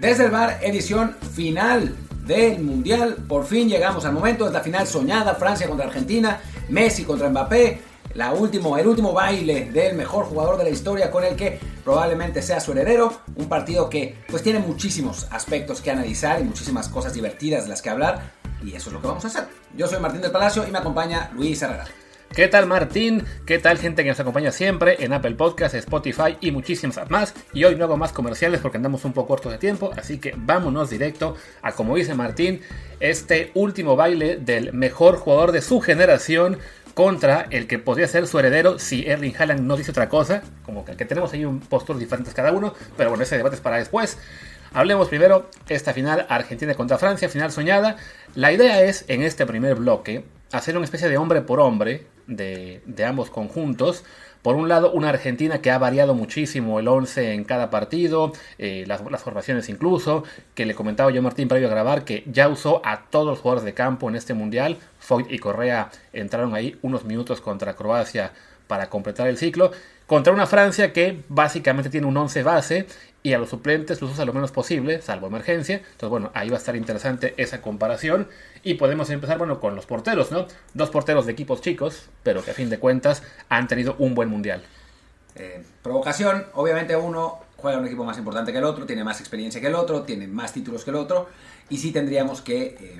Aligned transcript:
Desde 0.00 0.24
el 0.24 0.30
bar, 0.30 0.60
edición 0.62 1.14
final 1.34 1.94
del 2.24 2.62
Mundial. 2.62 3.16
Por 3.28 3.44
fin 3.44 3.68
llegamos 3.68 4.06
al 4.06 4.14
momento, 4.14 4.46
es 4.46 4.52
la 4.52 4.62
final 4.62 4.86
soñada, 4.86 5.34
Francia 5.34 5.68
contra 5.68 5.86
Argentina, 5.88 6.40
Messi 6.70 7.04
contra 7.04 7.28
Mbappé, 7.28 7.82
la 8.14 8.32
último, 8.32 8.78
el 8.78 8.86
último 8.86 9.12
baile 9.12 9.70
del 9.70 9.96
mejor 9.96 10.24
jugador 10.24 10.56
de 10.56 10.64
la 10.64 10.70
historia 10.70 11.10
con 11.10 11.22
el 11.22 11.36
que 11.36 11.60
probablemente 11.84 12.40
sea 12.40 12.60
su 12.60 12.72
heredero. 12.72 13.12
Un 13.36 13.46
partido 13.46 13.90
que 13.90 14.16
pues 14.30 14.42
tiene 14.42 14.60
muchísimos 14.60 15.26
aspectos 15.30 15.82
que 15.82 15.90
analizar 15.90 16.40
y 16.40 16.44
muchísimas 16.44 16.88
cosas 16.88 17.12
divertidas 17.12 17.64
de 17.64 17.68
las 17.68 17.82
que 17.82 17.90
hablar. 17.90 18.32
Y 18.64 18.74
eso 18.74 18.88
es 18.88 18.94
lo 18.94 19.02
que 19.02 19.08
vamos 19.08 19.26
a 19.26 19.28
hacer. 19.28 19.48
Yo 19.76 19.86
soy 19.86 20.00
Martín 20.00 20.22
del 20.22 20.30
Palacio 20.30 20.66
y 20.66 20.70
me 20.70 20.78
acompaña 20.78 21.30
Luis 21.34 21.60
Herrera. 21.60 21.84
¿Qué 22.34 22.46
tal 22.46 22.66
Martín? 22.68 23.24
¿Qué 23.44 23.58
tal 23.58 23.76
gente 23.78 24.04
que 24.04 24.08
nos 24.08 24.20
acompaña 24.20 24.52
siempre 24.52 25.04
en 25.04 25.12
Apple 25.12 25.34
Podcasts, 25.34 25.76
Spotify 25.76 26.38
y 26.40 26.52
muchísimas 26.52 27.10
más? 27.10 27.34
Y 27.52 27.64
hoy 27.64 27.74
no 27.74 27.86
hago 27.86 27.96
más 27.96 28.12
comerciales 28.12 28.60
porque 28.60 28.76
andamos 28.76 29.04
un 29.04 29.12
poco 29.12 29.26
cortos 29.26 29.50
de 29.50 29.58
tiempo, 29.58 29.90
así 29.96 30.18
que 30.18 30.32
vámonos 30.36 30.90
directo 30.90 31.34
a, 31.60 31.72
como 31.72 31.96
dice 31.96 32.14
Martín, 32.14 32.60
este 33.00 33.50
último 33.54 33.96
baile 33.96 34.36
del 34.36 34.72
mejor 34.72 35.16
jugador 35.16 35.50
de 35.50 35.60
su 35.60 35.80
generación 35.80 36.58
contra 36.94 37.48
el 37.50 37.66
que 37.66 37.80
podría 37.80 38.06
ser 38.06 38.28
su 38.28 38.38
heredero 38.38 38.78
si 38.78 39.08
Erling 39.08 39.34
Haaland 39.36 39.62
no 39.62 39.76
dice 39.76 39.90
otra 39.90 40.08
cosa, 40.08 40.42
como 40.64 40.84
que, 40.84 40.94
tenemos 40.94 41.32
ahí 41.32 41.44
un 41.44 41.58
postur 41.58 41.98
diferentes 41.98 42.32
cada 42.32 42.52
uno, 42.52 42.74
pero 42.96 43.10
bueno, 43.10 43.24
ese 43.24 43.38
debate 43.38 43.56
es 43.56 43.60
para 43.60 43.78
después. 43.78 44.18
Hablemos 44.72 45.08
primero 45.08 45.50
esta 45.68 45.92
final 45.92 46.26
Argentina 46.28 46.74
contra 46.74 46.96
Francia, 46.96 47.28
final 47.28 47.50
soñada. 47.50 47.96
La 48.36 48.52
idea 48.52 48.82
es 48.82 49.04
en 49.08 49.22
este 49.22 49.46
primer 49.46 49.74
bloque 49.74 50.22
hacer 50.52 50.76
una 50.76 50.84
especie 50.84 51.08
de 51.08 51.16
hombre 51.16 51.42
por 51.42 51.58
hombre 51.58 52.06
de, 52.30 53.04
ambos 53.06 53.30
conjuntos. 53.30 54.04
Por 54.42 54.56
un 54.56 54.68
lado, 54.70 54.90
una 54.92 55.10
Argentina 55.10 55.60
que 55.60 55.70
ha 55.70 55.76
variado 55.76 56.14
muchísimo 56.14 56.80
el 56.80 56.88
11 56.88 57.34
en 57.34 57.44
cada 57.44 57.68
partido, 57.68 58.32
eh, 58.58 58.84
las, 58.86 59.02
formaciones 59.22 59.68
incluso, 59.68 60.24
que 60.54 60.64
le 60.64 60.74
comentaba 60.74 61.10
yo 61.10 61.20
Martín 61.20 61.46
previo 61.46 61.68
a 61.68 61.70
grabar 61.70 62.04
que 62.04 62.24
ya 62.26 62.48
usó 62.48 62.80
a 62.84 63.02
todos 63.10 63.26
los 63.26 63.40
jugadores 63.40 63.64
de 63.64 63.74
campo 63.74 64.08
en 64.08 64.16
este 64.16 64.32
mundial. 64.32 64.78
Foyt 64.98 65.30
y 65.30 65.38
Correa 65.38 65.90
entraron 66.14 66.54
ahí 66.54 66.78
unos 66.80 67.04
minutos 67.04 67.42
contra 67.42 67.76
Croacia 67.76 68.32
para 68.66 68.88
completar 68.88 69.28
el 69.28 69.36
ciclo. 69.36 69.72
Contra 70.06 70.32
una 70.32 70.46
Francia 70.46 70.92
que 70.92 71.22
básicamente 71.28 71.90
tiene 71.90 72.06
un 72.06 72.16
11 72.16 72.42
base 72.42 72.86
y 73.22 73.34
a 73.34 73.38
los 73.38 73.50
suplentes 73.50 74.00
los 74.00 74.12
usa 74.12 74.24
lo 74.24 74.32
menos 74.32 74.50
posible, 74.50 75.02
salvo 75.02 75.26
emergencia. 75.26 75.76
Entonces, 75.76 76.08
bueno, 76.08 76.30
ahí 76.34 76.48
va 76.48 76.56
a 76.56 76.58
estar 76.58 76.74
interesante 76.74 77.34
esa 77.36 77.60
comparación. 77.60 78.28
Y 78.62 78.74
podemos 78.74 79.10
empezar, 79.10 79.38
bueno, 79.38 79.60
con 79.60 79.74
los 79.74 79.86
porteros, 79.86 80.32
¿no? 80.32 80.46
Dos 80.74 80.90
porteros 80.90 81.26
de 81.26 81.32
equipos 81.32 81.60
chicos, 81.60 82.08
pero 82.22 82.42
que 82.42 82.52
a 82.52 82.54
fin 82.54 82.70
de 82.70 82.78
cuentas 82.78 83.22
han 83.48 83.68
tenido 83.68 83.94
un 83.98 84.14
buen 84.14 84.28
mundial. 84.28 84.62
Eh, 85.36 85.62
provocación, 85.82 86.46
obviamente 86.54 86.96
uno 86.96 87.40
juega 87.56 87.76
en 87.76 87.82
un 87.82 87.86
equipo 87.86 88.04
más 88.04 88.18
importante 88.18 88.52
que 88.52 88.58
el 88.58 88.64
otro, 88.64 88.86
tiene 88.86 89.04
más 89.04 89.20
experiencia 89.20 89.60
que 89.60 89.66
el 89.66 89.74
otro, 89.74 90.02
tiene 90.02 90.26
más 90.26 90.52
títulos 90.52 90.82
que 90.82 90.90
el 90.90 90.96
otro, 90.96 91.28
y 91.68 91.76
sí 91.76 91.92
tendríamos 91.92 92.40
que, 92.40 92.98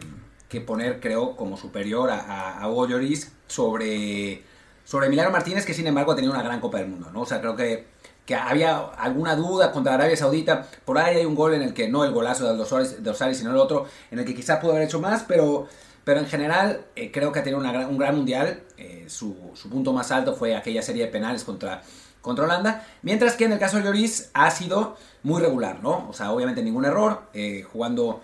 eh, 0.53 0.61
poner, 0.61 1.01
creo, 1.01 1.37
como 1.37 1.57
superior 1.57 2.11
a, 2.11 2.63
a 2.63 2.69
Lloris 2.69 3.33
sobre, 3.47 4.43
sobre 4.85 5.09
Milagro 5.09 5.33
Martínez, 5.33 5.65
que 5.65 5.73
sin 5.73 5.87
embargo 5.87 6.13
ha 6.13 6.17
tenido 6.17 6.33
una 6.33 6.43
gran 6.43 6.61
Copa 6.61 6.79
del 6.79 6.89
Mundo, 6.89 7.11
¿no? 7.11 7.23
O 7.23 7.27
sea, 7.27 7.41
creo 7.41 7.57
que 7.57 7.87
que 8.31 8.37
había 8.37 8.79
alguna 8.97 9.35
duda 9.35 9.73
contra 9.73 9.95
Arabia 9.95 10.17
Saudita. 10.17 10.65
Por 10.85 10.99
ahí 10.99 11.17
hay 11.17 11.25
un 11.25 11.35
gol 11.35 11.53
en 11.55 11.63
el 11.63 11.75
que, 11.75 11.89
no 11.89 12.05
el 12.05 12.13
golazo 12.13 12.55
de 12.55 13.11
Osari, 13.11 13.35
sino 13.35 13.51
el 13.51 13.57
otro, 13.57 13.87
en 14.13 14.21
el 14.21 14.25
que 14.25 14.37
quizás 14.37 14.61
pudo 14.61 14.71
haber 14.71 14.85
hecho 14.85 15.01
más, 15.01 15.25
pero, 15.27 15.67
pero 16.05 16.21
en 16.21 16.27
general 16.27 16.85
eh, 16.95 17.11
creo 17.11 17.33
que 17.33 17.41
ha 17.41 17.43
tenido 17.43 17.61
un 17.61 17.99
gran 17.99 18.15
mundial. 18.15 18.63
Eh, 18.79 19.07
su, 19.09 19.35
punto 19.69 19.93
más 19.93 20.13
alto 20.13 20.37
fue 20.37 20.55
aquella 20.55 20.81
serie 20.81 21.07
de 21.07 21.11
penales 21.11 21.43
contra, 21.43 21.83
contra 22.21 22.45
Holanda. 22.45 22.87
Mientras 23.03 23.35
que 23.35 23.47
en 23.47 23.53
el 23.53 23.59
caso 23.59 23.79
de 23.79 23.83
Lloris 23.83 24.31
ha 24.33 24.49
sido 24.53 24.97
muy 25.25 25.43
regular, 25.43 25.83
¿no? 25.83 26.09
O 26.09 26.13
sea, 26.13 26.31
obviamente 26.31 26.63
ningún 26.63 26.85
error, 26.85 27.23
eh, 27.35 27.67
jugando, 27.73 28.21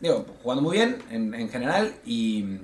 digo, 0.00 0.26
jugando 0.42 0.62
muy 0.62 0.78
bien 0.78 1.00
en, 1.10 1.48
general. 1.48 1.94
Y, 2.04 2.58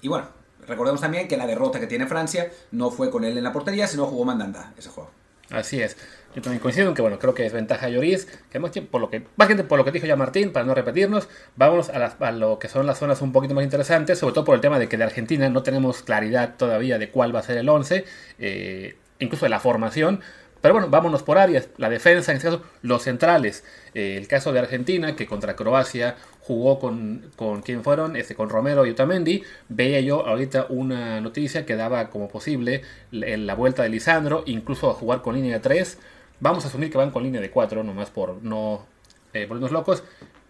y 0.00 0.08
bueno, 0.08 0.26
recordemos 0.66 1.00
también 1.00 1.28
que 1.28 1.36
la 1.36 1.46
derrota 1.46 1.78
que 1.78 1.86
tiene 1.86 2.08
Francia 2.08 2.50
no 2.72 2.90
fue 2.90 3.10
con 3.10 3.22
él 3.22 3.38
en 3.38 3.44
la 3.44 3.52
portería, 3.52 3.86
sino 3.86 4.06
jugó 4.06 4.24
Mandanda 4.24 4.72
ese 4.76 4.88
juego. 4.88 5.21
Así 5.50 5.80
es. 5.80 5.96
Yo 6.34 6.40
también 6.40 6.60
coincido 6.60 6.88
en 6.88 6.94
que, 6.94 7.02
bueno, 7.02 7.18
creo 7.18 7.34
que 7.34 7.44
es 7.44 7.52
ventaja 7.52 7.88
Lloris. 7.88 8.26
Que 8.50 8.58
por 8.60 9.00
lo 9.00 9.10
que, 9.10 9.22
más 9.36 9.48
gente 9.48 9.64
por 9.64 9.78
lo 9.78 9.84
que 9.84 9.92
dijo 9.92 10.06
ya 10.06 10.16
Martín, 10.16 10.52
para 10.52 10.64
no 10.64 10.74
repetirnos, 10.74 11.28
vamos 11.56 11.90
a, 11.90 12.32
lo 12.32 12.58
que 12.58 12.68
son 12.68 12.86
las 12.86 12.98
zonas 12.98 13.20
un 13.20 13.32
poquito 13.32 13.54
más 13.54 13.64
interesantes, 13.64 14.18
sobre 14.18 14.34
todo 14.34 14.44
por 14.44 14.54
el 14.54 14.60
tema 14.60 14.78
de 14.78 14.88
que 14.88 14.96
de 14.96 15.04
Argentina 15.04 15.48
no 15.50 15.62
tenemos 15.62 16.02
claridad 16.02 16.54
todavía 16.56 16.98
de 16.98 17.10
cuál 17.10 17.34
va 17.34 17.40
a 17.40 17.42
ser 17.42 17.58
el 17.58 17.68
11, 17.68 18.04
eh, 18.38 18.96
incluso 19.18 19.44
de 19.44 19.50
la 19.50 19.60
formación. 19.60 20.20
Pero 20.62 20.74
bueno, 20.74 20.88
vámonos 20.88 21.22
por 21.24 21.38
áreas. 21.38 21.68
La 21.76 21.90
defensa, 21.90 22.30
en 22.30 22.36
este 22.38 22.48
caso, 22.48 22.62
los 22.82 23.02
centrales. 23.02 23.64
Eh, 23.94 24.16
el 24.16 24.28
caso 24.28 24.52
de 24.52 24.60
Argentina, 24.60 25.16
que 25.16 25.26
contra 25.26 25.56
Croacia 25.56 26.16
jugó 26.42 26.78
con, 26.78 27.30
con 27.36 27.62
quién 27.62 27.84
fueron, 27.84 28.16
este, 28.16 28.34
con 28.34 28.48
Romero 28.50 28.84
y 28.84 28.90
Otamendi. 28.90 29.42
Veía 29.68 30.00
yo 30.00 30.26
ahorita 30.26 30.66
una 30.68 31.20
noticia 31.20 31.64
que 31.64 31.76
daba 31.76 32.10
como 32.10 32.28
posible 32.28 32.82
la, 33.10 33.54
vuelta 33.54 33.82
de 33.84 33.88
Lisandro, 33.88 34.42
incluso 34.46 34.90
a 34.90 34.94
jugar 34.94 35.22
con 35.22 35.36
línea 35.36 35.54
de 35.54 35.60
3. 35.60 35.98
Vamos 36.40 36.64
a 36.64 36.68
asumir 36.68 36.90
que 36.90 36.98
van 36.98 37.10
con 37.10 37.22
línea 37.22 37.40
de 37.40 37.50
4, 37.50 37.84
nomás 37.84 38.10
por 38.10 38.42
no 38.42 38.84
eh, 39.32 39.46
volvernos 39.46 39.70
locos. 39.70 40.02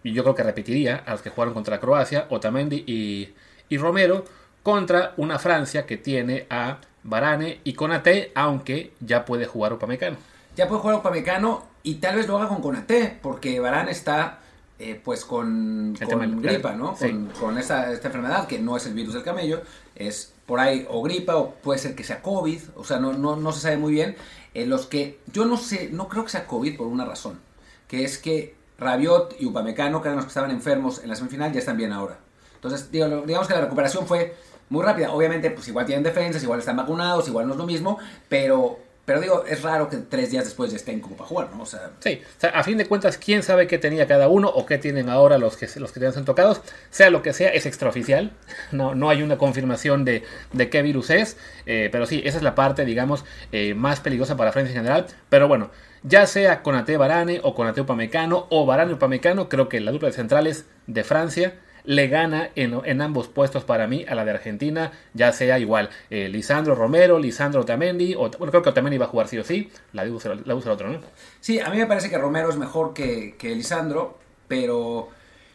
Y 0.03 0.13
yo 0.13 0.23
creo 0.23 0.35
que 0.35 0.43
repetiría 0.43 0.97
a 1.05 1.11
los 1.11 1.21
que 1.21 1.29
jugaron 1.29 1.53
contra 1.53 1.79
Croacia, 1.79 2.25
Otamendi 2.29 2.83
y, 2.87 3.33
y 3.69 3.77
Romero, 3.77 4.25
contra 4.63 5.13
una 5.17 5.37
Francia 5.37 5.85
que 5.85 5.97
tiene 5.97 6.47
a 6.49 6.79
Barane 7.03 7.59
y 7.63 7.73
Conate, 7.73 8.31
aunque 8.33 8.93
ya 8.99 9.25
puede 9.25 9.45
jugar 9.45 9.73
Upamecano. 9.73 10.17
Ya 10.55 10.67
puede 10.67 10.81
jugar 10.81 10.97
Upamecano 10.97 11.67
y 11.83 11.95
tal 11.95 12.15
vez 12.15 12.27
lo 12.27 12.37
haga 12.37 12.47
con 12.47 12.61
Conate, 12.61 13.19
porque 13.21 13.59
Barane 13.59 13.91
está 13.91 14.39
eh, 14.79 14.99
pues 15.03 15.25
con, 15.25 15.93
gripa, 15.93 16.73
¿no? 16.75 16.95
Con, 17.39 17.57
esta, 17.57 17.91
enfermedad 17.91 18.47
que 18.47 18.59
no 18.59 18.75
es 18.75 18.85
el 18.85 18.93
virus 18.93 19.13
del 19.13 19.23
camello, 19.23 19.61
es 19.95 20.33
por 20.45 20.59
ahí 20.59 20.85
o 20.89 21.01
gripa 21.01 21.35
o 21.35 21.55
puede 21.55 21.79
ser 21.79 21.95
que 21.95 22.03
sea 22.03 22.21
COVID, 22.21 22.59
o 22.75 22.83
sea, 22.83 22.99
no, 22.99 23.13
no, 23.13 23.35
no 23.35 23.51
se 23.51 23.61
sabe 23.61 23.77
muy 23.77 23.93
bien. 23.93 24.15
Eh, 24.53 24.65
los 24.65 24.85
que 24.85 25.19
yo 25.31 25.45
no 25.45 25.57
sé, 25.57 25.89
no 25.91 26.07
creo 26.09 26.23
que 26.23 26.31
sea 26.31 26.47
COVID 26.47 26.77
por 26.77 26.87
una 26.87 27.05
razón, 27.05 27.39
que 27.87 28.03
es 28.03 28.17
que 28.17 28.55
Rabiot 28.77 29.35
y 29.39 29.45
Upamecano, 29.45 30.01
que 30.01 30.07
eran 30.07 30.17
los 30.17 30.25
que 30.25 30.29
estaban 30.29 30.51
enfermos 30.51 31.01
en 31.03 31.09
la 31.09 31.15
semifinal, 31.15 31.51
ya 31.53 31.59
están 31.59 31.77
bien 31.77 31.91
ahora. 31.91 32.19
Entonces, 32.55 32.91
digamos 32.91 33.47
que 33.47 33.53
la 33.53 33.61
recuperación 33.61 34.07
fue 34.07 34.35
muy 34.69 34.83
rápida. 34.83 35.11
Obviamente, 35.11 35.51
pues 35.51 35.67
igual 35.67 35.85
tienen 35.85 36.03
defensas, 36.03 36.43
igual 36.43 36.59
están 36.59 36.77
vacunados, 36.77 37.27
igual 37.27 37.47
no 37.47 37.53
es 37.53 37.57
lo 37.57 37.65
mismo, 37.65 37.99
pero, 38.29 38.79
pero 39.05 39.19
digo, 39.19 39.43
es 39.45 39.61
raro 39.61 39.89
que 39.89 39.97
tres 39.97 40.31
días 40.31 40.45
después 40.45 40.71
ya 40.71 40.77
estén 40.77 41.01
como 41.01 41.17
para 41.17 41.27
jugar, 41.27 41.49
¿no? 41.53 41.63
O 41.63 41.65
sea, 41.65 41.91
sí, 41.99 42.21
a 42.41 42.63
fin 42.63 42.77
de 42.77 42.85
cuentas, 42.85 43.17
quién 43.17 43.43
sabe 43.43 43.67
qué 43.67 43.77
tenía 43.77 44.07
cada 44.07 44.29
uno 44.29 44.47
o 44.47 44.65
qué 44.65 44.77
tienen 44.77 45.09
ahora 45.09 45.37
los 45.37 45.57
que, 45.57 45.67
los 45.77 45.91
que 45.91 45.99
sido 45.99 46.23
tocados. 46.23 46.61
Sea 46.89 47.09
lo 47.09 47.21
que 47.21 47.33
sea, 47.33 47.49
es 47.49 47.65
extraoficial. 47.65 48.31
No, 48.71 48.95
no 48.95 49.09
hay 49.09 49.21
una 49.21 49.37
confirmación 49.37 50.03
de, 50.05 50.23
de 50.51 50.69
qué 50.69 50.81
virus 50.81 51.09
es. 51.09 51.37
Eh, 51.65 51.89
pero 51.91 52.05
sí, 52.05 52.21
esa 52.25 52.37
es 52.37 52.43
la 52.43 52.55
parte, 52.55 52.85
digamos, 52.85 53.23
eh, 53.51 53.73
más 53.75 53.99
peligrosa 53.99 54.35
para 54.37 54.51
Francia 54.51 54.71
en 54.71 54.83
general. 54.83 55.05
Pero 55.29 55.47
bueno, 55.47 55.69
ya 56.03 56.25
sea 56.25 56.63
con 56.63 56.75
Ate 56.75 56.97
Barane 56.97 57.39
o 57.43 57.53
con 57.53 57.67
Ate 57.67 57.81
Upamecano 57.81 58.47
o 58.49 58.65
Barane 58.65 58.93
Upamecano, 58.93 59.49
creo 59.49 59.69
que 59.69 59.79
la 59.79 59.91
dupla 59.91 60.07
de 60.07 60.13
centrales 60.13 60.65
de 60.87 61.03
Francia 61.03 61.53
le 61.85 62.07
gana 62.07 62.49
en, 62.55 63.01
ambos 63.01 63.27
puestos 63.27 63.63
para 63.63 63.87
mí 63.87 64.05
a 64.07 64.15
la 64.15 64.25
de 64.25 64.31
Argentina, 64.31 64.91
ya 65.13 65.31
sea 65.31 65.59
igual 65.59 65.89
eh, 66.09 66.29
Lisandro 66.29 66.75
Romero, 66.75 67.19
Lisandro 67.19 67.65
Tamendi, 67.65 68.15
o 68.15 68.29
bueno, 68.29 68.51
creo 68.51 68.61
que 68.61 68.69
Otamendi 68.69 68.97
va 68.97 69.05
a 69.05 69.09
jugar 69.09 69.27
sí 69.27 69.37
o 69.37 69.43
sí, 69.43 69.71
la 69.91 70.03
usa, 70.05 70.33
el 70.33 70.51
otro, 70.51 70.89
¿no? 70.89 70.99
Sí, 71.39 71.59
a 71.59 71.69
mí 71.69 71.77
me 71.77 71.85
parece 71.85 72.09
que 72.09 72.17
Romero 72.17 72.49
es 72.49 72.57
mejor 72.57 72.93
que, 72.93 73.35
que 73.37 73.55
Lisandro, 73.55 74.17
pero, 74.47 75.09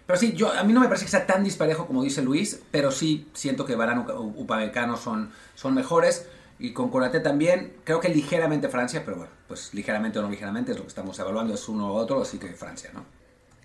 pero 0.06 0.18
sí, 0.18 0.32
yo, 0.34 0.52
a 0.52 0.62
mí 0.64 0.72
no 0.72 0.80
me 0.80 0.86
parece 0.86 1.04
que 1.06 1.10
sea 1.10 1.26
tan 1.26 1.44
disparejo 1.44 1.86
como 1.86 2.02
dice 2.02 2.22
Luis, 2.22 2.62
pero 2.70 2.90
sí 2.90 3.28
siento 3.32 3.64
que 3.64 3.76
Varano 3.76 4.06
y 4.08 4.40
Upamecano 4.40 4.96
son, 4.96 5.30
son 5.54 5.74
mejores. 5.74 6.28
Y 6.60 6.72
con 6.72 6.90
Corate 6.90 7.20
también, 7.20 7.74
creo 7.84 8.00
que 8.00 8.08
ligeramente 8.08 8.68
Francia, 8.68 9.02
pero 9.04 9.18
bueno, 9.18 9.32
pues 9.46 9.72
ligeramente 9.74 10.18
o 10.18 10.22
no 10.22 10.28
ligeramente 10.28 10.72
es 10.72 10.76
lo 10.76 10.82
que 10.82 10.88
estamos 10.88 11.16
evaluando, 11.20 11.54
es 11.54 11.68
uno 11.68 11.92
u 11.92 11.96
otro, 11.96 12.20
así 12.20 12.36
que 12.38 12.48
Francia, 12.48 12.90
¿no? 12.92 13.04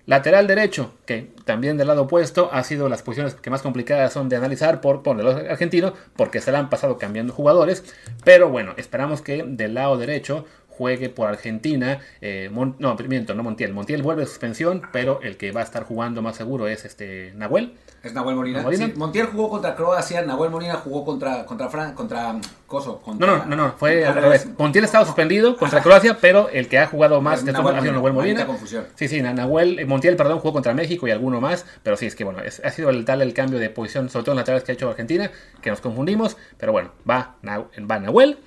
Lateral 0.05 0.47
derecho, 0.47 0.93
que 1.05 1.31
también 1.45 1.77
del 1.77 1.87
lado 1.87 2.03
opuesto 2.03 2.49
ha 2.51 2.63
sido 2.63 2.89
las 2.89 3.01
posiciones 3.01 3.35
que 3.35 3.49
más 3.49 3.61
complicadas 3.61 4.11
son 4.11 4.27
de 4.27 4.35
analizar 4.35 4.81
por, 4.81 5.01
por 5.01 5.17
el 5.17 5.27
argentino, 5.49 5.93
porque 6.17 6.41
se 6.41 6.51
la 6.51 6.59
han 6.59 6.69
pasado 6.69 6.97
cambiando 6.97 7.31
jugadores. 7.31 7.85
Pero 8.25 8.49
bueno, 8.49 8.73
esperamos 8.75 9.21
que 9.21 9.43
del 9.47 9.75
lado 9.75 9.97
derecho 9.97 10.45
juegue 10.77 11.09
por 11.09 11.27
Argentina. 11.27 11.99
Eh, 12.21 12.49
no, 12.51 12.95
miento, 13.07 13.33
no 13.33 13.43
Montiel. 13.43 13.73
Montiel 13.73 14.01
vuelve 14.01 14.21
de 14.21 14.27
suspensión, 14.27 14.81
pero 14.91 15.19
el 15.21 15.37
que 15.37 15.51
va 15.51 15.61
a 15.61 15.63
estar 15.63 15.83
jugando 15.83 16.21
más 16.21 16.35
seguro 16.35 16.67
es 16.67 16.85
este 16.85 17.33
Nahuel. 17.35 17.73
Es 18.03 18.13
Nahuel 18.13 18.35
Molina. 18.35 18.65
Montiel 18.95 19.27
jugó 19.27 19.49
contra 19.49 19.75
Croacia, 19.75 20.21
Nahuel 20.23 20.51
Molina 20.51 20.75
jugó 20.75 21.05
contra 21.05 21.45
contra 21.45 21.69
Fran, 21.69 21.93
contra 21.93 22.35
Coso. 22.67 23.01
no, 23.05 23.25
no, 23.25 23.45
no, 23.45 23.55
no, 23.55 23.73
fue 23.77 24.05
al 24.05 24.15
revés. 24.15 24.47
Montiel 24.57 24.83
estaba 24.83 25.05
suspendido 25.05 25.55
contra 25.55 25.81
Croacia, 25.81 26.17
pero 26.19 26.49
el 26.49 26.67
que 26.67 26.79
ha 26.79 26.87
jugado 26.87 27.21
más 27.21 27.45
de 27.45 27.53
Nahuel, 27.53 27.75
Molina, 27.75 27.93
Nahuel 27.93 28.13
Molina. 28.13 28.45
Confusión. 28.45 28.85
Sí, 28.95 29.07
sí, 29.07 29.21
Nahuel, 29.21 29.79
eh, 29.79 29.85
Montiel, 29.85 30.17
perdón, 30.17 30.39
jugó 30.39 30.51
contra 30.53 30.73
México 30.73 31.07
y 31.07 31.11
alguno 31.11 31.39
más, 31.39 31.65
pero 31.81 31.95
sí, 31.95 32.07
es 32.07 32.15
que 32.15 32.25
bueno, 32.25 32.39
ha 32.41 32.69
sido 32.71 32.89
el 32.89 33.05
tal 33.05 33.21
el 33.21 33.33
cambio 33.33 33.57
de 33.59 33.69
posición, 33.69 34.09
sobre 34.09 34.25
todo 34.25 34.33
en 34.33 34.37
laterales 34.37 34.65
que 34.65 34.73
ha 34.73 34.75
hecho 34.75 34.89
Argentina, 34.89 35.31
que 35.61 35.69
nos 35.69 35.79
confundimos, 35.79 36.35
pero 36.57 36.73
bueno, 36.73 36.91
va, 37.09 37.35
va 37.43 37.99
Nahuel. 37.99 38.37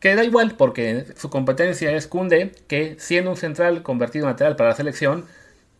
Que 0.00 0.14
da 0.14 0.24
igual 0.24 0.54
porque 0.56 1.06
su 1.16 1.28
competencia 1.28 1.90
es 1.92 2.06
Kunde, 2.06 2.52
que 2.68 2.96
siendo 2.98 3.30
un 3.30 3.36
central 3.36 3.82
convertido 3.82 4.26
en 4.26 4.30
lateral 4.30 4.56
para 4.56 4.70
la 4.70 4.76
selección, 4.76 5.26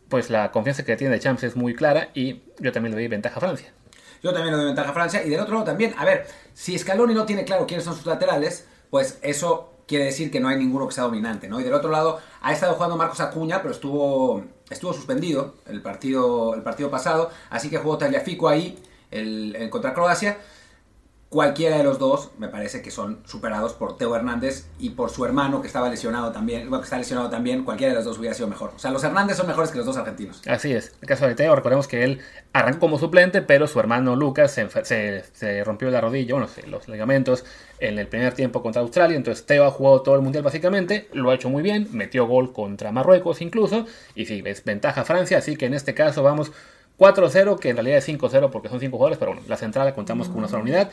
pues 0.09 0.29
la 0.29 0.51
confianza 0.51 0.83
que 0.83 0.95
tiene 0.97 1.13
de 1.13 1.19
Champs 1.19 1.43
es 1.43 1.55
muy 1.55 1.73
clara 1.73 2.09
y 2.13 2.41
yo 2.59 2.71
también 2.71 2.91
le 2.91 3.01
doy 3.01 3.07
ventaja 3.07 3.37
a 3.37 3.39
Francia. 3.39 3.71
Yo 4.21 4.33
también 4.33 4.51
le 4.51 4.57
doy 4.57 4.65
ventaja 4.65 4.89
a 4.89 4.93
Francia. 4.93 5.23
Y 5.23 5.29
del 5.29 5.39
otro 5.39 5.53
lado 5.53 5.65
también, 5.65 5.93
a 5.97 6.03
ver, 6.03 6.27
si 6.53 6.77
Scaloni 6.77 7.13
no 7.13 7.25
tiene 7.25 7.45
claro 7.45 7.65
quiénes 7.65 7.85
son 7.85 7.95
sus 7.95 8.05
laterales, 8.05 8.65
pues 8.89 9.19
eso 9.21 9.73
quiere 9.87 10.05
decir 10.05 10.29
que 10.29 10.39
no 10.39 10.49
hay 10.49 10.57
ninguno 10.57 10.87
que 10.87 10.93
sea 10.93 11.05
dominante, 11.05 11.47
¿no? 11.47 11.59
Y 11.59 11.63
del 11.63 11.73
otro 11.73 11.89
lado, 11.89 12.19
ha 12.41 12.51
estado 12.51 12.73
jugando 12.73 12.97
Marcos 12.97 13.21
Acuña, 13.21 13.61
pero 13.61 13.73
estuvo, 13.73 14.43
estuvo 14.69 14.93
suspendido 14.93 15.55
el 15.67 15.81
partido, 15.81 16.53
el 16.53 16.61
partido 16.61 16.91
pasado, 16.91 17.31
así 17.49 17.69
que 17.69 17.77
jugó 17.77 17.97
Tagliafico 17.97 18.49
ahí 18.49 18.77
el, 19.09 19.55
el 19.55 19.69
contra 19.69 19.93
Croacia. 19.93 20.37
Cualquiera 21.29 21.77
de 21.77 21.83
los 21.83 21.99
dos 21.99 22.31
me 22.39 22.47
parece 22.47 22.81
que 22.81 22.89
son 22.89 23.19
superados 23.23 23.73
por 23.73 23.97
Teo 23.97 24.15
Hernández 24.15 24.65
y 24.79 24.89
por 24.89 25.11
su 25.11 25.25
hermano 25.25 25.61
que 25.61 25.67
estaba 25.67 25.87
lesionado 25.87 26.31
también, 26.31 26.67
bueno, 26.69 26.81
que 26.81 26.85
está 26.85 26.97
lesionado 26.97 27.29
también, 27.29 27.63
cualquiera 27.63 27.91
de 27.93 27.97
los 27.97 28.05
dos 28.05 28.17
hubiera 28.17 28.33
sido 28.33 28.47
mejor. 28.47 28.71
O 28.75 28.79
sea, 28.79 28.89
los 28.89 29.03
Hernández 29.03 29.37
son 29.37 29.45
mejores 29.45 29.69
que 29.69 29.77
los 29.77 29.85
dos 29.85 29.95
argentinos. 29.97 30.41
Así 30.47 30.73
es. 30.73 30.91
El 31.01 31.07
caso 31.07 31.27
de 31.27 31.35
Teo, 31.35 31.55
recordemos 31.55 31.87
que 31.87 32.03
él 32.03 32.19
arrancó 32.51 32.79
como 32.79 32.97
suplente, 32.97 33.43
pero 33.43 33.67
su 33.67 33.79
hermano 33.79 34.15
Lucas 34.15 34.51
se, 34.51 34.67
se- 35.33 35.63
rompió 35.63 35.91
la 35.91 36.01
rodilla, 36.01 36.33
bueno, 36.33 36.49
los 36.65 36.87
ligamentos 36.87 37.45
en 37.79 37.99
el 37.99 38.07
primer 38.07 38.33
tiempo 38.33 38.63
contra 38.63 38.81
Australia. 38.81 39.15
Entonces 39.15 39.45
Teo 39.45 39.65
ha 39.65 39.71
jugado 39.71 40.01
todo 40.01 40.15
el 40.15 40.21
mundial 40.21 40.43
básicamente, 40.43 41.09
lo 41.13 41.29
ha 41.29 41.35
hecho 41.35 41.49
muy 41.51 41.61
bien, 41.61 41.89
metió 41.91 42.25
gol 42.25 42.53
contra 42.53 42.91
Marruecos 42.91 43.41
incluso, 43.43 43.85
y 44.15 44.25
sí, 44.25 44.41
es 44.47 44.63
ventaja 44.63 45.05
Francia, 45.05 45.37
así 45.37 45.55
que 45.57 45.67
en 45.67 45.75
este 45.75 45.93
caso 45.93 46.23
vamos 46.23 46.51
4-0, 46.99 47.57
que 47.59 47.69
en 47.69 47.77
realidad 47.77 47.97
es 47.97 48.07
5-0 48.07 48.49
porque 48.51 48.67
son 48.69 48.79
5 48.79 48.95
jugadores, 48.97 49.17
pero 49.17 49.31
bueno, 49.31 49.47
la 49.47 49.57
central 49.57 49.93
contamos 49.95 50.27
con 50.27 50.37
una 50.39 50.47
sola 50.49 50.61
unidad. 50.63 50.91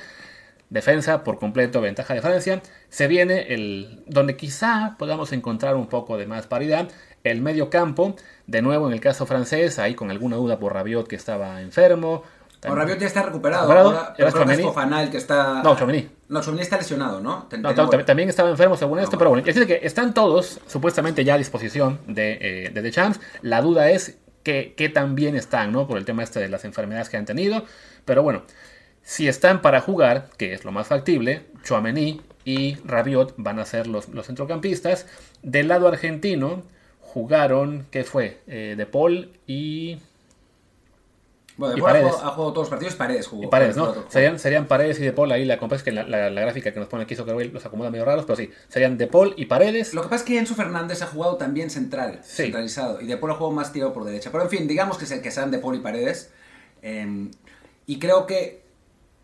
Defensa 0.69 1.23
por 1.23 1.39
completo, 1.39 1.81
ventaja 1.81 2.13
de 2.15 2.21
Francia. 2.21 2.61
Se 2.89 3.07
viene 3.07 3.53
el 3.55 4.03
donde 4.07 4.37
quizá 4.37 4.97
podamos 4.99 5.33
encontrar 5.33 5.77
un 5.77 5.87
poco 5.87 6.17
de 6.17 6.27
más 6.27 6.47
paridad. 6.47 6.89
El 7.23 7.41
medio 7.41 7.71
campo, 7.71 8.17
de 8.47 8.63
nuevo 8.63 8.87
en 8.89 8.93
el 8.93 9.01
caso 9.01 9.27
francés, 9.27 9.79
ahí 9.79 9.95
con 9.95 10.11
alguna 10.11 10.37
duda 10.37 10.59
por 10.59 10.73
Rabiot 10.75 11.07
que 11.07 11.15
estaba 11.17 11.61
enfermo. 11.61 12.23
O 12.69 12.75
Rabiot 12.75 12.99
ya 12.99 13.07
está 13.07 13.23
recuperado. 13.23 13.63
¿Recuperado? 13.69 13.89
Ahora, 13.91 14.01
¿Era 14.01 14.15
pero 14.17 14.45
creo 14.45 14.75
que 14.75 15.05
es 15.05 15.11
que 15.11 15.17
está... 15.19 15.63
No, 15.63 15.77
Tchouaméni. 15.77 16.09
No, 16.29 16.41
Tchouaméni 16.41 16.63
está 16.63 16.79
lesionado, 16.79 17.21
¿no? 17.21 17.45
Ten- 17.45 17.63
No, 17.63 17.73
también 17.75 18.29
estaba 18.29 18.51
enfermo 18.51 18.77
según 18.77 18.99
esto, 18.99 19.17
pero 19.19 19.31
bueno, 19.31 19.47
es 19.47 19.55
decir 19.55 19.69
que 19.69 19.87
están 19.87 20.15
todos 20.15 20.61
supuestamente 20.67 21.25
ya 21.25 21.35
a 21.35 21.39
disposición 21.39 22.01
de, 22.09 22.39
eh, 22.41 22.71
de 22.71 22.83
The 22.83 22.91
Champs. 22.91 23.21
La 23.43 23.61
duda 23.61 23.91
es 23.91 24.19
que, 24.47 24.75
qué 24.77 24.89
tan 24.89 25.17
bien 25.17 25.35
están, 25.35 25.73
¿no? 25.73 25.89
Por 25.89 25.99
el 25.99 26.05
tema 26.05 26.23
este 26.23 26.39
de 26.39 26.49
las 26.49 26.65
enfermedades 26.65 27.09
que 27.09 27.17
han 27.17 27.25
tenido. 27.25 27.65
Pero 28.05 28.23
bueno, 28.23 28.45
si 29.03 29.27
están 29.27 29.61
para 29.61 29.81
jugar, 29.81 30.29
que 30.37 30.55
es 30.55 30.65
lo 30.65 30.71
más 30.71 30.87
factible, 30.87 31.43
Chouameni 31.65 32.21
y 32.45 32.77
Rabiot 32.85 33.35
van 33.39 33.59
a 33.59 33.65
ser 33.65 33.89
los, 33.89 34.09
los 34.11 34.29
centrocampistas. 34.29 35.09
Del 35.43 35.67
lado 35.67 35.89
argentino 35.89 36.63
jugaron, 37.01 37.89
¿qué 37.91 38.05
fue? 38.05 38.39
Eh, 38.47 38.75
de 38.77 38.87
Paul 38.87 39.33
y, 39.49 39.99
Bueno, 41.59 41.73
y 41.75 41.81
después 41.81 41.95
ha 41.95 41.99
jugado, 42.01 42.17
ha 42.19 42.31
jugado 42.33 42.53
todos 42.53 42.65
los 42.67 42.69
partidos, 42.71 42.95
Paredes 42.97 43.27
jugó. 43.29 43.45
y 43.45 43.47
Paredes, 43.47 43.77
¿no? 43.77 43.95
Serían, 44.09 44.39
serían 44.39 44.67
Paredes 44.67 44.99
y 45.01 45.03
De 45.05 45.13
Paul 45.13 45.33
ahí 45.33 45.45
la 45.47 45.59
compra 45.59 45.77
es 45.79 45.83
que 45.83 45.91
la, 45.93 46.03
la- 46.05 46.29
la 46.29 46.41
gráfica 46.43 46.73
que 46.73 46.79
nos 46.81 46.89
pone 46.89 47.05
aquí 47.05 47.17
Zuckerberg 47.17 47.53
los 47.53 47.65
acomoda 47.65 47.91
medio 47.91 48.05
raros, 48.05 48.27
pero 48.27 48.37
sí, 48.37 48.51
serían 48.69 48.99
De 48.99 49.07
Paul 49.07 49.33
y 49.39 49.47
Paredes. 49.47 49.95
Lo 49.95 50.03
que 50.03 50.09
pasa 50.09 50.23
es 50.25 50.29
que 50.29 50.39
Enzo 50.39 50.55
Fernández 50.55 51.01
ha 51.03 51.07
jugado 51.07 51.37
también 51.37 51.71
central, 51.71 52.21
Sí. 52.23 52.43
centralizado, 52.45 53.01
y 53.01 53.07
De 53.07 53.17
Paul 53.17 53.31
ha 53.33 53.35
jugado 53.37 53.55
más 53.57 53.73
tirado 53.73 53.93
por 53.95 54.05
derecha. 54.05 54.31
Pero 54.31 54.45
en 54.45 54.51
fin, 54.51 54.69
digamos 54.69 54.99
que, 54.99 55.07
se, 55.07 55.23
que 55.23 55.31
sean 55.31 55.51
De 55.51 55.59
Paul 55.59 55.77
y 55.77 55.81
Paredes. 55.81 56.31
eh, 56.83 57.31
y 57.87 57.99
creo 57.99 58.27
que 58.27 58.63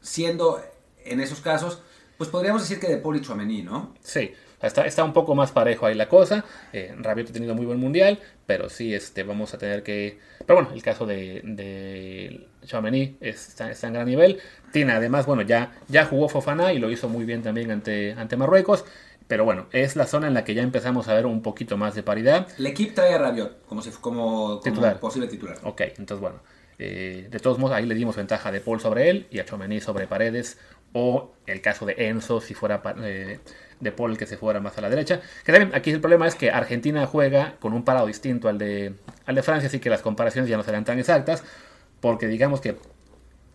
siendo 0.01 0.63
en 1.05 1.21
esos 1.21 1.41
casos, 1.41 1.83
pues 2.17 2.31
podríamos 2.31 2.63
decir 2.63 2.79
que 2.81 2.89
De 2.89 2.97
Paul 2.97 3.17
y 3.17 3.21
Chouameni, 3.21 3.63
¿no? 3.63 3.95
Sí, 4.03 4.33
está, 4.67 4.87
está 4.87 5.05
un 5.05 5.13
poco 5.13 5.35
más 5.35 5.53
parejo 5.53 5.87
ahí 5.87 5.95
la 5.95 6.09
cosa. 6.09 6.45
Eh, 6.73 6.95
Rabiot 6.99 7.31
ha 7.31 7.33
tenido 7.33 7.55
muy 7.55 7.67
buen 7.67 7.79
mundial, 7.81 8.19
pero 8.47 8.69
sí 8.69 8.95
este, 8.95 9.23
vamos 9.23 9.55
a 9.55 9.59
tener 9.59 9.83
que... 9.83 10.19
Pero 10.47 10.57
bueno, 10.61 10.71
el 10.75 10.83
caso 10.83 11.07
de, 11.07 11.41
de 11.45 12.47
Chouameni 12.67 13.17
está, 13.21 13.71
está 13.71 13.87
en 13.89 13.93
gran 13.95 14.07
nivel. 14.07 14.41
Tiene 14.73 14.93
además, 14.93 15.27
bueno, 15.27 15.43
ya, 15.43 15.73
ya 15.89 16.05
jugó 16.07 16.29
Fofana 16.29 16.73
y 16.73 16.79
lo 16.79 16.91
hizo 16.91 17.09
muy 17.09 17.25
bien 17.25 17.43
también 17.43 17.71
ante, 17.71 18.13
ante 18.13 18.37
Marruecos. 18.37 18.85
Pero 19.29 19.45
bueno, 19.45 19.67
es 19.73 19.97
la 19.97 20.07
zona 20.07 20.27
en 20.27 20.35
la 20.35 20.45
que 20.45 20.53
ya 20.55 20.63
empezamos 20.63 21.09
a 21.09 21.15
ver 21.15 21.27
un 21.27 21.43
poquito 21.43 21.77
más 21.77 21.95
de 21.95 22.03
paridad. 22.03 22.49
El 22.59 22.67
equipo 22.67 22.95
trae 22.95 23.15
a 23.15 23.19
Rabiot 23.19 23.65
como, 23.67 23.81
si, 23.81 23.91
como, 23.91 24.61
como 24.61 24.61
Titular. 24.61 25.01
posible 25.01 25.29
titular. 25.29 25.59
Ok, 25.63 25.81
entonces 25.97 26.21
bueno. 26.21 26.41
eh, 26.79 27.29
de 27.31 27.39
todos 27.41 27.59
modos, 27.59 27.77
ahí 27.77 27.87
le 27.87 27.95
dimos 27.95 28.17
ventaja 28.17 28.51
de 28.53 28.61
Paul 28.61 28.81
sobre 28.81 29.09
él 29.09 29.27
y 29.31 29.39
a 29.39 29.45
Chomení 29.45 29.81
sobre 29.81 30.07
Paredes. 30.07 30.59
O 30.93 31.33
el 31.47 31.63
caso 31.63 31.87
de 31.87 31.95
Enzo, 32.09 32.41
si 32.43 32.53
fuera 32.53 32.83
eh, 33.03 33.39
de 33.83 33.93
Paul 33.93 34.17
que 34.17 34.27
se 34.27 34.37
fuera 34.37 34.61
más 34.61 34.79
a 34.79 34.81
la 34.81 34.89
derecha. 34.89 35.21
Que 35.45 35.53
también 35.53 35.75
aquí 35.75 35.91
el 35.91 36.01
problema 36.01 36.27
es 36.27 36.35
que 36.35 36.51
Argentina 36.51 37.05
juega 37.07 37.57
con 37.59 37.73
un 37.73 37.85
parado 37.85 38.07
distinto 38.07 38.49
al 38.49 38.57
de, 38.57 38.95
al 39.27 39.35
de 39.35 39.43
Francia, 39.43 39.67
así 39.67 39.81
que 39.81 39.91
las 39.91 40.03
comparaciones 40.03 40.49
ya 40.49 40.57
no 40.57 40.63
serán 40.63 40.85
tan 40.85 40.99
exactas. 40.99 41.43
Porque 42.01 42.29
digamos 42.29 42.61
que 42.61 42.77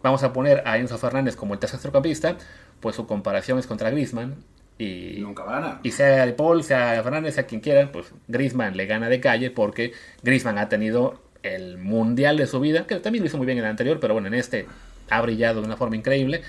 vamos 0.03 0.23
a 0.23 0.33
poner 0.33 0.63
a 0.65 0.77
Enzo 0.77 0.97
Fernández 0.97 1.35
como 1.35 1.53
el 1.53 1.59
tercer 1.59 1.79
centrocampista, 1.79 2.37
pues 2.81 2.95
su 2.95 3.07
comparación 3.07 3.57
es 3.57 3.67
contra 3.67 3.89
Griezmann. 3.89 4.35
Y, 4.77 5.17
nunca 5.21 5.43
va 5.43 5.57
a 5.57 5.61
ganar. 5.61 5.79
y 5.81 5.91
sea 5.91 6.25
de 6.25 6.33
Paul, 6.33 6.63
sea 6.63 6.91
de 6.91 7.01
Fernández, 7.01 7.33
sea 7.33 7.47
quien 7.47 7.61
quiera, 7.61 7.91
pues 7.91 8.13
Griezmann 8.27 8.77
le 8.77 8.85
gana 8.85 9.09
de 9.09 9.19
calle 9.19 9.49
porque 9.49 9.93
Griezmann 10.21 10.59
ha 10.59 10.69
tenido 10.69 11.23
el 11.41 11.79
mundial 11.79 12.37
de 12.37 12.45
su 12.45 12.59
vida, 12.59 12.85
que 12.85 12.97
también 12.97 13.23
lo 13.23 13.27
hizo 13.27 13.37
muy 13.37 13.47
bien 13.47 13.57
en 13.57 13.63
el 13.63 13.71
anterior, 13.71 13.99
pero 13.99 14.13
bueno, 14.13 14.27
en 14.27 14.35
este 14.35 14.67
ha 15.09 15.21
brillado 15.21 15.61
de 15.61 15.67
una 15.67 15.77
forma 15.77 15.95
increíble. 15.95 16.41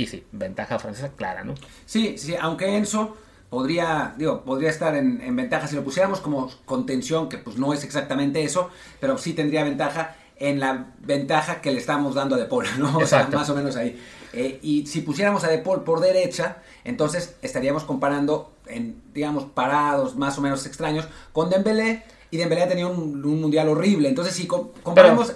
Y 0.00 0.06
sí, 0.06 0.24
ventaja 0.32 0.78
francesa 0.78 1.10
clara, 1.10 1.44
¿no? 1.44 1.54
Sí, 1.84 2.16
sí, 2.16 2.34
aunque 2.40 2.74
Enzo 2.76 3.16
podría, 3.50 4.14
digo, 4.16 4.42
podría 4.44 4.70
estar 4.70 4.94
en, 4.96 5.20
en 5.20 5.36
ventaja 5.36 5.66
si 5.66 5.76
lo 5.76 5.84
pusiéramos 5.84 6.20
como 6.20 6.50
contención, 6.64 7.28
que 7.28 7.36
pues 7.36 7.56
no 7.58 7.74
es 7.74 7.84
exactamente 7.84 8.42
eso, 8.42 8.70
pero 9.00 9.18
sí 9.18 9.32
tendría 9.34 9.62
ventaja 9.64 10.16
en 10.38 10.58
la 10.58 10.86
ventaja 11.00 11.60
que 11.60 11.70
le 11.70 11.78
estamos 11.78 12.14
dando 12.14 12.36
a 12.36 12.38
De 12.38 12.46
Paul, 12.46 12.64
¿no? 12.78 12.96
O 12.96 13.06
sea, 13.06 13.28
más 13.32 13.50
o 13.50 13.54
menos 13.54 13.76
ahí. 13.76 14.00
Eh, 14.32 14.58
y 14.62 14.86
si 14.86 15.02
pusiéramos 15.02 15.44
a 15.44 15.48
De 15.48 15.58
Paul 15.58 15.82
por 15.84 16.00
derecha, 16.00 16.62
entonces 16.84 17.34
estaríamos 17.42 17.84
comparando 17.84 18.52
en, 18.66 19.02
digamos, 19.12 19.44
parados 19.44 20.16
más 20.16 20.38
o 20.38 20.40
menos 20.40 20.64
extraños 20.64 21.06
con 21.32 21.50
Dembélé, 21.50 22.04
y 22.30 22.36
Dembélé 22.38 22.62
ha 22.62 22.68
tenido 22.68 22.90
un, 22.90 23.22
un 23.24 23.40
mundial 23.40 23.68
horrible, 23.68 24.08
entonces 24.08 24.34
si 24.34 24.46
com- 24.46 24.68
comparamos... 24.82 25.34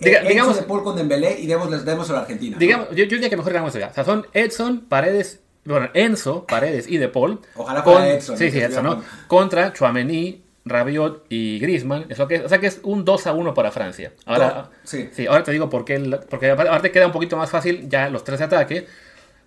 diga- 0.00 0.16
eh, 0.18 0.18
Enzo 0.20 0.28
digamos- 0.28 0.56
de 0.56 0.62
Paul 0.62 0.82
con 0.84 0.96
Dembélé 0.96 1.38
y 1.40 1.46
demos, 1.46 1.70
les 1.70 1.84
demos 1.84 2.08
a 2.10 2.12
la 2.14 2.18
Argentina. 2.20 2.56
Digamos, 2.58 2.88
yo, 2.90 2.96
yo 3.04 3.10
diría 3.16 3.30
que 3.30 3.36
mejor 3.36 3.52
digamos 3.52 3.72
ya. 3.74 3.88
O 3.88 3.94
sea, 3.94 4.04
son 4.04 4.26
Edson, 4.32 4.80
Paredes, 4.88 5.40
bueno, 5.64 5.88
Enzo, 5.94 6.46
Paredes 6.46 6.88
y 6.88 6.98
De 6.98 7.08
Paul. 7.08 7.40
Ojalá 7.56 7.82
fuera 7.82 8.08
Edson, 8.10 8.36
Sí, 8.38 8.50
sí, 8.50 8.58
Edson, 8.60 8.84
¿no? 8.84 9.02
Contra 9.26 9.72
Chouameni, 9.72 10.42
Rabiot 10.64 11.26
y 11.28 11.58
Griezmann. 11.60 12.04
Que, 12.28 12.40
o 12.40 12.48
sea 12.48 12.58
que 12.58 12.66
es 12.66 12.80
un 12.82 13.04
2 13.04 13.26
a 13.26 13.32
1 13.32 13.54
para 13.54 13.70
Francia. 13.70 14.12
Ahora, 14.26 14.48
Do- 14.48 14.70
sí. 14.84 15.08
ahora 15.28 15.42
te 15.44 15.52
digo 15.52 15.70
por 15.70 15.84
qué, 15.84 15.98
porque 16.28 16.50
aparte 16.50 16.90
queda 16.90 17.06
un 17.06 17.12
poquito 17.12 17.36
más 17.36 17.50
fácil 17.50 17.88
ya 17.88 18.08
los 18.10 18.24
tres 18.24 18.38
de 18.40 18.44
ataque. 18.46 18.86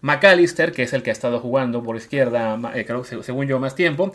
McAllister, 0.01 0.71
que 0.71 0.83
es 0.83 0.93
el 0.93 1.03
que 1.03 1.09
ha 1.09 1.13
estado 1.13 1.39
jugando 1.41 1.83
por 1.83 1.97
izquierda, 1.97 2.57
eh, 2.73 2.85
creo 2.85 3.03
según 3.03 3.47
yo, 3.47 3.59
más 3.59 3.75
tiempo, 3.75 4.13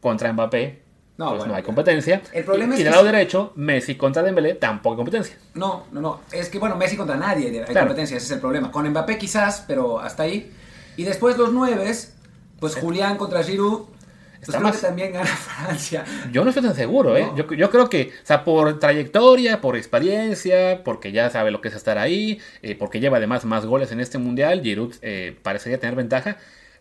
contra 0.00 0.32
Mbappé. 0.32 0.83
No, 1.16 1.26
pues 1.28 1.38
bueno, 1.38 1.52
no 1.52 1.56
hay 1.56 1.62
competencia. 1.62 2.20
el 2.32 2.44
problema 2.44 2.72
y, 2.72 2.74
es 2.74 2.80
y 2.80 2.82
del 2.84 2.92
lado 2.92 3.04
derecho, 3.04 3.52
Messi 3.54 3.94
contra 3.94 4.22
Dembélé, 4.22 4.54
tampoco 4.54 4.94
hay 4.94 4.96
competencia. 4.96 5.36
No, 5.54 5.84
no, 5.92 6.00
no. 6.00 6.20
Es 6.32 6.48
que, 6.48 6.58
bueno, 6.58 6.74
Messi 6.76 6.96
contra 6.96 7.16
nadie 7.16 7.46
hay 7.48 7.64
Claro. 7.66 7.86
competencia, 7.86 8.16
ese 8.16 8.26
es 8.26 8.32
el 8.32 8.40
problema. 8.40 8.72
Con 8.72 8.88
Mbappé 8.88 9.16
quizás, 9.18 9.64
pero 9.68 10.00
hasta 10.00 10.24
ahí. 10.24 10.50
Y 10.96 11.04
después 11.04 11.38
los 11.38 11.52
nueves, 11.52 12.14
pues 12.58 12.74
Julián 12.74 13.16
contra 13.16 13.44
Giroud, 13.44 13.82
pues 13.86 14.48
Está 14.48 14.58
creo 14.58 14.62
más- 14.70 14.76
que 14.80 14.86
también 14.86 15.12
gana 15.12 15.26
Francia. 15.36 16.04
Yo 16.32 16.42
no 16.42 16.50
estoy 16.50 16.64
tan 16.64 16.74
seguro, 16.74 17.16
¿eh? 17.16 17.26
No. 17.30 17.36
Yo, 17.36 17.52
yo 17.54 17.70
creo 17.70 17.88
que, 17.88 18.12
o 18.22 18.26
sea, 18.26 18.42
por 18.44 18.78
trayectoria, 18.80 19.60
por 19.60 19.76
experiencia, 19.76 20.82
porque 20.84 21.12
ya 21.12 21.30
sabe 21.30 21.50
lo 21.52 21.60
que 21.60 21.68
es 21.68 21.74
estar 21.74 21.96
ahí, 21.96 22.40
eh, 22.62 22.74
porque 22.76 22.98
lleva 23.00 23.16
además 23.18 23.44
más 23.44 23.64
goles 23.66 23.92
en 23.92 24.00
este 24.00 24.18
mundial, 24.18 24.62
Giroud 24.62 24.94
eh, 25.02 25.36
parecería 25.42 25.78
tener 25.78 25.94
ventaja. 25.94 26.38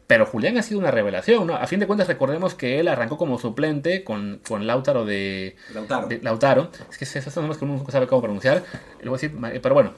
Pero 0.07 0.25
Julián 0.25 0.57
ha 0.57 0.63
sido 0.63 0.79
una 0.79 0.91
revelación, 0.91 1.47
¿no? 1.47 1.55
A 1.55 1.65
fin 1.67 1.79
de 1.79 1.87
cuentas, 1.87 2.07
recordemos 2.07 2.55
que 2.55 2.79
él 2.79 2.87
arrancó 2.89 3.17
como 3.17 3.37
suplente 3.39 4.03
con, 4.03 4.41
con 4.47 4.67
Lautaro 4.67 5.05
de 5.05 5.55
Lautaro. 5.73 6.07
de 6.07 6.19
Lautaro. 6.21 6.71
Es 6.91 6.97
que 6.97 7.05
esos 7.05 7.33
son 7.33 7.43
nombres 7.43 7.57
que 7.57 7.65
uno 7.65 7.75
nunca 7.75 7.91
sabe 7.91 8.05
cómo 8.07 8.21
pronunciar. 8.21 8.63
Le 9.01 9.09
voy 9.09 9.17
a 9.17 9.21
decir, 9.21 9.33
ma- 9.33 9.51
pero 9.61 9.73
bueno. 9.75 9.93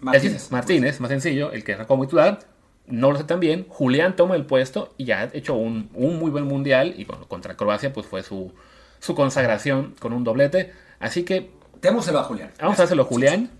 Martínez. 0.00 0.50
Martínez, 0.50 1.00
más 1.00 1.10
sencillo, 1.10 1.52
el 1.52 1.62
que 1.64 1.74
arrancó 1.74 1.88
como 1.94 2.04
titular. 2.04 2.38
No 2.86 3.12
lo 3.12 3.18
sé 3.18 3.24
tan 3.24 3.40
bien. 3.40 3.66
Julián 3.68 4.16
toma 4.16 4.34
el 4.34 4.44
puesto 4.44 4.92
y 4.98 5.04
ya 5.06 5.20
ha 5.20 5.24
hecho 5.32 5.54
un, 5.54 5.90
un 5.94 6.18
muy 6.18 6.30
buen 6.30 6.44
mundial. 6.44 6.94
Y 6.96 7.04
bueno, 7.04 7.26
contra 7.28 7.56
Croacia, 7.56 7.92
pues 7.92 8.06
fue 8.06 8.22
su, 8.22 8.52
su 8.98 9.14
consagración 9.14 9.94
con 10.00 10.12
un 10.12 10.24
doblete. 10.24 10.72
Así 11.00 11.22
que 11.24 11.50
Démoselo 11.80 12.18
a 12.18 12.24
Julián. 12.24 12.50
vamos 12.60 12.80
a 12.80 12.84
hacerlo, 12.84 13.04
Julián. 13.04 13.50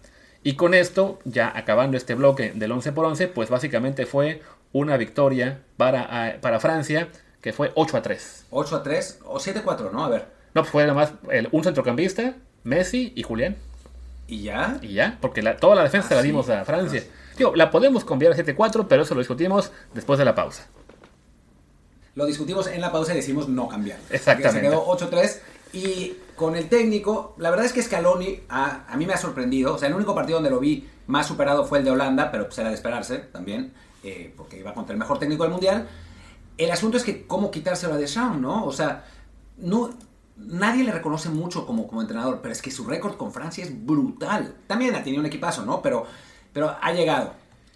Y 0.43 0.55
con 0.55 0.75
esto, 0.75 1.19
ya 1.25 1.53
acabando 1.57 1.97
este 1.97 2.14
bloque 2.14 2.53
del 2.55 2.73
11 2.73 2.93
por 2.93 3.05
11, 3.07 3.29
pues 3.29 3.49
básicamente 3.50 4.05
fue 4.07 4.43
una 4.75 4.99
victoria 4.99 5.62
para, 5.78 6.38
para 6.43 6.61
Francia, 6.61 7.09
que 7.40 7.54
fue 7.54 7.73
8 7.75 7.97
a 7.97 8.02
3. 8.02 8.45
8 8.50 8.76
a 8.76 8.83
3 8.83 9.21
o 9.25 9.40
7 9.40 9.61
a 9.61 9.62
4, 9.62 9.90
¿no? 9.90 10.04
A 10.04 10.09
ver. 10.11 10.26
No, 10.52 10.61
pues 10.62 10.71
fue 10.71 10.83
nada 10.83 10.93
más 10.95 11.12
el- 11.31 11.49
un 11.52 11.64
centrocampista, 11.64 12.35
Messi 12.64 13.12
y 13.16 13.23
Julián. 13.23 13.57
¿Y 14.26 14.43
ya? 14.43 14.78
Y 14.83 14.95
ya, 14.95 15.16
porque 15.21 15.43
la- 15.43 15.57
toda 15.57 15.75
la 15.76 15.83
defensa 15.85 16.09
Ah, 16.11 16.14
la 16.16 16.21
sí. 16.23 16.26
dimos 16.28 16.49
a 16.50 16.64
Francia. 16.64 17.02
Digo, 17.38 17.54
la 17.57 17.71
podemos 17.71 18.04
cambiar 18.04 18.33
a 18.33 18.37
7-4, 18.37 18.87
pero 18.88 19.02
eso 19.02 19.14
lo 19.14 19.21
discutimos 19.21 19.71
después 19.95 20.19
de 20.19 20.25
la 20.25 20.35
pausa. 20.35 20.66
Lo 22.14 22.26
discutimos 22.26 22.69
en 22.69 22.81
la 22.81 22.93
pausa 22.93 23.12
y 23.12 23.16
decidimos 23.16 23.49
no 23.49 23.69
cambiar. 23.69 23.99
Exactamente. 24.11 24.61
Se 24.61 24.61
quedó 24.61 24.85
8 24.87 25.07
a 25.07 25.11
3. 25.11 25.43
Y 25.73 26.16
con 26.37 26.54
el 26.54 26.69
técnico, 26.69 27.35
la 27.38 27.50
verdad 27.50 27.66
es 27.66 27.73
que 27.73 27.83
Scaloni 27.83 28.43
a, 28.49 28.85
a, 28.88 28.97
mí 28.97 29.07
me 29.07 29.12
ha 29.14 29.16
sorprendido. 29.16 29.75
O 29.75 29.78
sea, 29.78 29.88
el 29.88 29.95
único 29.95 30.14
partido 30.14 30.37
donde 30.38 30.50
lo 30.50 30.61
vi 30.61 30.88
más 31.09 31.26
superado 31.26 31.64
fue 31.64 31.78
el 31.81 31.85
de 31.85 31.90
Holanda, 31.90 32.31
pero 32.31 32.45
pues 32.47 32.57
era 32.59 32.69
de 32.69 32.76
esperarse 32.76 33.19
también, 33.19 33.75
eh, 34.05 34.33
porque 34.37 34.59
iba 34.59 34.75
contra 34.75 34.93
el 34.93 34.99
mejor 34.99 35.19
técnico 35.19 35.43
del 35.43 35.53
mundial. 35.53 35.89
El 36.57 36.71
asunto 36.71 36.97
es 36.97 37.05
que 37.05 37.27
cómo 37.27 37.51
quitárselo 37.51 37.95
a 37.95 37.97
Deschamps, 37.97 38.39
¿no? 38.39 38.65
O 38.65 38.73
sea, 38.73 39.05
no, 39.57 39.91
nadie 40.37 40.85
le 40.85 40.93
reconoce 40.93 41.29
mucho 41.29 41.67
como, 41.67 41.87
como 41.87 42.03
entrenador, 42.03 42.41
pero 42.41 42.53
es 42.53 42.63
que 42.63 42.71
su 42.71 42.85
récord 42.85 43.17
con 43.17 43.33
Francia 43.33 43.65
es 43.65 43.87
brutal. 43.87 44.55
También 44.67 44.95
ha 44.95 45.03
tenido 45.03 45.21
un 45.21 45.27
equipazo, 45.27 45.65
¿no? 45.65 45.83
Pero, 45.83 46.07
pero 46.53 46.77
ha 46.81 46.93
llegado 46.93 47.33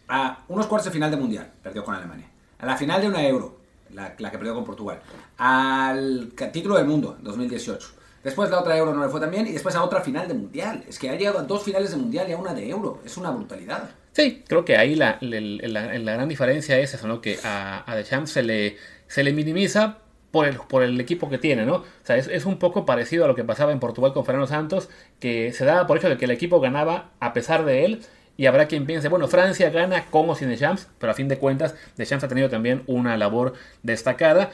a 0.09 0.45
unos 0.49 0.67
cuartos 0.67 0.87
de 0.87 0.93
final 0.93 1.11
de 1.11 1.17
mundial, 1.17 1.53
perdió 1.63 1.85
con 1.85 1.95
Alemania. 1.95 2.29
A 2.59 2.67
la 2.67 2.77
final 2.77 3.01
de 3.01 3.09
una 3.09 3.27
Euro, 3.27 3.59
la, 3.95 4.15
la 4.19 4.31
que 4.31 4.39
perdió 4.39 4.55
con 4.55 4.65
Portugal. 4.65 5.01
Al 5.39 6.33
título 6.53 6.77
del 6.77 6.87
mundo, 6.87 7.17
2018. 7.23 7.99
Después 8.23 8.51
la 8.51 8.61
otra 8.61 8.77
Euro 8.77 8.93
no 8.93 9.03
le 9.03 9.09
fue 9.09 9.21
tan 9.21 9.31
bien 9.31 9.47
y 9.47 9.53
después 9.53 9.75
a 9.75 9.83
otra 9.83 10.01
final 10.01 10.27
de 10.27 10.35
Mundial. 10.35 10.85
Es 10.89 10.99
que 10.99 11.09
ha 11.09 11.15
llegado 11.15 11.39
a 11.39 11.43
dos 11.43 11.63
finales 11.63 11.91
de 11.93 11.97
Mundial 11.97 12.29
y 12.29 12.33
a 12.33 12.37
una 12.37 12.53
de 12.53 12.69
Euro. 12.69 13.01
Es 13.05 13.17
una 13.17 13.31
brutalidad. 13.31 13.91
Sí, 14.19 14.43
creo 14.49 14.65
que 14.65 14.77
ahí 14.77 14.97
la, 14.97 15.17
la, 15.21 16.13
gran 16.13 16.29
diferencia 16.29 16.77
es 16.81 16.93
eso, 16.93 17.07
¿no? 17.07 17.21
Que 17.21 17.39
a, 17.45 17.89
a 17.89 17.95
Deschamps 17.95 18.33
se 18.33 18.43
le, 18.43 18.77
se 19.07 19.23
le 19.23 19.33
minimiza 19.33 19.99
por 20.33 20.49
el, 20.49 20.57
por 20.57 20.83
el 20.83 21.01
equipo 21.01 21.31
que 21.31 21.39
tiene, 21.39 21.65
¿no? 21.65 21.77
O 21.77 21.85
sea, 22.03 22.17
es, 22.17 22.27
es, 22.27 22.45
un 22.45 22.59
poco 22.59 22.85
parecido 22.85 23.27
a 23.27 23.29
lo 23.29 23.37
que 23.37 23.45
pasaba 23.45 23.71
en 23.71 23.79
Portugal 23.79 24.13
con 24.13 24.25
Fernando 24.25 24.49
Santos, 24.49 24.89
que 25.21 25.53
se 25.53 25.65
daba 25.65 25.87
por 25.87 25.99
hecho 25.99 26.09
de 26.09 26.17
que 26.17 26.25
el 26.25 26.33
equipo 26.33 26.59
ganaba 26.59 27.13
a 27.21 27.33
pesar 27.33 27.65
de 27.65 27.85
él, 27.85 28.01
y 28.37 28.47
habrá 28.47 28.67
quien 28.67 28.87
piense, 28.87 29.09
bueno, 29.09 29.29
Francia 29.29 29.71
gana 29.71 30.07
como 30.07 30.35
sin 30.35 30.49
Deschamps, 30.49 30.89
pero 30.99 31.13
a 31.13 31.15
fin 31.15 31.29
de 31.29 31.39
cuentas 31.39 31.77
Deschamps 31.97 32.25
ha 32.25 32.29
tenido 32.29 32.49
también 32.49 32.83
una 32.89 33.17
labor 33.17 33.55
destacada. 33.85 34.51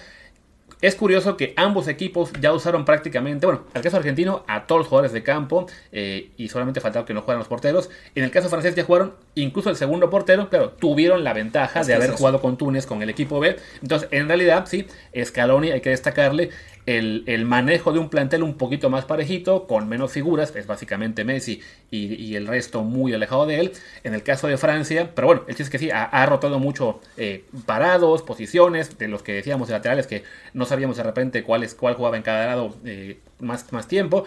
Es 0.81 0.97
curioso 0.97 1.37
que 1.37 1.55
ambos 1.57 1.89
equipos 1.89 2.31
ya 2.41 2.53
usaron 2.53 2.85
prácticamente, 2.85 3.47
bueno, 3.47 3.63
en 3.71 3.77
el 3.77 3.83
caso 3.83 3.97
argentino, 3.97 4.45
a 4.47 4.67
todos 4.67 4.81
los 4.81 4.89
jugadores 4.89 5.13
de 5.13 5.23
campo 5.23 5.67
eh, 5.93 6.31
y 6.37 6.49
solamente 6.49 6.81
faltaba 6.81 7.07
que 7.07 7.15
no 7.15 7.23
jugaran 7.23 7.39
los 7.39 7.49
porteros. 7.49 7.91
En 8.15 8.25
el 8.25 8.31
caso 8.31 8.49
francés 8.49 8.75
ya 8.75 8.85
jugaron 8.85 9.15
incluso 9.35 9.71
el 9.71 9.77
segundo 9.77 10.11
portero, 10.11 10.49
pero 10.51 10.71
tuvieron 10.71 11.25
la 11.25 11.33
ventaja 11.33 11.81
es 11.81 11.87
de 11.87 11.95
haber 11.95 12.11
es 12.11 12.17
jugado 12.17 12.41
con 12.41 12.57
Túnez, 12.57 12.87
con 12.87 13.03
el 13.03 13.11
equipo 13.11 13.41
B. 13.41 13.57
Entonces, 13.83 14.09
en 14.11 14.29
realidad, 14.29 14.67
sí, 14.67 14.87
Scaloni 15.25 15.71
hay 15.71 15.81
que 15.81 15.91
destacarle 15.91 16.51
el, 16.87 17.25
el, 17.27 17.45
manejo 17.45 17.93
de 17.93 17.99
un 17.99 18.11
plantel 18.11 18.43
un 18.43 18.55
poquito 18.55 18.91
más 18.91 19.05
parejito, 19.05 19.67
con 19.67 19.89
menos 19.89 20.13
figuras, 20.13 20.55
es 20.55 20.67
básicamente 20.67 21.25
Messi 21.25 21.61
y, 21.91 22.35
el 22.35 22.47
resto 22.47 22.83
muy 22.83 23.15
alejado 23.15 23.47
de 23.47 23.61
él. 23.61 23.73
En 24.03 24.15
el 24.15 24.23
caso 24.23 24.49
de 24.49 24.57
Francia, 24.57 25.13
pero 25.15 25.27
bueno, 25.27 25.43
el 25.47 25.55
chiste 25.55 25.63
es 25.65 25.71
que 25.71 25.79
sí, 25.79 25.91
ha, 25.91 26.05
ha 26.05 26.27
rotado 26.27 26.59
mucho 26.59 27.01
eh, 27.17 27.45
parados, 27.67 28.23
posiciones, 28.23 28.99
de 28.99 29.09
los 29.09 29.23
que 29.23 29.33
decíamos 29.33 29.69
de 29.69 29.75
laterales, 29.75 30.07
que 30.07 30.25
no 30.53 30.67
sabíamos 30.67 30.97
de 30.97 31.03
repente 31.03 31.43
cuál, 31.43 31.63
es, 31.63 31.75
cuál 31.75 31.95
jugaba 31.95 32.17
en 32.17 32.23
cada 32.23 32.47
lado 32.47 32.77
eh, 32.85 33.19
más, 33.39 33.73
más 33.73 33.89
tiempo. 33.89 34.25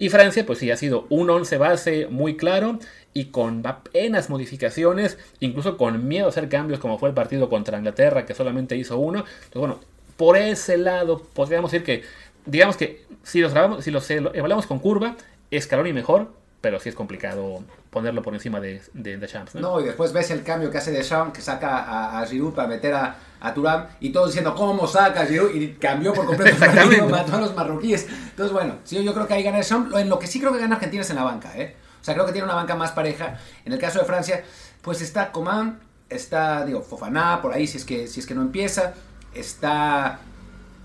Y 0.00 0.08
Francia, 0.08 0.46
pues 0.46 0.58
sí, 0.58 0.70
ha 0.70 0.78
sido 0.78 1.06
un 1.10 1.28
11 1.28 1.58
base 1.58 2.06
muy 2.08 2.36
claro 2.38 2.78
y 3.12 3.26
con 3.26 3.66
apenas 3.66 4.30
modificaciones, 4.30 5.18
incluso 5.40 5.76
con 5.76 6.08
miedo 6.08 6.24
a 6.24 6.28
hacer 6.30 6.48
cambios, 6.48 6.80
como 6.80 6.98
fue 6.98 7.10
el 7.10 7.14
partido 7.14 7.50
contra 7.50 7.76
Inglaterra, 7.76 8.24
que 8.24 8.34
solamente 8.34 8.76
hizo 8.76 8.98
uno. 8.98 9.18
Entonces, 9.18 9.60
bueno, 9.60 9.80
por 10.20 10.36
ese 10.36 10.76
lado, 10.76 11.22
podríamos 11.32 11.72
decir 11.72 11.82
que, 11.82 12.04
digamos 12.44 12.76
que 12.76 13.06
si 13.22 13.40
los, 13.40 13.54
grabamos, 13.54 13.82
si 13.82 13.90
los 13.90 14.10
evaluamos 14.10 14.66
con 14.66 14.78
curva, 14.78 15.16
Scaloni 15.58 15.94
mejor, 15.94 16.30
pero 16.60 16.78
sí 16.78 16.90
es 16.90 16.94
complicado 16.94 17.64
ponerlo 17.88 18.22
por 18.22 18.34
encima 18.34 18.60
de, 18.60 18.82
de, 18.92 19.16
de 19.16 19.26
Champs. 19.26 19.54
¿no? 19.54 19.60
¿no? 19.62 19.80
y 19.80 19.84
después 19.84 20.12
ves 20.12 20.30
el 20.30 20.42
cambio 20.42 20.70
que 20.70 20.76
hace 20.76 20.90
de 20.90 21.02
Champs, 21.02 21.32
que 21.32 21.40
saca 21.40 21.84
a, 21.84 22.20
a 22.20 22.26
Giroud 22.26 22.52
para 22.52 22.68
meter 22.68 22.92
a, 22.92 23.16
a 23.40 23.54
Turán, 23.54 23.88
y 23.98 24.10
todos 24.10 24.26
diciendo, 24.26 24.54
¿cómo 24.54 24.86
saca 24.86 25.22
a 25.22 25.24
Giroud? 25.24 25.54
Y 25.54 25.72
cambió 25.76 26.12
por 26.12 26.26
completo 26.26 26.54
el 26.66 27.08
mató 27.08 27.36
a 27.36 27.40
los 27.40 27.56
marroquíes. 27.56 28.06
Entonces, 28.10 28.52
bueno, 28.52 28.74
sí, 28.84 29.02
yo 29.02 29.14
creo 29.14 29.26
que 29.26 29.32
ahí 29.32 29.42
gana 29.42 29.62
Champs. 29.62 29.96
En 29.96 30.10
lo 30.10 30.18
que 30.18 30.26
sí 30.26 30.38
creo 30.38 30.52
que 30.52 30.58
gana 30.58 30.74
Argentina 30.74 31.00
es 31.00 31.08
en 31.08 31.16
la 31.16 31.24
banca, 31.24 31.50
¿eh? 31.56 31.76
O 31.98 32.04
sea, 32.04 32.12
creo 32.12 32.26
que 32.26 32.32
tiene 32.32 32.44
una 32.44 32.56
banca 32.56 32.76
más 32.76 32.92
pareja. 32.92 33.38
En 33.64 33.72
el 33.72 33.78
caso 33.78 34.00
de 34.00 34.04
Francia, 34.04 34.44
pues 34.82 35.00
está 35.00 35.32
Coman, 35.32 35.80
está, 36.10 36.66
digo, 36.66 36.82
Fofaná, 36.82 37.40
por 37.40 37.54
ahí 37.54 37.66
si 37.66 37.78
es 37.78 37.86
que, 37.86 38.06
si 38.06 38.20
es 38.20 38.26
que 38.26 38.34
no 38.34 38.42
empieza. 38.42 38.92
Está, 39.34 40.20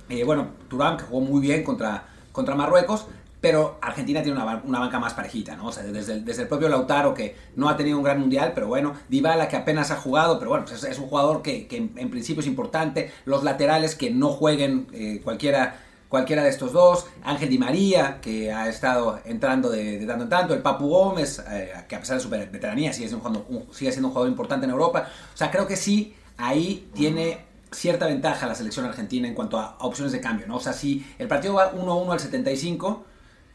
eh, 0.09 0.23
bueno, 0.23 0.49
Turán, 0.69 0.97
que 0.97 1.03
jugó 1.03 1.21
muy 1.21 1.41
bien 1.41 1.63
contra, 1.63 2.05
contra 2.31 2.55
Marruecos. 2.55 3.07
Pero 3.45 3.77
Argentina 3.79 4.23
tiene 4.23 4.41
una, 4.41 4.63
una, 4.65 4.79
banca 4.79 4.97
más 4.97 5.13
parejita, 5.13 5.55
¿no? 5.55 5.67
O 5.67 5.71
sea, 5.71 5.83
desde 5.83 6.13
el, 6.13 6.25
desde 6.25 6.41
el, 6.41 6.47
propio 6.47 6.67
Lautaro, 6.67 7.13
que 7.13 7.35
no 7.55 7.69
ha 7.69 7.77
tenido 7.77 7.95
un 7.95 8.03
gran 8.03 8.19
mundial, 8.19 8.53
pero 8.55 8.65
bueno, 8.65 8.95
Dybala, 9.07 9.47
que 9.47 9.55
apenas 9.55 9.91
ha 9.91 9.97
jugado, 9.97 10.39
pero 10.39 10.49
bueno, 10.49 10.65
pues 10.65 10.83
es, 10.83 10.97
un 10.97 11.05
jugador 11.05 11.43
que, 11.43 11.67
que 11.67 11.77
en, 11.77 12.09
principio 12.09 12.41
es 12.41 12.47
importante. 12.47 13.11
Los 13.23 13.43
laterales 13.43 13.93
que 13.93 14.09
no 14.09 14.29
jueguen 14.29 14.87
eh, 14.93 15.21
cualquiera, 15.23 15.79
cualquiera 16.09 16.41
de 16.41 16.49
estos 16.49 16.73
dos. 16.73 17.05
Ángel 17.23 17.49
Di 17.49 17.59
María, 17.59 18.19
que 18.19 18.51
ha 18.51 18.67
estado 18.67 19.19
entrando 19.25 19.69
de, 19.69 20.03
tanto 20.07 20.23
en 20.23 20.29
tanto. 20.29 20.53
El 20.55 20.63
Papu 20.63 20.87
Gómez, 20.87 21.43
eh, 21.47 21.71
que 21.87 21.95
a 21.95 21.99
pesar 21.99 22.17
de 22.17 22.23
su 22.23 22.29
veteranía 22.29 22.93
sigue 22.93 23.09
siendo, 23.09 23.45
un 23.47 23.67
sigue 23.71 23.91
siendo 23.91 24.07
un 24.07 24.13
jugador 24.13 24.31
importante 24.31 24.65
en 24.65 24.71
Europa. 24.71 25.07
O 25.31 25.37
sea, 25.37 25.51
creo 25.51 25.67
que 25.67 25.75
sí, 25.75 26.15
ahí 26.37 26.89
tiene 26.95 27.44
cierta 27.75 28.07
ventaja 28.07 28.47
la 28.47 28.55
selección 28.55 28.85
argentina 28.85 29.27
en 29.27 29.33
cuanto 29.33 29.59
a, 29.59 29.77
a 29.79 29.85
opciones 29.85 30.11
de 30.11 30.21
cambio, 30.21 30.47
¿no? 30.47 30.55
O 30.57 30.59
sea, 30.59 30.73
si 30.73 31.05
el 31.19 31.27
partido 31.27 31.55
va 31.55 31.73
1-1 31.73 32.11
al 32.11 32.19
75 32.19 33.05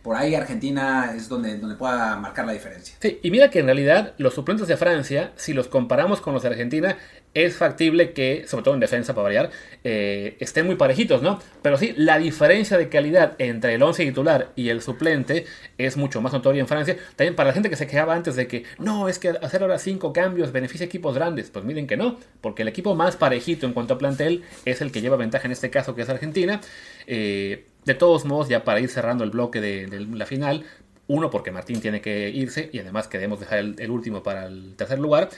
por 0.02 0.16
ahí 0.16 0.34
Argentina 0.34 1.12
es 1.14 1.28
donde, 1.28 1.58
donde 1.58 1.76
pueda 1.76 2.16
marcar 2.16 2.46
la 2.46 2.52
diferencia. 2.52 2.96
Sí, 3.00 3.18
y 3.22 3.30
mira 3.30 3.50
que 3.50 3.58
en 3.58 3.66
realidad 3.66 4.14
los 4.18 4.34
suplentes 4.34 4.66
de 4.66 4.76
Francia, 4.76 5.32
si 5.36 5.52
los 5.52 5.68
comparamos 5.68 6.20
con 6.20 6.32
los 6.32 6.42
de 6.42 6.48
Argentina, 6.48 6.96
es 7.34 7.56
factible 7.56 8.12
que, 8.12 8.44
sobre 8.46 8.64
todo 8.64 8.74
en 8.74 8.80
defensa 8.80 9.14
para 9.14 9.22
variar, 9.22 9.50
eh, 9.84 10.36
estén 10.40 10.66
muy 10.66 10.74
parejitos, 10.74 11.22
¿no? 11.22 11.38
Pero 11.62 11.76
sí, 11.76 11.94
la 11.96 12.18
diferencia 12.18 12.76
de 12.76 12.88
calidad 12.88 13.34
entre 13.38 13.74
el 13.74 13.82
11 13.82 14.04
titular 14.04 14.52
y 14.56 14.70
el 14.70 14.82
suplente 14.82 15.46
es 15.78 15.96
mucho 15.96 16.20
más 16.20 16.32
notoria 16.32 16.60
en 16.60 16.66
Francia. 16.66 16.96
También 17.14 17.36
para 17.36 17.48
la 17.48 17.52
gente 17.52 17.70
que 17.70 17.76
se 17.76 17.86
quejaba 17.86 18.14
antes 18.14 18.34
de 18.34 18.48
que, 18.48 18.64
no, 18.78 19.08
es 19.08 19.18
que 19.18 19.28
hacer 19.28 19.62
ahora 19.62 19.78
cinco 19.78 20.12
cambios 20.12 20.50
beneficia 20.50 20.86
equipos 20.86 21.14
grandes. 21.14 21.50
Pues 21.50 21.64
miren 21.64 21.86
que 21.86 21.96
no, 21.96 22.18
porque 22.40 22.62
el 22.62 22.68
equipo 22.68 22.94
más 22.94 23.16
parejito 23.16 23.66
en 23.66 23.72
cuanto 23.72 23.94
a 23.94 23.98
plantel 23.98 24.42
es 24.64 24.80
el 24.80 24.90
que 24.90 25.00
lleva 25.00 25.16
ventaja 25.16 25.46
en 25.46 25.52
este 25.52 25.70
caso, 25.70 25.94
que 25.94 26.02
es 26.02 26.08
Argentina. 26.08 26.60
Eh, 27.06 27.66
de 27.84 27.94
todos 27.94 28.24
modos, 28.24 28.48
ya 28.48 28.64
para 28.64 28.80
ir 28.80 28.88
cerrando 28.88 29.24
el 29.24 29.30
bloque 29.30 29.60
de, 29.60 29.88
la 30.12 30.26
final, 30.26 30.64
uno 31.06 31.30
porque 31.30 31.50
Martín 31.50 31.80
tiene 31.80 32.00
que 32.00 32.28
irse 32.28 32.70
y 32.72 32.78
además 32.80 33.08
queremos 33.08 33.40
dejar 33.40 33.58
el 33.58 33.90
último 33.90 34.22
para 34.22 34.46
el 34.46 34.74
tercer 34.76 34.98
lugar. 34.98 35.30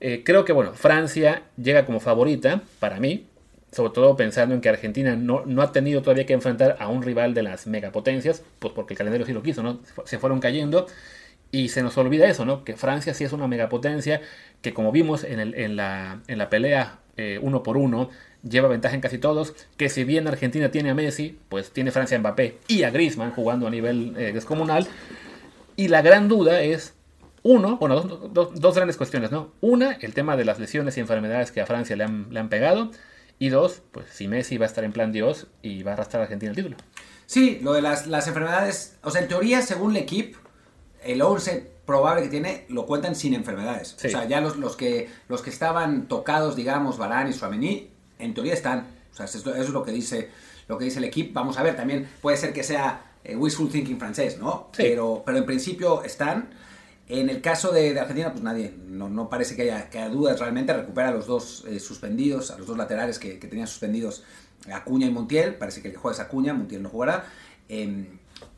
Eh, 0.00 0.22
creo 0.24 0.44
que 0.44 0.52
bueno, 0.52 0.72
Francia 0.74 1.42
llega 1.62 1.84
como 1.86 2.00
favorita 2.00 2.62
para 2.78 2.98
mí, 3.00 3.26
sobre 3.70 3.92
todo 3.92 4.16
pensando 4.16 4.54
en 4.54 4.60
que 4.60 4.68
Argentina 4.68 5.14
no, 5.14 5.44
no, 5.46 5.62
ha 5.62 5.72
tenido 5.72 6.02
todavía 6.02 6.26
que 6.26 6.32
enfrentar 6.32 6.76
a 6.80 6.88
un 6.88 7.02
rival 7.02 7.34
de 7.34 7.42
las 7.42 7.66
megapotencias, 7.66 8.42
pues 8.58 8.72
porque 8.74 8.94
el 8.94 8.98
calendario 8.98 9.26
sí 9.26 9.32
lo 9.32 9.42
quiso, 9.42 9.62
¿no? 9.62 9.80
Se 10.04 10.18
fueron 10.18 10.40
cayendo 10.40 10.86
y 11.52 11.68
se 11.68 11.82
nos 11.82 11.96
olvida 11.98 12.28
eso, 12.28 12.44
¿no? 12.44 12.64
Que 12.64 12.76
Francia 12.76 13.14
sí 13.14 13.24
es 13.24 13.32
una 13.32 13.46
megapotencia 13.46 14.22
que 14.62 14.72
como 14.72 14.92
vimos 14.92 15.24
en, 15.24 15.40
el, 15.40 15.54
en, 15.54 15.76
la, 15.76 16.20
en 16.26 16.38
la 16.38 16.50
pelea 16.50 16.98
eh, 17.16 17.38
uno 17.42 17.62
por 17.62 17.76
uno, 17.76 18.08
lleva 18.48 18.68
ventaja 18.68 18.94
en 18.94 19.00
casi 19.00 19.18
todos, 19.18 19.54
que 19.76 19.88
si 19.88 20.04
bien 20.04 20.26
Argentina 20.26 20.70
tiene 20.70 20.90
a 20.90 20.94
Messi, 20.94 21.38
pues 21.48 21.70
tiene 21.70 21.90
Francia 21.90 22.16
a 22.16 22.20
Mbappé 22.20 22.58
y 22.68 22.84
a 22.84 22.90
Griezmann 22.90 23.32
jugando 23.32 23.66
a 23.66 23.70
nivel 23.70 24.14
eh, 24.16 24.32
descomunal. 24.32 24.86
Y 25.76 25.88
la 25.88 26.02
gran 26.02 26.28
duda 26.28 26.62
es, 26.62 26.94
uno, 27.42 27.76
bueno, 27.78 28.00
dos, 28.00 28.32
dos, 28.32 28.60
dos, 28.60 28.74
grandes 28.74 28.96
cuestiones, 28.96 29.30
¿no? 29.30 29.52
Una, 29.60 29.92
el 29.92 30.14
tema 30.14 30.36
de 30.36 30.44
las 30.44 30.58
lesiones 30.58 30.96
y 30.96 31.00
enfermedades 31.00 31.52
que 31.52 31.60
a 31.60 31.66
Francia 31.66 31.96
le 31.96 32.04
han, 32.04 32.26
le 32.30 32.40
han 32.40 32.48
pegado. 32.48 32.90
Y 33.38 33.48
dos, 33.48 33.80
pues 33.92 34.06
si 34.12 34.28
Messi 34.28 34.58
va 34.58 34.66
a 34.66 34.68
estar 34.68 34.84
en 34.84 34.92
plan 34.92 35.12
Dios 35.12 35.46
y 35.62 35.82
va 35.82 35.92
a 35.92 35.94
arrastrar 35.94 36.20
a 36.20 36.24
Argentina 36.24 36.50
el 36.50 36.56
título. 36.56 36.76
Sí, 37.24 37.58
lo 37.62 37.72
de 37.72 37.80
las, 37.80 38.06
las 38.06 38.26
enfermedades, 38.26 38.98
o 39.02 39.10
sea, 39.10 39.22
en 39.22 39.28
teoría, 39.28 39.62
según 39.62 39.92
el 39.92 40.02
equipo, 40.02 40.38
el 41.02 41.22
11 41.22 41.70
probable 41.86 42.22
que 42.22 42.28
tiene 42.28 42.66
lo 42.68 42.84
cuentan 42.84 43.14
sin 43.14 43.32
enfermedades. 43.32 43.94
Sí. 43.96 44.08
O 44.08 44.10
sea, 44.10 44.26
ya 44.26 44.40
los, 44.40 44.56
los, 44.56 44.76
que, 44.76 45.08
los 45.28 45.40
que 45.40 45.48
estaban 45.48 46.06
tocados, 46.06 46.54
digamos, 46.54 46.98
Barán 46.98 47.28
y 47.28 47.32
Suamení, 47.32 47.88
en 48.18 48.34
teoría 48.34 48.52
están. 48.52 48.86
O 49.12 49.16
sea, 49.16 49.24
eso, 49.24 49.38
eso, 49.38 49.54
es 49.54 49.70
lo 49.70 49.82
que 49.82 49.92
dice 49.92 50.28
lo 50.70 50.78
que 50.78 50.84
dice 50.84 50.98
el 50.98 51.04
equipo. 51.04 51.32
Vamos 51.34 51.58
a 51.58 51.62
ver, 51.62 51.76
también 51.76 52.08
puede 52.22 52.36
ser 52.36 52.52
que 52.52 52.62
sea 52.62 53.12
eh, 53.24 53.36
wishful 53.36 53.68
thinking 53.68 53.98
francés, 53.98 54.38
¿no? 54.38 54.68
Sí. 54.72 54.84
Pero, 54.84 55.22
pero 55.26 55.38
en 55.38 55.46
principio 55.46 56.02
están. 56.04 56.50
En 57.12 57.28
el 57.28 57.40
caso 57.40 57.72
de, 57.72 57.98
Argentina, 57.98 58.30
pues 58.30 58.44
nadie, 58.44 58.72
no, 58.86 59.08
no, 59.08 59.28
parece 59.28 59.56
que 59.56 59.62
haya, 59.62 59.90
que 59.90 60.08
dudas 60.10 60.38
realmente. 60.38 60.72
Recupera 60.72 61.08
a 61.08 61.10
los 61.10 61.26
dos 61.26 61.64
eh, 61.68 61.80
suspendidos, 61.80 62.52
a 62.52 62.58
los 62.58 62.68
dos 62.68 62.78
laterales 62.78 63.18
que, 63.18 63.40
que, 63.40 63.48
tenían 63.48 63.66
suspendidos, 63.66 64.22
Acuña 64.72 65.08
y 65.08 65.10
Montiel. 65.10 65.56
Parece 65.56 65.82
que 65.82 65.88
el 65.88 65.94
que 65.94 65.98
juega 65.98 66.14
es 66.14 66.20
Acuña, 66.20 66.54
Montiel 66.54 66.84
no 66.84 66.88
jugará. 66.88 67.24
Eh, 67.68 68.06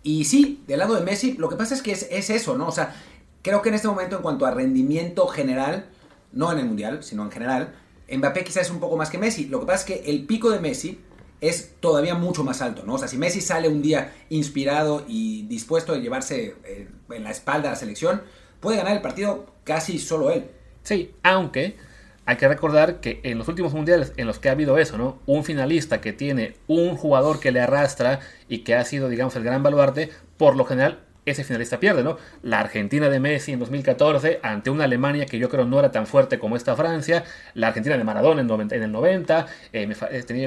y 0.02 0.24
sí, 0.24 0.62
del 0.66 0.80
lado 0.80 0.94
de 0.94 1.00
Messi, 1.00 1.32
lo 1.32 1.48
que 1.48 1.56
pasa 1.56 1.74
es 1.74 1.80
que 1.80 1.92
es, 1.92 2.06
es 2.10 2.28
eso, 2.28 2.58
¿no? 2.58 2.68
O 2.68 2.72
sea, 2.72 2.94
creo 3.40 3.62
que 3.62 3.70
en 3.70 3.74
este 3.74 3.88
momento, 3.88 4.16
en 4.16 4.22
cuanto 4.22 4.44
a 4.44 4.50
rendimiento 4.50 5.26
general, 5.28 5.86
no 6.32 6.52
en 6.52 6.58
el 6.58 6.66
mundial, 6.66 7.02
sino 7.02 7.22
en 7.22 7.30
general, 7.30 7.74
Mbappé 8.14 8.44
quizás 8.44 8.66
es 8.66 8.70
un 8.70 8.80
poco 8.80 8.98
más 8.98 9.08
que 9.08 9.16
Messi. 9.16 9.46
Lo 9.46 9.60
que 9.60 9.66
pasa 9.66 9.78
es 9.78 9.84
que 9.84 10.10
el 10.10 10.26
pico 10.26 10.50
de 10.50 10.60
Messi 10.60 11.00
es 11.40 11.74
todavía 11.80 12.14
mucho 12.14 12.44
más 12.44 12.60
alto, 12.60 12.84
¿no? 12.84 12.94
O 12.94 12.98
sea, 12.98 13.08
si 13.08 13.16
Messi 13.16 13.40
sale 13.40 13.68
un 13.68 13.80
día 13.80 14.14
inspirado 14.28 15.04
y 15.08 15.46
dispuesto 15.46 15.94
a 15.94 15.96
llevarse 15.96 16.54
eh, 16.64 16.88
en 17.10 17.24
la 17.24 17.30
espalda 17.30 17.70
a 17.70 17.72
la 17.72 17.78
selección, 17.78 18.22
puede 18.62 18.78
ganar 18.78 18.94
el 18.94 19.02
partido 19.02 19.44
casi 19.64 19.98
solo 19.98 20.30
él. 20.30 20.46
Sí, 20.82 21.14
aunque 21.22 21.76
hay 22.24 22.36
que 22.36 22.48
recordar 22.48 23.00
que 23.00 23.20
en 23.24 23.36
los 23.36 23.48
últimos 23.48 23.74
mundiales 23.74 24.12
en 24.16 24.26
los 24.26 24.38
que 24.38 24.48
ha 24.48 24.52
habido 24.52 24.78
eso, 24.78 24.96
¿no? 24.96 25.18
Un 25.26 25.44
finalista 25.44 26.00
que 26.00 26.12
tiene 26.12 26.54
un 26.68 26.96
jugador 26.96 27.40
que 27.40 27.52
le 27.52 27.60
arrastra 27.60 28.20
y 28.48 28.58
que 28.58 28.76
ha 28.76 28.84
sido, 28.84 29.08
digamos, 29.08 29.36
el 29.36 29.42
gran 29.42 29.62
baluarte, 29.62 30.10
por 30.38 30.56
lo 30.56 30.64
general 30.64 31.00
ese 31.24 31.44
finalista 31.44 31.78
pierde, 31.78 32.02
¿no? 32.02 32.18
La 32.42 32.58
Argentina 32.58 33.08
de 33.08 33.20
Messi 33.20 33.52
en 33.52 33.60
2014 33.60 34.40
ante 34.42 34.70
una 34.70 34.84
Alemania 34.84 35.24
que 35.26 35.38
yo 35.38 35.48
creo 35.48 35.64
no 35.64 35.78
era 35.78 35.92
tan 35.92 36.06
fuerte 36.06 36.38
como 36.38 36.56
esta 36.56 36.74
Francia, 36.74 37.22
la 37.54 37.68
Argentina 37.68 37.96
de 37.96 38.02
Maradona 38.02 38.40
en, 38.40 38.82
el 38.82 38.90
90, 38.90 39.46
eh, 39.72 39.94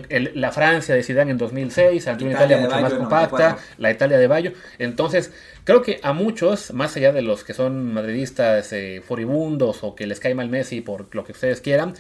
eh, 0.10 0.32
la 0.34 0.52
Francia 0.52 0.94
de 0.94 1.04
Zidane 1.04 1.32
en 1.32 1.38
2006 1.38 2.08
ante 2.08 2.26
una 2.26 2.34
Italia, 2.34 2.58
mucho 2.58 2.82
más 2.82 2.94
compacta, 2.94 3.58
la 3.78 3.92
Italia 3.92 4.18
de 4.18 4.28
Bayo. 4.28 4.52
Entonces, 4.78 5.32
creo 5.64 5.82
que 5.82 6.00
a 6.04 6.12
muchos, 6.12 6.74
más 6.74 6.96
allá 6.98 7.14
de 7.14 7.22
los 7.22 7.46
que 7.46 7.54
son 7.54 7.94
madridistas 7.94 8.74
eh, 8.74 9.02
furibundos 9.06 9.82
o 9.84 9.96
que 9.96 10.08
les 10.08 10.20
cae 10.20 10.36
mal 10.36 10.50
Messi 10.50 10.82
por 10.82 11.14
lo 11.16 11.24
que 11.24 11.32
ustedes 11.32 11.62
quieran, 11.62 11.94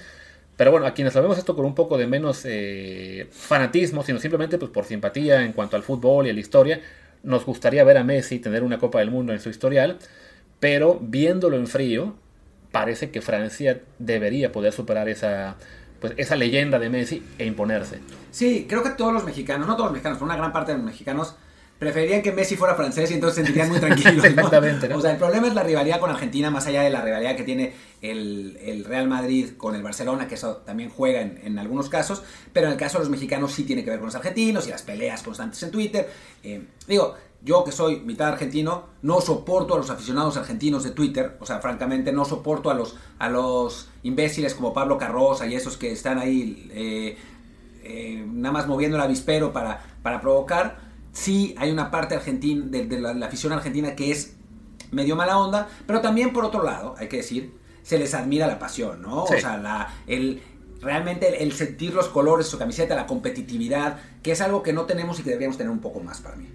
pero 0.58 0.72
bueno, 0.72 0.86
a 0.86 0.94
quienes 0.94 1.16
lo 1.16 1.22
vemos 1.22 1.38
esto 1.38 1.56
con 1.56 1.66
un 1.66 1.76
poco 1.76 1.98
de 1.98 2.08
menos 2.08 2.46
fanatismo, 3.32 4.04
sino 4.04 4.20
simplemente 4.20 4.58
pues, 4.58 4.72
por 4.72 4.86
simpatía 4.86 5.44
en 5.44 5.52
cuanto 5.52 5.76
al 5.76 5.84
fútbol 5.84 6.28
y 6.28 6.30
a 6.30 6.34
la 6.34 6.40
historia, 6.40 6.82
nos 7.26 7.46
gustaría 7.46 7.84
ver 7.84 7.98
a 7.98 8.04
Messi 8.04 8.40
tener 8.40 8.64
una 8.64 8.80
Copa 8.80 9.00
del 9.00 9.12
Mundo 9.12 9.34
en 9.34 9.40
su 9.40 9.50
historial, 9.50 9.98
pero 10.60 11.00
viéndolo 11.02 11.58
en 11.58 11.68
frío, 11.68 12.16
parece 12.72 13.12
que 13.12 13.22
Francia 13.22 13.82
debería 14.00 14.52
poder 14.52 14.72
superar 14.72 15.10
esa, 15.10 15.56
pues, 16.00 16.14
esa 16.18 16.36
leyenda 16.36 16.80
de 16.80 16.90
Messi 16.90 17.24
e 17.38 17.46
imponerse. 17.46 18.00
Sí, 18.32 18.66
creo 18.70 18.84
que 18.84 18.92
todos 18.92 19.12
los 19.12 19.26
mexicanos, 19.26 19.68
no 19.68 19.76
todos 19.76 19.88
los 19.88 19.94
mexicanos, 19.94 20.18
pero 20.18 20.26
una 20.26 20.38
gran 20.38 20.54
parte 20.54 20.72
de 20.72 20.78
los 20.78 20.86
mexicanos 20.86 21.36
preferirían 21.80 22.22
que 22.22 22.32
Messi 22.32 22.56
fuera 22.56 22.76
francés 22.76 23.12
y 23.12 23.16
entonces 23.16 23.36
se 23.36 23.44
sentirían 23.44 23.70
muy 23.70 23.80
tranquilos. 23.80 24.24
Exactamente. 24.24 24.94
O 24.94 25.02
sea, 25.02 25.12
el 25.12 25.18
problema 25.18 25.48
es 25.48 25.54
la 25.54 25.64
rivalidad 25.64 26.00
con 26.00 26.10
Argentina, 26.10 26.50
más 26.50 26.66
allá 26.68 26.84
de 26.84 26.90
la 26.90 27.02
rivalidad 27.02 27.36
que 27.36 27.44
tiene 27.44 27.74
el, 28.02 28.86
Real 28.88 29.08
Madrid 29.08 29.52
con 29.58 29.76
el 29.76 29.84
Barcelona, 29.84 30.28
que 30.28 30.36
eso 30.36 30.58
también 30.58 30.90
juega 30.90 31.22
en, 31.22 31.60
algunos 31.60 31.90
casos, 31.90 32.24
pero 32.54 32.68
en 32.68 32.74
el 32.74 32.80
caso 32.80 32.98
de 32.98 33.06
los 33.06 33.10
mexicanos 33.10 33.52
sí 33.52 33.64
tiene 33.64 33.84
que 33.84 33.90
ver 33.90 34.00
con 34.00 34.08
los 34.08 34.16
argentinos 34.16 34.68
y 34.68 34.70
las 34.70 34.84
peleas 34.84 35.22
constantes 35.24 35.62
en 35.64 35.72
Twitter. 35.72 36.10
Eh, 36.44 36.64
digo, 36.88 37.16
yo 37.42 37.64
que 37.64 37.72
soy 37.72 38.00
mitad 38.00 38.30
argentino, 38.30 38.86
no 39.02 39.22
soporto 39.22 39.76
a 39.76 39.78
los 39.78 39.90
aficionados 39.90 40.38
argentinos 40.38 40.84
de 40.84 40.92
Twitter, 40.92 41.38
o 41.40 41.46
sea, 41.46 41.60
francamente 41.60 42.12
no 42.12 42.26
soporto 42.26 42.70
a 42.70 42.74
los, 42.74 42.96
a 43.20 43.30
los 43.30 43.90
imbéciles 44.04 44.56
como 44.56 44.74
Pablo 44.74 44.98
Carroza 44.98 45.46
y 45.46 45.56
esos 45.56 45.78
que 45.78 45.92
están 45.92 46.20
ahí 46.20 46.70
eh, 46.74 47.18
eh, 47.84 48.26
nada 48.28 48.54
más 48.54 48.68
moviendo 48.68 48.98
el 48.98 49.04
avispero 49.04 49.54
para, 49.54 49.84
para 50.02 50.22
provocar 50.22 50.85
sí 51.16 51.56
hay 51.58 51.72
una 51.72 51.90
parte 51.90 52.14
argentina, 52.14 52.66
de, 52.68 53.00
la, 53.00 53.26
afición 53.26 53.54
argentina 53.54 53.96
que 53.96 54.12
es 54.12 54.34
medio 54.92 55.16
mala 55.16 55.40
onda, 55.40 55.68
pero 55.88 56.02
también 56.02 56.34
por 56.34 56.46
otro 56.46 56.62
lado, 56.62 56.94
hay 56.98 57.08
que 57.08 57.18
decir, 57.18 57.54
se 57.82 57.98
les 57.98 58.14
admira 58.14 58.46
la 58.48 58.60
pasión, 58.60 59.02
¿no? 59.02 59.24
O 59.24 59.28
sea, 59.28 59.58
la, 59.58 59.94
el, 60.08 60.42
realmente 60.82 61.42
el, 61.42 61.54
sentir 61.54 61.94
los 61.94 62.10
colores, 62.10 62.48
su 62.48 62.58
camiseta, 62.58 62.96
la 62.96 63.08
competitividad, 63.08 63.98
que 64.22 64.32
es 64.32 64.42
algo 64.42 64.62
que 64.62 64.74
no 64.74 64.86
tenemos 64.86 65.20
y 65.20 65.24
que 65.24 65.30
deberíamos 65.30 65.58
tener 65.58 65.72
un 65.72 65.80
poco 65.80 66.02
más 66.02 66.20
para 66.20 66.36
mí. 66.36 66.48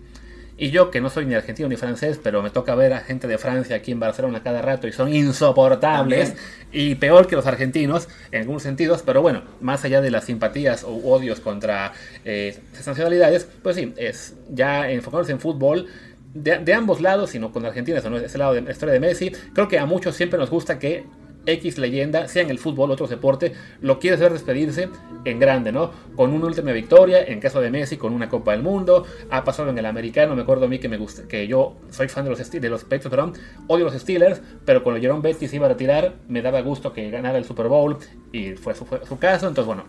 Y 0.61 0.71
yo, 0.73 0.90
que 0.90 1.00
no 1.00 1.09
soy 1.09 1.25
ni 1.25 1.35
argentino 1.35 1.71
ni 1.71 1.76
francés, 1.76 2.21
pero 2.23 2.43
me 2.43 2.50
toca 2.50 2.75
ver 2.75 2.93
a 2.93 3.00
gente 3.00 3.26
de 3.26 3.38
Francia 3.38 3.76
aquí 3.76 3.93
en 3.93 3.99
Barcelona 3.99 4.43
cada 4.43 4.61
rato 4.61 4.87
y 4.87 4.93
son 4.93 5.11
insoportables 5.14 6.35
y 6.71 6.97
peor 6.97 7.26
que 7.26 7.35
los 7.35 7.47
argentinos 7.47 8.09
en 8.31 8.43
algunos 8.43 8.62
sentidos, 8.62 9.02
pero 9.02 9.23
bueno, 9.23 9.40
más 9.62 9.87
allá 9.87 10.02
de 10.02 10.11
las 10.11 10.25
simpatías 10.25 10.85
o 10.85 10.90
odios 10.90 11.40
contra 11.40 11.95
eh, 12.26 12.59
esas 12.75 12.88
nacionalidades, 12.88 13.49
pues 13.62 13.76
sí, 13.76 13.95
es 13.97 14.35
ya 14.50 14.90
enfocarnos 14.90 15.31
en 15.31 15.40
fútbol. 15.40 15.87
De, 16.35 16.75
ambos 16.75 17.00
lados, 17.00 17.31
sino 17.31 17.52
con 17.52 17.64
Argentina, 17.64 17.99
es 17.99 18.05
ese 18.05 18.37
lado 18.37 18.52
de 18.52 18.61
la 18.61 18.71
historia 18.71 18.93
de 18.93 19.00
Messi. 19.00 19.33
Creo 19.55 19.67
que 19.67 19.79
a 19.79 19.87
muchos 19.87 20.14
siempre 20.14 20.38
nos 20.38 20.50
gusta 20.50 20.79
que 20.79 21.05
X 21.47 21.78
leyenda, 21.78 22.28
sea 22.28 22.42
en 22.42 22.50
el 22.50 22.59
fútbol 22.59 22.90
otro 22.90 23.07
deporte, 23.07 23.53
lo 23.81 23.98
quieres 23.98 24.20
ver 24.20 24.33
despedirse 24.33 24.88
en 25.24 25.38
grande, 25.38 25.72
¿no? 25.72 25.90
Con 26.16 26.33
una 26.33 26.46
última 26.46 26.72
victoria, 26.72 27.22
en 27.22 27.40
caso 27.40 27.61
de 27.61 27.70
Messi, 27.70 27.96
con 27.96 28.12
una 28.12 28.29
Copa 28.29 28.53
del 28.53 28.62
Mundo, 28.62 29.05
ha 29.31 29.44
pasado 29.44 29.70
en 29.70 29.79
el 29.79 29.87
americano, 29.87 30.35
me 30.35 30.42
acuerdo 30.42 30.66
a 30.66 30.68
mí 30.68 30.79
que 30.79 30.88
me 30.88 30.96
gusta, 30.96 31.29
que 31.29 31.46
yo 31.46 31.76
soy 31.90 32.09
fan 32.09 32.24
de 32.24 32.31
los, 32.31 32.50
de 32.50 32.68
los 32.68 32.83
Patriots, 32.83 33.09
perdón, 33.09 33.33
odio 33.66 33.85
los 33.85 33.94
Steelers, 33.94 34.40
pero 34.64 34.83
cuando 34.83 35.00
Jerome 35.00 35.22
Betty 35.22 35.48
se 35.48 35.57
iba 35.57 35.66
a 35.66 35.70
retirar, 35.70 36.14
me 36.29 36.42
daba 36.42 36.61
gusto 36.62 36.92
que 36.92 37.11
ganara 37.11 37.38
el 37.38 37.44
Super 37.44 37.68
Bowl, 37.68 37.98
y 38.33 38.53
fue 38.53 38.74
su, 38.74 38.85
fue 38.85 39.05
su 39.07 39.18
caso, 39.18 39.48
entonces 39.48 39.66
bueno, 39.66 39.85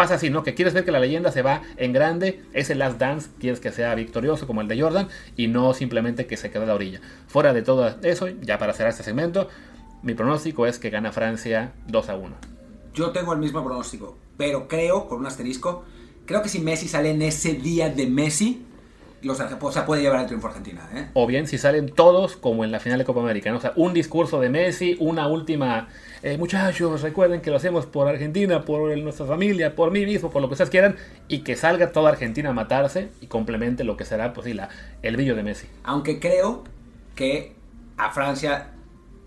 pasa 0.00 0.14
así, 0.14 0.30
¿no? 0.30 0.42
Que 0.42 0.54
quieres 0.54 0.72
ver 0.72 0.82
que 0.86 0.92
la 0.92 0.98
leyenda 0.98 1.30
se 1.30 1.42
va 1.42 1.60
en 1.76 1.92
grande, 1.92 2.40
ese 2.54 2.74
Last 2.74 2.98
Dance, 2.98 3.28
quieres 3.38 3.60
que 3.60 3.70
sea 3.70 3.94
victorioso 3.94 4.46
como 4.46 4.62
el 4.62 4.66
de 4.66 4.80
Jordan 4.80 5.08
y 5.36 5.48
no 5.48 5.74
simplemente 5.74 6.26
que 6.26 6.38
se 6.38 6.50
quede 6.50 6.62
a 6.62 6.66
la 6.68 6.74
orilla. 6.74 7.02
Fuera 7.26 7.52
de 7.52 7.60
todo 7.60 7.94
eso, 8.02 8.28
ya 8.28 8.56
para 8.56 8.72
cerrar 8.72 8.92
este 8.92 9.02
segmento, 9.02 9.48
mi 10.02 10.14
pronóstico 10.14 10.66
es 10.66 10.78
que 10.78 10.90
gana 10.90 11.12
Francia 11.12 11.72
2 11.88 12.08
a 12.08 12.16
1. 12.16 12.36
Yo 12.94 13.10
tengo 13.10 13.32
el 13.32 13.38
mismo 13.38 13.62
pronóstico, 13.64 14.16
pero 14.36 14.66
creo, 14.68 15.08
con 15.08 15.20
un 15.20 15.26
asterisco, 15.26 15.84
creo 16.26 16.42
que 16.42 16.48
si 16.48 16.60
Messi 16.60 16.88
sale 16.88 17.10
en 17.10 17.22
ese 17.22 17.54
día 17.54 17.88
de 17.88 18.06
Messi, 18.06 18.64
los, 19.22 19.38
o 19.38 19.72
sea, 19.72 19.84
puede 19.84 20.02
llevar 20.02 20.20
el 20.20 20.26
triunfo 20.26 20.46
a 20.46 20.50
Argentina. 20.50 20.88
¿eh? 20.94 21.08
O 21.14 21.26
bien 21.26 21.46
si 21.46 21.58
salen 21.58 21.90
todos 21.90 22.36
como 22.36 22.64
en 22.64 22.72
la 22.72 22.80
final 22.80 22.98
de 22.98 23.04
Copa 23.04 23.20
América. 23.20 23.54
O 23.54 23.60
sea, 23.60 23.72
un 23.76 23.92
discurso 23.92 24.40
de 24.40 24.48
Messi, 24.48 24.96
una 24.98 25.26
última... 25.28 25.88
Eh, 26.22 26.36
muchachos, 26.38 27.02
recuerden 27.02 27.40
que 27.40 27.50
lo 27.50 27.56
hacemos 27.56 27.86
por 27.86 28.08
Argentina, 28.08 28.64
por 28.64 28.96
nuestra 28.98 29.26
familia, 29.26 29.74
por 29.74 29.90
mí 29.90 30.04
mismo, 30.04 30.30
por 30.30 30.42
lo 30.42 30.48
que 30.48 30.54
ustedes 30.54 30.70
quieran, 30.70 30.96
y 31.28 31.40
que 31.40 31.56
salga 31.56 31.92
toda 31.92 32.10
Argentina 32.10 32.50
a 32.50 32.52
matarse 32.52 33.08
y 33.20 33.26
complemente 33.26 33.84
lo 33.84 33.96
que 33.96 34.04
será 34.04 34.32
pues, 34.32 34.46
sí, 34.46 34.54
la, 34.54 34.68
el 35.02 35.16
brillo 35.16 35.34
de 35.34 35.42
Messi. 35.42 35.66
Aunque 35.84 36.18
creo 36.18 36.64
que 37.14 37.54
a 37.96 38.10
Francia 38.10 38.68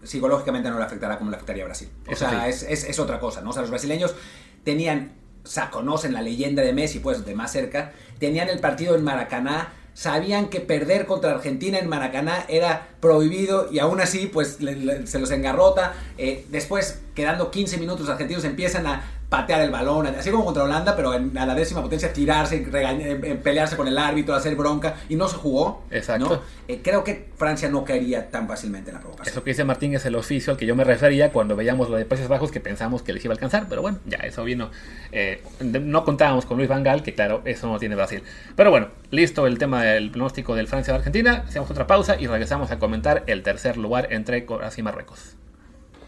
psicológicamente 0.04 0.70
no 0.70 0.78
le 0.78 0.86
afectará 0.86 1.18
como 1.18 1.30
le 1.30 1.36
afectaría 1.36 1.64
a 1.64 1.68
Brasil. 1.68 1.90
O 2.12 2.16
sea, 2.16 2.48
es, 2.48 3.00
otra 3.00 3.20
cosa, 3.20 3.42
¿no? 3.42 3.50
O 3.50 3.54
sea, 3.54 3.62
los 3.62 3.72
brasileños 3.72 4.16
tenían, 4.64 5.14
o 5.44 5.48
sea, 5.48 5.70
conocen 5.70 6.14
la 6.14 6.22
leyenda 6.22 6.62
de 6.62 6.74
Messi, 6.74 7.00
pues, 7.00 7.26
de 7.26 7.36
más 7.36 7.52
cerca, 7.52 7.92
tenían 8.20 8.50
el 8.50 8.60
partido 8.60 8.96
en 8.96 9.04
Maracaná, 9.04 9.74
sabían 9.94 10.50
que 10.50 10.60
perder 10.60 11.06
contra 11.06 11.32
Argentina 11.32 11.78
en 11.78 11.88
Maracaná 11.88 12.46
era 12.48 12.88
prohibido 13.00 13.72
y 13.72 13.80
aún 13.80 14.02
así, 14.02 14.28
pues, 14.28 14.58
se 15.06 15.20
los 15.20 15.32
engarrota. 15.32 15.94
Eh, 16.18 16.46
después, 16.50 17.02
quedando 17.14 17.52
15 17.52 17.78
minutos, 17.78 18.02
los 18.02 18.10
argentinos 18.10 18.44
empiezan 18.44 18.88
a 18.88 19.04
patear 19.34 19.62
el 19.62 19.72
balón, 19.72 20.06
así 20.06 20.30
como 20.30 20.46
contra 20.46 20.64
Holanda, 20.64 20.96
pero 20.96 21.16
en, 21.16 21.36
a 21.36 21.48
la 21.48 21.56
décima 21.56 21.82
potencia 21.82 22.14
tirarse, 22.14 22.60
pelearse 23.44 23.76
con 23.76 23.88
el 23.88 23.98
árbitro, 23.98 24.36
hacer 24.36 24.56
bronca, 24.56 24.94
y 25.10 25.16
no 25.16 25.28
se 25.28 25.38
jugó. 25.38 25.82
Exacto. 25.90 26.44
Eh, 26.68 26.82
creo 26.84 27.04
que 27.04 27.30
Francia 27.36 27.68
no 27.68 27.84
caería 27.84 28.30
tan 28.30 28.48
fácilmente 28.48 28.92
en 28.92 28.98
la 28.98 29.02
provocación. 29.02 29.34
Eso 29.34 29.44
que 29.44 29.50
dice 29.50 29.64
Martín 29.64 29.96
es 29.96 30.06
el 30.06 30.16
oficio 30.16 30.52
al 30.52 30.58
que 30.58 30.68
yo 30.68 30.76
me 30.76 30.84
refería 30.84 31.32
cuando 31.32 31.56
veíamos 31.56 31.90
lo 31.90 31.98
de 31.98 32.06
Países 32.06 32.28
Bajos 32.28 32.52
que 32.52 32.60
pensamos 32.60 33.02
que 33.02 33.12
les 33.12 33.26
iba 33.26 33.32
a 33.32 33.36
alcanzar, 33.36 33.66
pero 33.68 33.82
bueno, 33.82 33.98
ya 34.06 34.18
eso 34.18 34.44
vino. 34.44 34.70
Eh, 35.12 35.42
no 35.62 36.06
contábamos 36.06 36.46
con 36.46 36.58
Luis 36.58 36.70
Van 36.70 36.84
Gaal, 36.84 37.02
que 37.02 37.16
claro, 37.16 37.42
eso 37.46 37.68
no 37.68 37.80
tiene 37.80 37.96
Brasil. 37.96 38.22
Pero 38.56 38.70
bueno, 38.70 38.90
listo 39.10 39.48
el 39.48 39.58
tema 39.58 39.82
del 39.82 40.12
pronóstico 40.12 40.54
del 40.54 40.68
Francia-Argentina, 40.68 41.44
hacemos 41.48 41.72
otra 41.72 41.88
pausa 41.88 42.18
y 42.20 42.28
regresamos 42.28 42.70
a 42.70 42.78
comentar 42.78 43.24
el 43.26 43.42
tercer 43.42 43.78
lugar 43.78 44.10
entre 44.12 44.46
Croacia 44.46 44.82
y 44.82 44.84
Marruecos. 44.84 45.38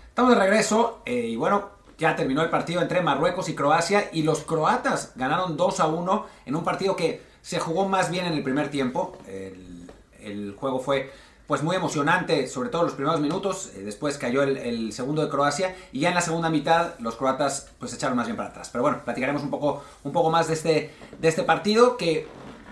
Estamos 0.10 0.36
de 0.36 0.40
regreso 0.40 1.02
eh, 1.08 1.26
y 1.30 1.36
bueno, 1.36 1.75
ya 1.98 2.16
terminó 2.16 2.42
el 2.42 2.50
partido 2.50 2.82
entre 2.82 3.02
Marruecos 3.02 3.50
y 3.50 3.56
Croacia 3.56 4.10
y 4.12 4.24
los 4.24 4.44
croatas 4.44 5.14
ganaron 5.16 5.58
2 5.58 5.80
a 5.80 5.88
1 5.88 6.26
en 6.46 6.56
un 6.56 6.64
partido 6.64 6.96
que 6.96 7.22
se 7.42 7.60
jugó 7.60 7.88
más 7.88 8.10
bien 8.10 8.26
en 8.26 8.34
el 8.34 8.44
primer 8.44 8.70
tiempo. 8.70 9.18
El, 9.28 10.56
juego 10.58 10.80
fue 10.80 11.12
pues 11.46 11.62
muy 11.62 11.76
emocionante, 11.76 12.48
sobre 12.48 12.70
todo 12.70 12.82
los 12.84 12.94
primeros 12.94 13.22
minutos. 13.22 13.72
Eh, 13.76 13.84
después 13.84 14.18
cayó 14.18 14.42
el, 14.42 14.92
segundo 14.92 15.24
de 15.24 15.30
Croacia 15.30 15.76
y 15.92 16.00
ya 16.00 16.10
en 16.10 16.16
la 16.16 16.22
segunda 16.22 16.50
mitad 16.50 16.98
los 16.98 17.16
croatas 17.16 17.70
pues 17.78 17.94
echaron 17.94 18.18
más 18.18 18.26
bien 18.26 18.36
para 18.36 18.50
atrás. 18.50 18.70
Pero 18.72 18.82
bueno, 18.82 19.02
platicaremos 19.06 19.44
un 19.44 19.52
poco, 19.52 19.84
un 20.04 20.12
poco 20.12 20.32
más 20.32 20.48
de 20.48 20.54
este, 20.56 20.94
de 21.20 21.28
este 21.28 21.44
partido 21.44 21.98
que 21.98 22.28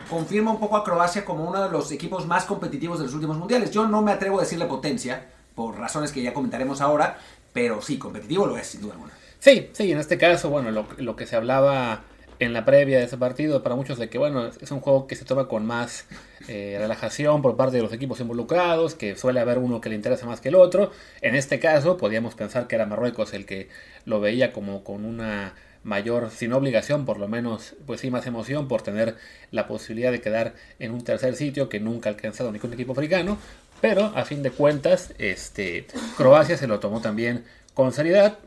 confirma 0.10 0.52
un 0.52 0.60
poco 0.60 0.78
a 0.78 0.84
Croacia 0.84 1.24
como 1.24 1.48
uno 1.48 1.62
de 1.62 1.70
los 1.70 1.92
equipos 1.92 2.26
más 2.26 2.46
competitivos 2.46 2.98
de 2.98 3.06
los 3.06 3.14
últimos 3.14 3.38
mundiales. 3.38 3.70
Yo 3.72 3.88
no 3.88 4.02
me 4.02 4.12
atrevo 4.12 4.40
a 4.40 4.42
decirle 4.42 4.66
potencia, 4.66 5.33
por 5.56 5.78
razones 5.78 6.12
que 6.12 6.22
ya 6.22 6.34
comentaremos 6.34 6.82
ahora, 6.82 7.18
pero 7.54 7.82
sí, 7.82 7.98
competitivo 7.98 8.46
lo 8.46 8.58
es, 8.58 8.68
sin 8.68 8.82
duda 8.82 8.94
alguna. 8.94 9.14
Sí, 9.40 9.70
sí, 9.74 9.92
en 9.92 10.00
este 10.00 10.18
caso, 10.18 10.50
bueno, 10.50 10.86
lo, 10.98 11.16
que 11.16 11.26
se 11.26 11.36
hablaba 11.36 12.04
en 12.40 12.54
la 12.54 12.66
previa 12.66 12.98
de 13.00 13.06
ese 13.06 13.18
partido, 13.18 13.62
para 13.62 13.76
muchos 13.76 13.98
de 13.98 14.10
que, 14.10 14.18
bueno, 14.18 14.48
es 14.48 14.72
un 14.72 14.80
juego 14.80 15.06
que 15.06 15.16
se 15.16 15.26
toma 15.26 15.48
con 15.48 15.66
más 15.66 16.06
eh, 16.48 16.78
relajación 16.80 17.42
por 17.42 17.56
parte 17.56 17.78
de 17.78 17.84
los 17.84 17.94
equipos 17.94 18.20
involucrados, 18.20 18.96
que 18.96 19.16
suele 19.16 19.40
haber 19.40 19.58
uno 19.58 19.82
que 19.82 19.90
le 19.90 19.96
interesa 19.96 20.26
más 20.26 20.42
que 20.42 20.50
el 20.50 20.56
otro. 20.56 20.92
En 21.22 21.36
este 21.36 21.60
caso, 21.60 21.98
podríamos 21.98 22.36
pensar 22.36 22.68
que 22.68 22.76
era 22.76 22.86
Marruecos 22.86 23.34
el 23.34 23.46
que 23.46 23.70
lo 24.06 24.20
veía 24.20 24.54
como 24.54 24.84
con 24.84 25.06
una 25.06 25.54
mayor, 25.84 26.32
sin 26.32 26.54
obligación, 26.54 27.06
por 27.06 27.20
lo 27.20 27.28
menos, 27.28 27.76
pues 27.86 28.02
sí, 28.02 28.10
más 28.10 28.26
emoción 28.26 28.68
por 28.68 28.82
tener 28.82 29.18
la 29.52 29.68
posibilidad 29.68 30.12
de 30.12 30.22
quedar 30.22 30.54
en 30.80 30.92
un 30.92 31.04
tercer 31.04 31.36
sitio 31.36 31.70
que 31.70 31.80
nunca 31.80 32.10
ha 32.10 32.14
alcanzado 32.14 32.52
ningún 32.52 32.74
equipo 32.74 32.94
africano. 32.94 33.38
Pero 33.84 34.14
a 34.16 34.24
fin 34.24 34.42
de 34.44 34.52
cuentas, 34.52 35.14
este, 35.18 35.88
Croacia 36.16 36.56
se 36.56 36.68
lo 36.68 36.80
tomó 36.80 37.02
también 37.02 37.44
con 37.74 37.92
seriedad. 37.92 38.40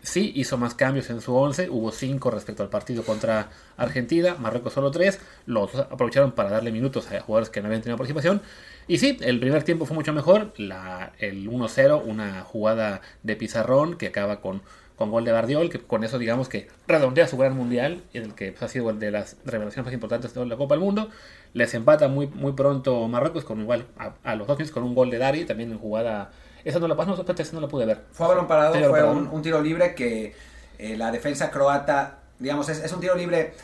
sí 0.00 0.30
hizo 0.36 0.58
más 0.58 0.76
cambios 0.76 1.10
en 1.10 1.20
su 1.20 1.34
11, 1.34 1.70
hubo 1.70 1.90
5 1.90 2.30
respecto 2.30 2.62
al 2.62 2.68
partido 2.68 3.02
contra 3.02 3.50
Argentina, 3.76 4.36
Marruecos 4.38 4.74
solo 4.74 4.92
3. 4.92 5.18
Los 5.46 5.74
aprovecharon 5.74 6.30
para 6.30 6.50
darle 6.50 6.70
minutos 6.70 7.10
a 7.10 7.20
jugadores 7.20 7.50
que 7.50 7.60
no 7.60 7.66
habían 7.66 7.82
tenido 7.82 7.96
participación. 7.96 8.42
Y 8.86 8.98
sí, 8.98 9.18
el 9.22 9.40
primer 9.40 9.64
tiempo 9.64 9.86
fue 9.86 9.96
mucho 9.96 10.12
mejor. 10.12 10.52
La, 10.56 11.14
el 11.18 11.50
1-0, 11.50 12.02
una 12.04 12.42
jugada 12.42 13.00
de 13.24 13.34
pizarrón 13.34 13.98
que 13.98 14.06
acaba 14.06 14.40
con 14.40 14.62
con 14.96 15.10
gol 15.10 15.24
de 15.24 15.32
Bardiol, 15.32 15.70
que 15.70 15.78
con 15.78 16.04
eso 16.04 16.18
digamos 16.18 16.48
que 16.48 16.68
redondea 16.88 17.28
su 17.28 17.36
gran 17.36 17.54
mundial, 17.54 18.02
en 18.14 18.24
el 18.24 18.34
que 18.34 18.52
pues, 18.52 18.62
ha 18.62 18.68
sido 18.68 18.92
de 18.92 19.10
las 19.10 19.36
revelaciones 19.44 19.84
más 19.84 19.94
importantes 19.94 20.32
de 20.32 20.46
la 20.46 20.56
Copa 20.56 20.74
del 20.74 20.82
Mundo. 20.82 21.10
Les 21.52 21.74
empata 21.74 22.08
muy, 22.08 22.26
muy 22.26 22.52
pronto 22.52 23.06
Marruecos 23.08 23.44
con 23.44 23.60
igual 23.60 23.86
a, 23.98 24.34
los 24.34 24.46
dos 24.46 24.70
con 24.70 24.82
un 24.82 24.94
gol 24.94 25.10
de 25.10 25.18
Dari, 25.18 25.44
también 25.44 25.70
en 25.70 25.78
jugada. 25.78 26.30
Esa 26.64 26.78
no 26.78 26.88
la 26.88 26.94
no, 26.94 27.14
esa 27.14 27.52
no 27.54 27.60
la 27.60 27.68
pude 27.68 27.86
ver. 27.86 28.02
Fue 28.12 28.26
a 28.26 28.30
balón 28.30 28.48
parado, 28.48 28.74
fue 28.74 29.04
un, 29.04 29.42
tiro 29.42 29.60
libre 29.60 29.94
que 29.94 30.34
eh, 30.78 30.96
la 30.96 31.12
defensa 31.12 31.50
croata, 31.50 32.18
digamos, 32.38 32.68
es, 32.68 32.82
es 32.82 32.92
un 32.92 33.00
tiro 33.00 33.14
libre 33.14 33.54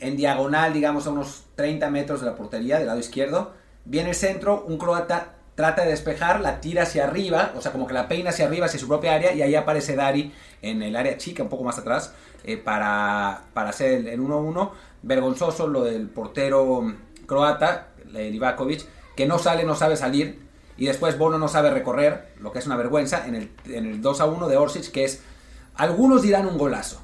en 0.00 0.16
diagonal, 0.16 0.72
digamos, 0.72 1.06
a 1.06 1.10
unos 1.10 1.44
30 1.54 1.88
metros 1.90 2.20
de 2.20 2.26
la 2.26 2.34
portería, 2.34 2.78
del 2.78 2.88
lado 2.88 2.98
izquierdo. 2.98 3.52
Viene 3.84 4.10
el 4.10 4.14
centro, 4.14 4.64
un 4.66 4.76
croata 4.76 5.34
trata 5.60 5.82
de 5.82 5.90
despejar, 5.90 6.40
la 6.40 6.58
tira 6.62 6.84
hacia 6.84 7.04
arriba, 7.04 7.52
o 7.54 7.60
sea, 7.60 7.70
como 7.70 7.86
que 7.86 7.92
la 7.92 8.08
peina 8.08 8.30
hacia 8.30 8.46
arriba, 8.46 8.64
hacia 8.64 8.80
su 8.80 8.88
propia 8.88 9.12
área, 9.12 9.34
y 9.34 9.42
ahí 9.42 9.54
aparece 9.54 9.94
Dari 9.94 10.32
en 10.62 10.82
el 10.82 10.96
área 10.96 11.18
chica, 11.18 11.42
un 11.42 11.50
poco 11.50 11.64
más 11.64 11.76
atrás, 11.76 12.14
eh, 12.44 12.56
para, 12.56 13.42
para 13.52 13.68
hacer 13.68 14.08
el 14.08 14.20
1-1. 14.20 14.70
Vergonzoso 15.02 15.68
lo 15.68 15.84
del 15.84 16.08
portero 16.08 16.94
croata, 17.26 17.88
Livakovic, 18.10 18.86
que 19.14 19.26
no 19.26 19.38
sale, 19.38 19.64
no 19.64 19.74
sabe 19.74 19.96
salir, 19.96 20.40
y 20.78 20.86
después 20.86 21.18
Bono 21.18 21.38
no 21.38 21.46
sabe 21.46 21.68
recorrer, 21.68 22.32
lo 22.40 22.52
que 22.52 22.58
es 22.58 22.66
una 22.66 22.76
vergüenza, 22.76 23.26
en 23.26 23.34
el, 23.34 23.50
en 23.66 23.84
el 23.84 24.02
2-1 24.02 24.48
de 24.48 24.56
Orsic, 24.56 24.90
que 24.90 25.04
es, 25.04 25.20
algunos 25.74 26.22
dirán 26.22 26.46
un 26.46 26.56
golazo, 26.56 27.02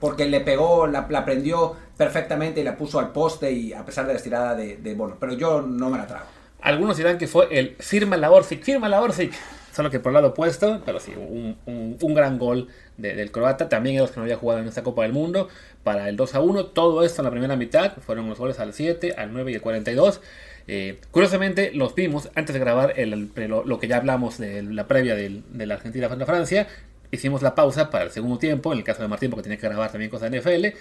porque 0.00 0.24
le 0.24 0.40
pegó, 0.40 0.86
la, 0.86 1.06
la 1.10 1.26
prendió 1.26 1.76
perfectamente 1.98 2.62
y 2.62 2.64
la 2.64 2.74
puso 2.74 2.98
al 2.98 3.12
poste 3.12 3.52
y 3.52 3.74
a 3.74 3.84
pesar 3.84 4.06
de 4.06 4.14
la 4.14 4.16
estirada 4.16 4.54
de 4.54 4.94
Bono, 4.94 5.16
pero 5.20 5.34
yo 5.34 5.60
no 5.60 5.90
me 5.90 5.98
la 5.98 6.06
trago. 6.06 6.41
Algunos 6.62 6.96
dirán 6.96 7.18
que 7.18 7.26
fue 7.26 7.48
el 7.50 7.76
firma 7.80 8.16
la 8.16 8.30
Orsic, 8.30 8.62
firma 8.62 8.88
la 8.88 9.02
Orsic. 9.02 9.32
Solo 9.72 9.90
que 9.90 10.00
por 10.00 10.10
el 10.10 10.14
lado 10.14 10.28
opuesto, 10.28 10.82
pero 10.84 11.00
sí, 11.00 11.12
un, 11.16 11.56
un, 11.66 12.14
gran 12.14 12.38
gol 12.38 12.68
del 12.98 13.32
croata. 13.32 13.70
También 13.70 13.96
los 13.98 14.10
que 14.10 14.18
no 14.18 14.24
había 14.24 14.36
jugado 14.36 14.60
en 14.60 14.68
esta 14.68 14.82
Copa 14.82 15.02
del 15.02 15.12
Mundo 15.12 15.48
para 15.82 16.10
el 16.10 16.16
2 16.16 16.34
a 16.34 16.40
1. 16.40 16.66
Todo 16.66 17.04
esto 17.04 17.22
en 17.22 17.24
la 17.24 17.30
primera 17.30 17.56
mitad. 17.56 17.94
Fueron 18.04 18.28
los 18.28 18.38
goles 18.38 18.58
al 18.60 18.74
7, 18.74 19.14
al 19.16 19.32
9 19.32 19.52
y 19.52 19.54
al 19.54 19.60
42. 19.62 20.20
Eh, 20.68 21.00
curiosamente, 21.10 21.72
los 21.72 21.94
vimos 21.94 22.30
antes 22.34 22.52
de 22.52 22.60
grabar 22.60 22.92
el, 22.96 23.30
lo, 23.48 23.80
que 23.80 23.88
ya 23.88 23.96
hablamos 23.96 24.38
de 24.38 24.62
la 24.62 24.86
previa 24.86 25.16
de 25.16 25.66
la 25.66 25.74
Argentina 25.74 26.06
frente 26.08 26.24
a 26.24 26.26
Francia. 26.26 26.68
Hicimos 27.10 27.42
la 27.42 27.54
pausa 27.54 27.90
para 27.90 28.04
el 28.04 28.10
segundo 28.10 28.38
tiempo, 28.38 28.72
en 28.72 28.78
el 28.78 28.84
caso 28.84 29.02
de 29.02 29.08
Martín, 29.08 29.30
porque 29.30 29.42
tenía 29.42 29.58
que 29.58 29.68
grabar 29.68 29.90
también 29.90 30.10
cosas 30.10 30.30
de 30.30 30.40
NFL. 30.40 30.76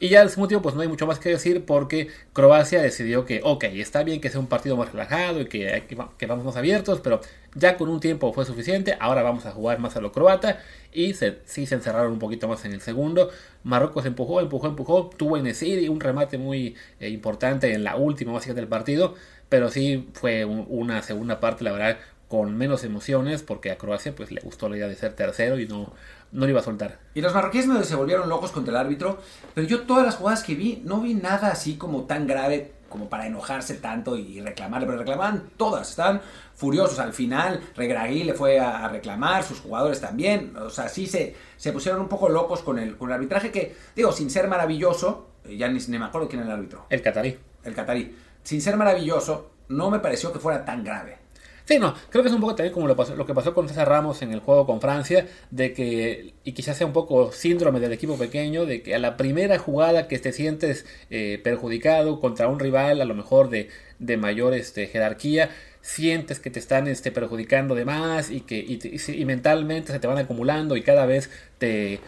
Y 0.00 0.08
ya 0.08 0.22
al 0.22 0.30
segundo 0.30 0.48
tiempo, 0.48 0.64
pues 0.64 0.74
no 0.74 0.80
hay 0.82 0.88
mucho 0.88 1.06
más 1.06 1.20
que 1.20 1.28
decir 1.28 1.64
porque 1.64 2.08
Croacia 2.32 2.82
decidió 2.82 3.24
que, 3.24 3.40
ok, 3.44 3.64
está 3.64 4.02
bien 4.02 4.20
que 4.20 4.28
sea 4.28 4.40
un 4.40 4.48
partido 4.48 4.76
más 4.76 4.90
relajado 4.90 5.40
y 5.40 5.46
que, 5.46 5.84
que, 5.86 6.26
vamos 6.26 6.44
más 6.44 6.56
abiertos, 6.56 7.00
pero 7.00 7.20
ya 7.54 7.76
con 7.76 7.88
un 7.88 8.00
tiempo 8.00 8.32
fue 8.32 8.44
suficiente. 8.44 8.96
Ahora 8.98 9.22
vamos 9.22 9.46
a 9.46 9.52
jugar 9.52 9.78
más 9.78 9.96
a 9.96 10.00
lo 10.00 10.10
croata 10.10 10.58
y 10.92 11.14
sí 11.14 11.66
se 11.66 11.74
encerraron 11.76 12.12
un 12.12 12.18
poquito 12.18 12.48
más 12.48 12.64
en 12.64 12.72
el 12.72 12.80
segundo. 12.80 13.30
Marruecos 13.62 14.04
empujó, 14.04 14.40
empujó, 14.40 14.66
empujó. 14.66 15.10
Tuvo 15.16 15.36
en 15.36 15.46
y 15.46 15.88
un 15.88 16.00
remate 16.00 16.38
muy 16.38 16.74
eh, 16.98 17.08
importante 17.10 17.72
en 17.72 17.84
la 17.84 17.94
última 17.94 18.32
básica 18.32 18.52
del 18.54 18.66
partido, 18.66 19.14
pero 19.48 19.70
sí 19.70 20.08
fue 20.12 20.44
una 20.44 21.02
segunda 21.02 21.38
parte, 21.38 21.62
la 21.62 21.70
verdad, 21.70 21.98
con 22.28 22.56
menos 22.56 22.84
emociones 22.84 23.42
porque 23.42 23.70
a 23.70 23.78
Croacia 23.78 24.14
pues 24.14 24.30
le 24.30 24.40
gustó 24.40 24.68
la 24.68 24.76
idea 24.76 24.88
de 24.88 24.96
ser 24.96 25.14
tercero 25.14 25.58
y 25.58 25.66
no 25.66 25.92
no 26.34 26.46
le 26.46 26.50
iba 26.50 26.60
a 26.60 26.64
soltar. 26.64 26.98
Y 27.14 27.20
los 27.20 27.32
marroquíes 27.32 27.66
se 27.86 27.94
volvieron 27.94 28.28
locos 28.28 28.50
contra 28.50 28.72
el 28.72 28.76
árbitro, 28.76 29.18
pero 29.54 29.66
yo 29.66 29.82
todas 29.82 30.04
las 30.04 30.16
jugadas 30.16 30.42
que 30.42 30.54
vi, 30.54 30.82
no 30.84 31.00
vi 31.00 31.14
nada 31.14 31.48
así 31.48 31.76
como 31.76 32.04
tan 32.04 32.26
grave 32.26 32.72
como 32.88 33.08
para 33.08 33.26
enojarse 33.26 33.74
tanto 33.74 34.16
y 34.16 34.40
reclamarle, 34.40 34.86
pero 34.86 34.98
reclamaban 34.98 35.50
todas, 35.56 35.90
estaban 35.90 36.20
furiosos. 36.54 36.98
Al 37.00 37.12
final, 37.12 37.60
Regragui 37.74 38.22
le 38.22 38.34
fue 38.34 38.60
a 38.60 38.86
reclamar, 38.88 39.42
sus 39.42 39.60
jugadores 39.60 40.00
también, 40.00 40.56
o 40.56 40.70
sea, 40.70 40.88
sí 40.88 41.06
se, 41.06 41.34
se 41.56 41.72
pusieron 41.72 42.00
un 42.00 42.08
poco 42.08 42.28
locos 42.28 42.62
con 42.62 42.78
el, 42.78 42.96
con 42.96 43.10
el 43.10 43.14
arbitraje 43.14 43.50
que, 43.50 43.74
digo, 43.96 44.12
sin 44.12 44.30
ser 44.30 44.46
maravilloso, 44.46 45.28
ya 45.44 45.68
ni, 45.68 45.80
ni 45.88 45.98
me 45.98 46.04
acuerdo 46.04 46.28
quién 46.28 46.42
era 46.42 46.52
el 46.52 46.58
árbitro. 46.58 46.86
El 46.88 47.02
catarí. 47.02 47.36
El 47.64 47.74
catarí. 47.74 48.16
Sin 48.44 48.60
ser 48.60 48.76
maravilloso, 48.76 49.50
no 49.68 49.90
me 49.90 49.98
pareció 49.98 50.32
que 50.32 50.38
fuera 50.38 50.64
tan 50.64 50.84
grave. 50.84 51.23
Sí, 51.66 51.78
no, 51.78 51.94
creo 52.10 52.22
que 52.22 52.28
es 52.28 52.34
un 52.34 52.42
poco 52.42 52.54
también 52.54 52.74
como 52.74 52.86
lo, 52.86 52.94
pasó, 52.94 53.24
que 53.24 53.32
pasó 53.32 53.54
con 53.54 53.68
César 53.68 53.88
Ramos 53.88 54.20
en 54.20 54.32
el 54.32 54.40
juego 54.40 54.66
con 54.66 54.82
Francia, 54.82 55.26
de 55.50 55.72
que, 55.72 56.34
y 56.44 56.52
quizás 56.52 56.76
sea 56.76 56.86
un 56.86 56.92
poco 56.92 57.32
síndrome 57.32 57.80
del 57.80 57.92
equipo 57.92 58.18
pequeño, 58.18 58.66
de 58.66 58.82
que 58.82 58.94
a 58.94 58.98
la 58.98 59.16
primera 59.16 59.58
jugada 59.58 60.06
que 60.06 60.18
te 60.18 60.32
sientes 60.32 60.84
eh, 61.08 61.40
perjudicado 61.42 62.20
contra 62.20 62.48
un 62.48 62.60
rival, 62.60 63.00
a 63.00 63.06
lo 63.06 63.14
mejor 63.14 63.48
de, 63.48 63.70
de 63.98 64.16
mayor 64.18 64.52
este, 64.52 64.88
jerarquía, 64.88 65.50
sientes 65.80 66.38
que 66.38 66.50
te 66.50 66.58
están 66.58 66.86
este, 66.86 67.10
perjudicando 67.12 67.74
de 67.74 67.84
más 67.84 68.30
y 68.30 68.40
que 68.40 68.58
y 68.58 69.24
mentalmente 69.26 69.92
se 69.92 69.98
te 69.98 70.06
van 70.06 70.16
acumulando 70.16 70.76
y 70.76 70.82
cada 70.82 71.04
vez 71.04 71.30
te 71.58 72.00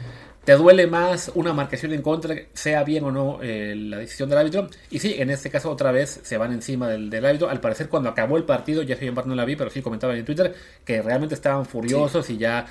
te 0.46 0.52
duele 0.52 0.86
más 0.86 1.32
una 1.34 1.52
marcación 1.52 1.92
en 1.92 2.02
contra, 2.02 2.36
sea 2.52 2.84
bien 2.84 3.02
o 3.02 3.10
no 3.10 3.40
eh, 3.42 3.74
la 3.76 3.98
decisión 3.98 4.28
del 4.28 4.38
árbitro. 4.38 4.68
Y 4.90 5.00
sí, 5.00 5.16
en 5.18 5.28
este 5.30 5.50
caso 5.50 5.68
otra 5.68 5.90
vez 5.90 6.20
se 6.22 6.38
van 6.38 6.52
encima 6.52 6.88
del, 6.88 7.12
árbitro. 7.26 7.50
Al 7.50 7.60
parecer 7.60 7.88
cuando 7.88 8.08
acabó 8.08 8.36
el 8.36 8.44
partido, 8.44 8.82
ya 8.84 8.96
soy 8.96 9.08
en 9.08 9.16
parte 9.16 9.28
no 9.28 9.34
la 9.34 9.44
vi, 9.44 9.56
pero 9.56 9.70
sí 9.70 9.82
comentaban 9.82 10.16
en 10.16 10.24
Twitter 10.24 10.54
que 10.84 11.02
realmente 11.02 11.34
estaban 11.34 11.66
furiosos 11.66 12.30
y 12.30 12.38
ya... 12.38 12.66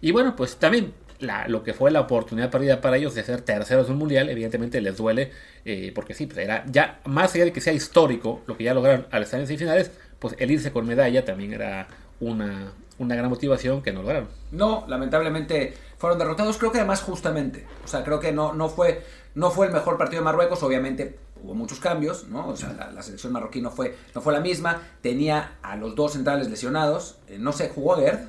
Y 0.00 0.12
bueno, 0.12 0.36
pues 0.36 0.56
también 0.58 0.92
la, 1.18 1.48
lo 1.48 1.64
que 1.64 1.74
fue 1.74 1.90
la 1.90 2.00
oportunidad 2.00 2.48
perdida 2.48 2.80
para 2.80 2.96
ellos 2.96 3.16
de 3.16 3.24
ser 3.24 3.40
terceros 3.40 3.88
del 3.88 3.96
mundial, 3.96 4.28
evidentemente 4.28 4.80
les 4.80 4.96
duele, 4.96 5.32
eh, 5.64 5.90
porque 5.96 6.14
sí, 6.14 6.26
pues 6.26 6.38
era 6.38 6.64
ya 6.70 7.00
más 7.06 7.34
allá 7.34 7.46
de 7.46 7.52
que 7.52 7.60
sea 7.60 7.72
histórico 7.72 8.42
lo 8.46 8.56
que 8.56 8.62
ya 8.62 8.72
lograron 8.72 9.08
al 9.10 9.24
estar 9.24 9.40
en 9.40 9.48
semifinales, 9.48 9.90
pues 10.20 10.36
el 10.38 10.52
irse 10.52 10.70
con 10.70 10.86
medalla 10.86 11.24
también 11.24 11.54
era 11.54 11.88
una, 12.20 12.72
una 12.98 13.14
gran 13.14 13.30
motivación 13.30 13.82
que 13.82 13.92
no 13.92 14.02
lograron. 14.02 14.28
No, 14.52 14.84
lamentablemente 14.88 15.74
fueron 15.98 16.18
derrotados, 16.18 16.58
creo 16.58 16.72
que 16.72 16.78
además 16.78 17.02
justamente. 17.02 17.66
O 17.84 17.88
sea, 17.88 18.04
creo 18.04 18.20
que 18.20 18.32
no, 18.32 18.52
no, 18.52 18.68
fue, 18.68 19.04
no 19.34 19.50
fue 19.50 19.66
el 19.66 19.72
mejor 19.72 19.98
partido 19.98 20.20
de 20.20 20.24
Marruecos, 20.24 20.62
obviamente 20.62 21.18
hubo 21.42 21.54
muchos 21.54 21.80
cambios, 21.80 22.28
¿no? 22.28 22.48
O 22.48 22.56
sea, 22.56 22.90
la, 22.94 23.02
selección 23.02 23.32
marroquí 23.32 23.60
no 23.60 23.70
fue, 23.70 23.96
no 24.14 24.20
fue 24.20 24.32
la 24.32 24.40
misma, 24.40 24.82
tenía 25.02 25.58
a 25.62 25.76
los 25.76 25.94
dos 25.94 26.12
centrales 26.12 26.48
lesionados, 26.48 27.18
eh, 27.28 27.36
no 27.38 27.52
sé, 27.52 27.68
¿jugó 27.68 27.96
Gerd? 27.96 28.20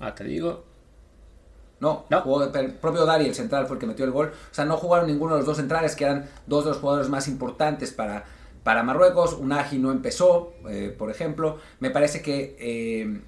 Ah, 0.00 0.14
te 0.14 0.24
digo. 0.24 0.64
No, 1.78 2.04
no. 2.10 2.20
Jugó 2.20 2.44
el 2.44 2.74
propio 2.74 3.06
Dari, 3.06 3.26
el 3.26 3.34
central, 3.34 3.66
fue 3.66 3.76
el 3.76 3.80
que 3.80 3.86
metió 3.86 4.04
el 4.04 4.10
gol. 4.10 4.32
O 4.50 4.54
sea, 4.54 4.66
no 4.66 4.76
jugaron 4.76 5.06
ninguno 5.06 5.32
de 5.32 5.38
los 5.38 5.46
dos 5.46 5.56
centrales, 5.56 5.96
que 5.96 6.04
eran 6.04 6.28
dos 6.46 6.64
de 6.64 6.70
los 6.70 6.78
jugadores 6.78 7.08
más 7.08 7.26
importantes 7.26 7.92
para, 7.92 8.24
para 8.70 8.84
Marruecos. 8.84 9.32
Unagi 9.32 9.78
no 9.78 9.90
empezó, 9.90 10.52
eh, 10.68 10.94
por 10.96 11.10
ejemplo. 11.10 11.58
Me 11.80 11.90
parece 11.90 12.22
que... 12.22 12.56
Eh, 12.60 13.20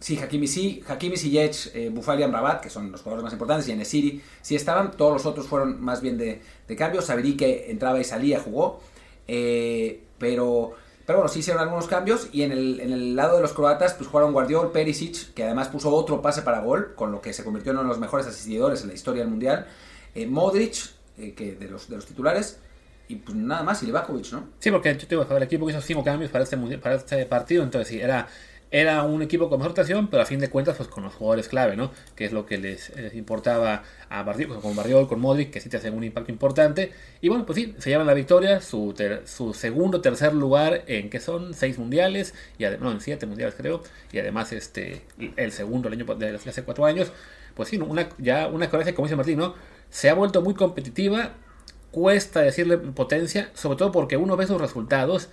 Sí, 0.00 0.16
Hakimi 0.16 0.46
sí, 0.46 0.80
Hakimi 0.86 1.16
Ziyech, 1.16 1.74
eh, 1.74 1.90
Bufali 1.92 2.22
Amrabat, 2.22 2.62
que 2.62 2.70
son 2.70 2.92
los 2.92 3.00
jugadores 3.02 3.24
más 3.24 3.32
importantes, 3.32 3.66
y 3.66 3.72
Enesiri 3.72 4.22
sí 4.40 4.54
estaban, 4.54 4.92
todos 4.92 5.12
los 5.12 5.26
otros 5.26 5.48
fueron 5.48 5.80
más 5.80 6.00
bien 6.00 6.16
de, 6.16 6.40
de 6.68 6.76
cambio, 6.76 7.00
que 7.36 7.68
entraba 7.68 7.98
y 7.98 8.04
salía, 8.04 8.38
jugó, 8.38 8.80
eh, 9.26 10.04
pero, 10.16 10.74
pero 11.04 11.18
bueno, 11.18 11.28
sí 11.28 11.40
hicieron 11.40 11.60
algunos 11.60 11.88
cambios, 11.88 12.28
y 12.30 12.42
en 12.42 12.52
el, 12.52 12.78
en 12.78 12.92
el 12.92 13.16
lado 13.16 13.34
de 13.34 13.42
los 13.42 13.52
croatas, 13.52 13.94
pues 13.94 14.08
jugaron 14.08 14.32
Guardiol, 14.32 14.70
Perisic, 14.70 15.34
que 15.34 15.42
además 15.42 15.66
puso 15.66 15.92
otro 15.92 16.22
pase 16.22 16.42
para 16.42 16.60
gol, 16.60 16.94
con 16.94 17.10
lo 17.10 17.20
que 17.20 17.32
se 17.32 17.42
convirtió 17.42 17.72
en 17.72 17.78
uno 17.78 17.88
de 17.88 17.94
los 17.94 17.98
mejores 17.98 18.28
asistidores 18.28 18.82
en 18.82 18.88
la 18.88 18.94
historia 18.94 19.22
del 19.22 19.30
Mundial, 19.30 19.66
eh, 20.14 20.28
Modric, 20.28 20.90
eh, 21.18 21.34
que 21.34 21.56
de 21.56 21.68
los, 21.68 21.88
de 21.88 21.96
los 21.96 22.06
titulares, 22.06 22.60
y 23.08 23.16
pues 23.16 23.36
nada 23.36 23.62
más, 23.62 23.82
y 23.82 23.86
Livakovic, 23.86 24.32
¿no? 24.32 24.48
Sí, 24.58 24.70
porque 24.70 24.96
yo 24.96 25.06
tengo 25.06 25.26
el 25.36 25.42
equipo 25.42 25.66
que 25.66 25.72
hizo 25.72 25.80
cinco 25.80 26.04
cambios 26.04 26.30
para 26.30 26.44
este, 26.44 26.56
para 26.78 26.94
este 26.94 27.26
partido, 27.26 27.62
entonces 27.62 27.88
sí, 27.88 28.00
era 28.00 28.28
era 28.70 29.02
un 29.02 29.22
equipo 29.22 29.48
con 29.48 29.58
mejor 29.58 29.70
rotación, 29.70 30.08
pero 30.08 30.22
a 30.22 30.26
fin 30.26 30.40
de 30.40 30.50
cuentas, 30.50 30.76
pues 30.76 30.88
con 30.88 31.02
los 31.04 31.14
jugadores 31.14 31.48
clave, 31.48 31.74
¿no? 31.76 31.90
Que 32.14 32.26
es 32.26 32.32
lo 32.32 32.44
que 32.44 32.58
les, 32.58 32.92
importaba 33.14 33.82
a 34.10 34.22
Bardiol, 34.22 34.48
pues, 34.48 34.60
con 34.60 34.76
Bardiol, 34.76 35.08
con 35.08 35.20
Modric, 35.20 35.50
que 35.50 35.60
sí 35.60 35.68
te 35.70 35.78
hacen 35.78 35.94
un 35.94 36.04
impacto 36.04 36.30
importante. 36.30 36.92
Y 37.20 37.28
bueno, 37.28 37.46
pues 37.46 37.56
sí, 37.56 37.74
se 37.78 37.90
llevan 37.90 38.06
la 38.06 38.14
victoria, 38.14 38.60
su, 38.60 38.94
su 39.24 39.54
segundo, 39.54 40.00
tercer 40.00 40.34
lugar 40.34 40.84
en 40.86 41.08
que 41.08 41.20
son 41.20 41.54
seis 41.54 41.78
mundiales, 41.78 42.34
y 42.58 42.64
no, 42.64 42.92
en 42.92 43.00
siete 43.00 43.26
mundiales 43.26 43.54
creo, 43.56 43.82
y 44.12 44.18
además 44.18 44.52
este 44.52 45.02
el 45.36 45.52
segundo 45.52 45.88
el 45.88 45.94
año 45.94 46.04
de 46.14 46.34
hace 46.34 46.62
cuatro 46.62 46.84
años. 46.84 47.10
Pues 47.54 47.70
sí, 47.70 47.78
una, 47.78 48.08
ya 48.18 48.46
una 48.48 48.68
Croacia, 48.68 48.94
como 48.94 49.06
dice 49.06 49.16
Martín, 49.16 49.38
¿no? 49.38 49.54
Se 49.90 50.10
ha 50.10 50.14
vuelto 50.14 50.42
muy 50.42 50.54
competitiva, 50.54 51.32
cuesta 51.90 52.40
decirle 52.40 52.78
potencia, 52.78 53.50
sobre 53.54 53.78
todo 53.78 53.92
porque 53.92 54.16
uno 54.16 54.36
ve 54.36 54.46
sus 54.46 54.60
resultados 54.60 55.28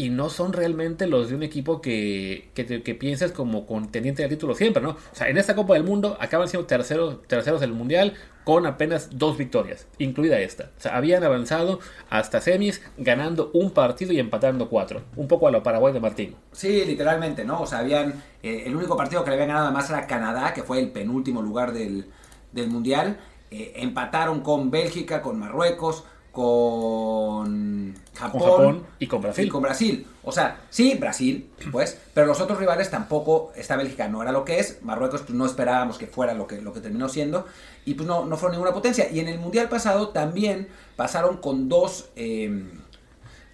y 0.00 0.08
no 0.08 0.30
son 0.30 0.54
realmente 0.54 1.06
los 1.06 1.28
de 1.28 1.34
un 1.34 1.42
equipo 1.42 1.82
que, 1.82 2.48
que, 2.54 2.94
piensas 2.94 3.32
como 3.32 3.66
contendiente 3.66 4.22
del 4.22 4.30
título 4.30 4.54
siempre, 4.54 4.82
¿no? 4.82 4.90
O 4.92 5.14
sea, 5.14 5.28
en 5.28 5.36
esta 5.36 5.54
Copa 5.54 5.74
del 5.74 5.84
Mundo 5.84 6.16
acaban 6.18 6.48
siendo 6.48 6.66
terceros, 6.66 7.22
terceros 7.26 7.60
del 7.60 7.74
Mundial 7.74 8.14
con 8.44 8.64
apenas 8.64 9.10
dos 9.12 9.36
victorias, 9.36 9.86
incluida 9.98 10.40
esta. 10.40 10.70
O 10.78 10.80
sea, 10.80 10.96
habían 10.96 11.22
avanzado 11.22 11.80
hasta 12.08 12.40
semis 12.40 12.80
ganando 12.96 13.50
un 13.52 13.72
partido 13.72 14.14
y 14.14 14.18
empatando 14.18 14.70
cuatro. 14.70 15.02
Un 15.16 15.28
poco 15.28 15.48
a 15.48 15.50
lo 15.50 15.62
Paraguay 15.62 15.92
de 15.92 16.00
Martín. 16.00 16.34
Sí, 16.52 16.82
literalmente, 16.86 17.44
¿no? 17.44 17.60
O 17.60 17.66
sea, 17.66 17.80
habían... 17.80 18.22
Eh, 18.42 18.62
el 18.64 18.74
único 18.74 18.96
partido 18.96 19.22
que 19.22 19.28
le 19.28 19.34
habían 19.34 19.48
ganado 19.48 19.66
además 19.66 19.90
era 19.90 20.06
Canadá, 20.06 20.54
que 20.54 20.62
fue 20.62 20.80
el 20.80 20.90
penúltimo 20.92 21.42
lugar 21.42 21.72
del, 21.72 22.06
Mundial. 22.54 23.18
Eh, 23.50 23.72
empataron 23.76 24.40
con 24.40 24.70
Bélgica, 24.70 25.22
con 25.22 25.38
Marruecos, 25.38 26.04
con 26.32 27.94
Japón, 28.14 28.40
Con 28.40 28.50
Japón 28.50 28.86
y 29.00 29.06
con 29.08 29.20
Brasil. 29.20 29.46
y 29.46 29.48
con 29.48 29.62
Brasil. 29.62 30.06
O 30.22 30.30
sea, 30.30 30.60
sí, 30.70 30.94
Brasil, 30.94 31.50
pues, 31.72 31.98
pero 32.14 32.26
los 32.26 32.40
otros 32.40 32.58
rivales 32.58 32.90
tampoco, 32.90 33.52
esta 33.56 33.76
Bélgica 33.76 34.06
no 34.08 34.22
era 34.22 34.30
lo 34.30 34.44
que 34.44 34.60
es, 34.60 34.80
Marruecos 34.82 35.22
pues, 35.22 35.34
no 35.34 35.44
esperábamos 35.46 35.98
que 35.98 36.06
fuera 36.06 36.34
lo 36.34 36.46
que, 36.46 36.60
lo 36.62 36.72
que 36.72 36.80
terminó 36.80 37.08
siendo, 37.08 37.46
y 37.84 37.94
pues 37.94 38.06
no, 38.06 38.24
no 38.24 38.36
fueron 38.36 38.52
ninguna 38.52 38.72
potencia. 38.72 39.10
Y 39.10 39.18
en 39.18 39.28
el 39.28 39.38
Mundial 39.38 39.68
pasado 39.68 40.10
también 40.10 40.68
pasaron 40.96 41.38
con 41.38 41.68
dos... 41.68 42.10
eh, 42.16 42.64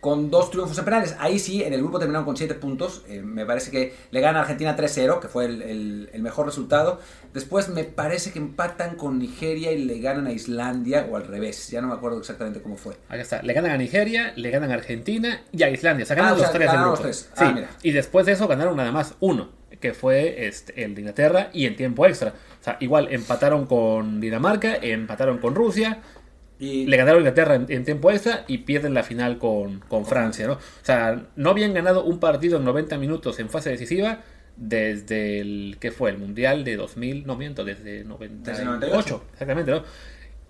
con 0.07 0.31
dos 0.31 0.53
triunfos 0.53 0.79
en 0.79 0.85
penales. 0.85 1.17
Ahí 1.19 1.41
sí, 1.41 1.65
en 1.65 1.73
el 1.73 1.81
grupo 1.81 1.99
terminaron 1.99 2.25
con 2.25 2.37
7 2.37 2.55
puntos. 2.55 3.03
Eh, 3.09 3.23
me 3.23 3.45
parece 3.45 3.73
que 3.73 3.93
le 4.13 4.21
gana 4.21 4.39
a 4.39 4.43
Argentina 4.43 4.77
3-0, 4.77 5.19
que 5.19 5.27
fue 5.27 5.47
el, 5.47 5.63
el- 5.63 6.11
el 6.13 6.23
mejor 6.23 6.47
resultado. 6.47 7.01
Después 7.35 7.69
me 7.71 7.83
parece 7.83 8.31
que 8.31 8.39
empatan 8.39 8.95
con 8.95 9.19
Nigeria 9.19 9.73
y 9.73 9.85
le 9.85 9.99
ganan 9.99 10.29
a 10.29 10.33
Islandia, 10.33 11.09
o 11.11 11.17
al 11.17 11.27
revés. 11.27 11.71
Ya 11.71 11.81
no 11.81 11.89
me 11.89 11.95
acuerdo 11.95 12.21
exactamente 12.21 12.61
cómo 12.63 12.77
fue. 12.77 12.95
Ahí 13.09 13.19
está. 13.19 13.43
Le 13.43 13.53
ganan 13.53 13.73
a 13.73 13.77
Nigeria, 13.79 14.33
le 14.37 14.49
ganan 14.51 14.71
a 14.71 14.75
Argentina 14.75 15.43
y 15.51 15.65
a 15.65 15.71
Islandia. 15.71 16.05
O 16.05 16.07
sea, 16.07 16.15
ganan 16.15 16.31
Ah, 16.31 16.35
o 16.35 16.37
los 16.37 16.47
sea, 16.47 16.53
tres 16.57 16.67
ganaron 16.69 16.91
los 16.91 17.03
tres. 17.03 17.17
Sí. 17.35 17.45
Ah, 17.45 17.53
mira. 17.53 17.69
Y 17.83 17.91
después 17.91 18.27
de 18.27 18.33
eso 18.33 18.47
ganaron 18.47 18.77
nada 18.77 18.93
más 18.93 19.15
uno, 19.19 19.49
que 19.81 19.93
fue 19.93 20.47
este, 20.47 20.85
el 20.85 20.95
de 20.95 21.01
Inglaterra 21.01 21.51
y 21.53 21.67
en 21.67 21.75
tiempo 21.75 22.07
extra. 22.07 22.33
O 22.61 22.65
sea, 22.65 22.77
igual 22.79 23.09
empataron 23.11 23.67
con 23.67 24.21
Dinamarca, 24.21 24.77
empataron 24.77 25.39
con 25.39 25.57
Rusia, 25.57 25.99
Y 26.59 26.87
le 26.87 26.97
ganaron 26.97 27.19
a 27.19 27.21
Inglaterra 27.21 27.55
en, 27.55 27.67
en 27.69 27.85
tiempo 27.85 28.11
extra 28.11 28.45
y 28.49 28.59
pierden 28.59 28.95
la 28.95 29.03
final 29.03 29.39
con, 29.39 29.81
con 29.81 30.07
Francia, 30.07 30.47
¿no? 30.47 30.55
O 30.55 30.61
sea, 30.83 31.27
no 31.37 31.51
habían 31.51 31.75
ganado 31.75 32.05
un 32.05 32.19
partido 32.19 32.59
en 32.59 32.65
90 32.65 32.97
minutos 32.99 33.39
en 33.41 33.51
fase 33.51 33.71
decisiva 33.71 34.23
desde 34.57 35.41
el, 35.41 35.77
¿qué 35.81 35.91
fue? 35.91 36.11
El 36.11 36.19
Mundial 36.19 36.65
de 36.65 36.77
2000, 36.77 37.27
no 37.27 37.37
miento, 37.37 37.65
desde 37.65 38.05
98, 38.05 38.51
Desde 38.51 38.65
98. 38.65 39.25
exactamente, 39.33 39.71
¿no? 39.71 39.83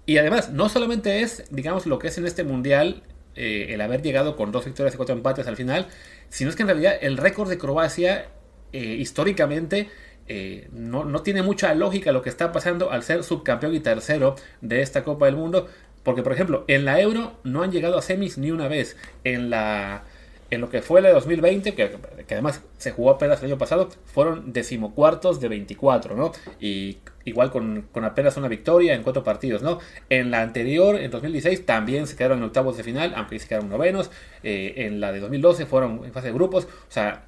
Y 0.06 0.18
además, 0.18 0.50
no 0.50 0.68
solamente 0.68 1.22
es, 1.22 1.44
digamos, 1.50 1.86
lo 1.86 1.98
que 1.98 2.08
es 2.08 2.18
en 2.18 2.26
este 2.26 2.44
Mundial 2.44 3.02
eh, 3.34 3.74
el 3.74 3.80
haber 3.80 4.02
llegado 4.02 4.36
con 4.36 4.52
dos 4.52 4.64
victorias 4.64 4.94
y 4.94 4.96
cuatro 4.96 5.14
empates 5.14 5.46
al 5.48 5.56
final, 5.56 5.88
sino 6.28 6.48
es 6.48 6.56
que 6.56 6.62
en 6.62 6.68
realidad 6.68 6.94
el 7.00 7.16
récord 7.16 7.48
de 7.48 7.58
Croacia 7.58 8.28
eh, 8.72 8.78
históricamente 8.78 9.90
eh, 10.28 10.68
no, 10.72 11.04
no 11.04 11.22
tiene 11.22 11.42
mucha 11.42 11.74
lógica 11.74 12.12
lo 12.12 12.22
que 12.22 12.30
está 12.30 12.50
pasando 12.50 12.90
al 12.90 13.02
ser 13.02 13.22
subcampeón 13.24 13.74
y 13.74 13.80
tercero 13.80 14.36
de 14.60 14.80
esta 14.80 15.04
Copa 15.04 15.26
del 15.26 15.36
Mundo. 15.36 15.68
Porque, 16.06 16.22
por 16.22 16.32
ejemplo, 16.32 16.64
en 16.68 16.84
la 16.84 17.00
Euro 17.00 17.32
no 17.42 17.64
han 17.64 17.72
llegado 17.72 17.98
a 17.98 18.00
semis 18.00 18.38
ni 18.38 18.52
una 18.52 18.68
vez. 18.68 18.96
En 19.24 19.50
la 19.50 20.04
en 20.52 20.60
lo 20.60 20.70
que 20.70 20.80
fue 20.80 21.02
la 21.02 21.08
de 21.08 21.14
2020, 21.14 21.74
que, 21.74 21.96
que 22.28 22.34
además 22.34 22.62
se 22.78 22.92
jugó 22.92 23.10
apenas 23.10 23.40
el 23.40 23.46
año 23.46 23.58
pasado, 23.58 23.88
fueron 24.04 24.52
decimocuartos 24.52 25.40
de 25.40 25.48
24, 25.48 26.14
¿no? 26.14 26.30
Y 26.60 26.98
igual 27.24 27.50
con, 27.50 27.88
con 27.90 28.04
apenas 28.04 28.36
una 28.36 28.46
victoria 28.46 28.94
en 28.94 29.02
cuatro 29.02 29.24
partidos, 29.24 29.62
¿no? 29.62 29.80
En 30.08 30.30
la 30.30 30.42
anterior, 30.42 30.94
en 30.94 31.10
2016, 31.10 31.66
también 31.66 32.06
se 32.06 32.14
quedaron 32.14 32.38
en 32.38 32.44
octavos 32.44 32.76
de 32.76 32.84
final, 32.84 33.12
aunque 33.16 33.40
se 33.40 33.48
quedaron 33.48 33.68
novenos. 33.68 34.12
Eh, 34.44 34.74
en 34.86 35.00
la 35.00 35.10
de 35.10 35.18
2012 35.18 35.66
fueron 35.66 36.02
en 36.04 36.12
fase 36.12 36.28
de 36.28 36.34
grupos. 36.34 36.66
O 36.66 36.92
sea, 36.92 37.24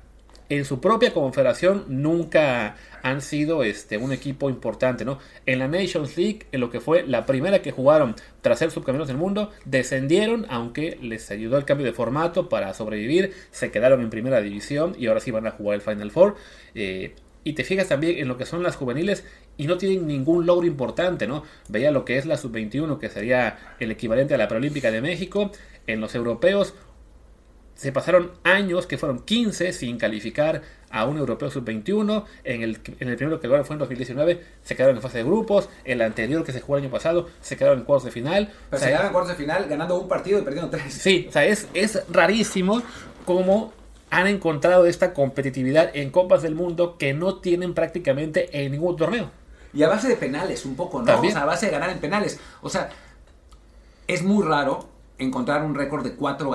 en 0.49 0.65
su 0.65 0.81
propia 0.81 1.13
confederación 1.13 1.85
nunca 1.89 2.77
han 3.03 3.21
sido 3.21 3.63
este, 3.63 3.99
un 3.99 4.13
equipo 4.13 4.49
importante, 4.51 5.05
¿no? 5.05 5.19
En 5.47 5.59
la 5.59 5.69
Nations 5.69 6.17
League, 6.17 6.47
en 6.53 6.61
lo 6.61 6.71
que 6.71 6.81
fue 6.81 7.07
la 7.07 7.27
primera 7.27 7.61
que 7.61 7.71
jugaron 7.71 8.17
tras 8.41 8.59
ser 8.59 8.71
subcampeones 8.71 9.09
del 9.09 9.19
mundo, 9.19 9.51
descendieron, 9.65 10.47
aunque 10.49 10.99
les 11.03 11.31
ayudó 11.31 11.59
el 11.59 11.65
cambio 11.65 11.87
de 11.87 11.93
formato 11.93 12.49
para 12.49 12.73
sobrevivir, 12.75 13.35
se 13.51 13.71
quedaron 13.71 14.01
en 14.01 14.11
primera 14.11 14.41
división 14.41 14.95
y 14.99 15.07
ahora 15.07 15.21
sí 15.21 15.31
van 15.31 15.47
a 15.47 15.51
jugar 15.51 15.77
el 15.77 15.83
Final 15.83 16.11
Four. 16.11 16.37
Eh, 16.75 17.15
y 17.45 17.53
te 17.55 17.65
fijas 17.65 17.89
también 17.89 18.19
en 18.19 18.29
lo 18.29 18.37
que 18.37 18.45
son 18.45 18.63
las 18.63 18.77
juveniles 18.77 19.25
y 19.57 19.67
no 19.67 19.79
tienen 19.79 20.07
ningún 20.07 20.45
logro 20.45 20.67
importante, 20.67 21.27
¿no? 21.27 21.45
Veía 21.69 21.91
lo 21.91 22.05
que 22.05 22.19
es 22.19 22.27
la 22.27 22.37
sub-21, 22.37 22.99
que 22.99 23.09
sería 23.09 23.77
el 23.81 23.91
equivalente 23.91 24.35
a 24.35 24.39
la 24.39 24.49
Preolímpica 24.49 24.91
de 24.91 25.01
México. 25.01 25.51
En 25.87 26.01
los 26.01 26.15
europeos, 26.15 26.75
se 27.79 27.93
pasaron 27.93 28.33
años, 28.43 28.88
que 28.88 28.99
fueron 28.99 29.21
15, 29.21 29.73
sin 29.73 29.99
calificar 29.99 30.62
a 30.91 31.05
un 31.07 31.17
europeo 31.17 31.49
sub-21. 31.49 32.25
En 32.43 32.62
el, 32.62 32.81
en 32.99 33.09
el 33.09 33.14
primero 33.14 33.38
que 33.38 33.47
lograron 33.47 33.64
fue 33.64 33.75
en 33.75 33.79
2019, 33.79 34.45
se 34.64 34.75
quedaron 34.75 34.97
en 34.97 35.03
fase 35.03 35.19
de 35.19 35.25
grupos. 35.25 35.69
El 35.85 36.03
anterior 36.03 36.43
que 36.43 36.51
se 36.53 36.61
jugó 36.61 36.79
el 36.79 36.83
año 36.83 36.91
pasado, 36.91 37.29
se 37.41 37.57
quedaron 37.57 37.79
en 37.79 37.85
cuartos 37.85 38.07
de 38.07 38.11
final. 38.11 38.53
pero 38.69 38.79
O 38.79 38.81
se 38.81 38.81
sea, 38.81 38.88
quedaron 38.88 39.07
en 39.07 39.12
cuartos 39.12 39.29
de 39.29 39.45
final 39.45 39.69
ganando 39.69 39.97
un 39.97 40.09
partido 40.09 40.41
y 40.41 40.43
perdiendo 40.43 40.71
tres. 40.71 40.93
Sí, 40.93 41.27
o 41.29 41.33
sea, 41.33 41.45
es, 41.45 41.69
es 41.73 42.03
rarísimo 42.11 42.83
cómo 43.25 43.73
han 44.11 44.27
encontrado 44.27 44.87
esta 44.87 45.14
competitividad 45.14 45.95
en 45.95 46.11
Copas 46.11 46.43
del 46.43 46.57
Mundo 46.57 46.99
que 46.99 47.14
no 47.14 47.37
tienen 47.37 47.75
prácticamente 47.75 48.64
en 48.64 48.73
ningún 48.73 48.97
torneo. 48.97 49.31
Y 49.73 49.85
a 49.85 49.88
base 49.88 50.09
de 50.09 50.17
penales, 50.17 50.64
un 50.67 50.75
poco, 50.75 50.99
¿no? 50.99 51.05
También. 51.05 51.33
O 51.33 51.37
sea, 51.37 51.43
a 51.45 51.47
base 51.47 51.67
de 51.67 51.73
ganar 51.73 51.91
en 51.91 52.01
penales. 52.01 52.41
O 52.61 52.71
sea, 52.71 52.88
es 54.09 54.25
muy 54.25 54.45
raro 54.45 54.98
encontrar 55.18 55.64
un 55.64 55.74
récord 55.74 56.04
de 56.04 56.12
cuatro, 56.14 56.50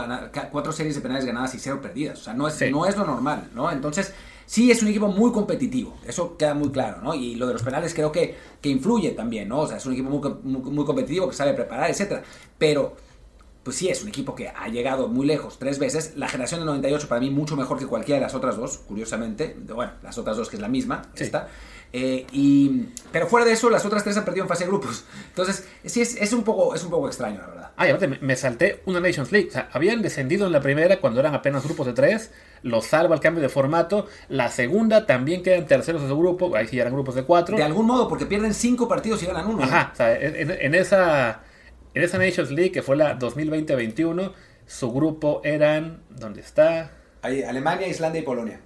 cuatro 0.52 0.72
series 0.72 0.96
de 0.96 1.02
penales 1.02 1.26
ganadas 1.26 1.54
y 1.56 1.60
cero 1.60 1.80
perdidas. 1.82 2.20
O 2.22 2.24
sea, 2.24 2.34
no 2.34 2.48
es, 2.48 2.54
Sí. 2.56 2.72
no 2.72 2.86
es 2.86 2.96
lo 2.98 3.06
normal, 3.06 3.50
¿no? 3.54 3.70
Entonces, 3.72 4.14
sí 4.46 4.72
es 4.72 4.82
un 4.82 4.88
equipo 4.90 5.08
muy 5.08 5.32
competitivo. 5.32 5.96
Eso 6.06 6.38
queda 6.38 6.54
muy 6.54 6.70
claro, 6.70 7.02
¿no? 7.02 7.14
Y 7.14 7.36
lo 7.36 7.48
de 7.48 7.54
los 7.54 7.64
penales 7.64 7.94
creo 7.94 8.12
que, 8.12 8.36
que 8.62 8.70
influye 8.70 9.12
también, 9.12 9.50
¿no? 9.50 9.60
O 9.62 9.68
sea, 9.68 9.78
es 9.78 9.86
un 9.86 9.94
equipo 9.94 10.10
muy, 10.10 10.22
muy, 10.44 10.72
muy 10.72 10.86
competitivo 10.86 11.28
que 11.30 11.36
sabe 11.36 11.54
preparar, 11.54 11.90
etcétera. 11.90 12.24
Pero 12.58 12.96
pues 13.64 13.78
sí, 13.78 13.90
es 13.90 14.02
un 14.04 14.10
equipo 14.10 14.36
que 14.36 14.50
ha 14.50 14.68
llegado 14.68 15.08
muy 15.08 15.26
lejos 15.26 15.58
tres 15.58 15.80
veces. 15.80 16.14
La 16.16 16.28
generación 16.28 16.60
del 16.60 16.68
98 16.68 17.08
para 17.08 17.22
mí 17.22 17.30
mucho 17.30 17.56
mejor 17.56 17.80
que 17.80 17.88
cualquiera 17.88 18.20
de 18.20 18.26
las 18.26 18.36
otras 18.36 18.58
dos, 18.58 18.80
curiosamente. 18.80 19.56
Bueno, 19.74 19.94
las 20.04 20.18
otras 20.18 20.36
dos 20.38 20.50
que 20.50 20.58
es 20.58 20.62
la 20.62 20.68
misma, 20.68 21.04
Sí. 21.16 21.24
esta. 21.24 21.48
Eh, 21.96 22.26
y, 22.32 22.88
pero 23.12 23.28
fuera 23.28 23.46
de 23.46 23.52
eso, 23.54 23.70
las 23.70 23.86
otras 23.86 24.04
tres 24.04 24.18
han 24.18 24.26
perdido 24.26 24.44
en 24.46 24.50
fase 24.50 24.64
de 24.64 24.70
grupos. 24.72 25.06
Entonces, 25.30 25.68
sí, 25.86 26.02
es, 26.02 26.16
es, 26.16 26.34
un, 26.34 26.44
poco, 26.44 26.74
es 26.74 26.84
un 26.84 26.90
poco 26.90 27.08
extraño, 27.08 27.40
la 27.40 27.48
verdad. 27.48 27.72
Ah, 27.78 27.86
y 27.88 27.92
aparte 27.92 28.18
me, 28.20 28.36
salté 28.36 28.82
una 28.88 29.00
Nations 29.00 29.32
League. 29.32 29.50
O 29.50 29.52
sea, 29.52 29.70
habían 29.72 30.02
descendido 30.02 30.48
en 30.48 30.54
la 30.54 30.60
primera 30.60 31.00
cuando 31.00 31.20
eran 31.20 31.36
apenas 31.36 31.64
grupos 31.64 31.86
de 31.86 31.94
tres. 31.94 32.32
Los 32.64 32.86
salva 32.88 33.14
el 33.14 33.22
cambio 33.22 33.44
de 33.44 33.50
formato. 33.50 34.08
La 34.28 34.50
segunda 34.50 35.06
también 35.06 35.44
quedan 35.44 35.68
terceros 35.68 36.02
de 36.02 36.08
su 36.08 36.18
grupo. 36.18 36.56
Ahí 36.56 36.68
sí 36.68 36.80
eran 36.80 36.94
grupos 36.94 37.14
de 37.14 37.26
cuatro. 37.26 37.56
De 37.56 37.64
algún 37.64 37.86
modo, 37.86 38.08
porque 38.08 38.26
pierden 38.26 38.56
cinco 38.56 38.88
partidos 38.88 39.22
y 39.22 39.28
ganan 39.28 39.46
uno. 39.46 39.58
¿no? 39.58 39.64
Ajá, 39.64 39.92
o 39.94 39.96
sea, 39.96 40.20
en, 40.20 40.50
en 40.50 40.76
esa, 40.76 41.42
en 41.94 42.04
esa 42.04 42.18
Nations 42.18 42.52
League 42.52 42.72
que 42.72 42.82
fue 42.82 42.96
la 42.96 43.18
2020-21, 43.20 44.32
su 44.66 44.92
grupo 44.92 45.42
eran. 45.44 46.02
¿Dónde 46.10 46.42
está? 46.42 46.92
Ahí, 47.22 47.44
Alemania, 47.44 47.88
Islandia 47.88 48.22
y 48.22 48.26
Polonia. 48.26 48.60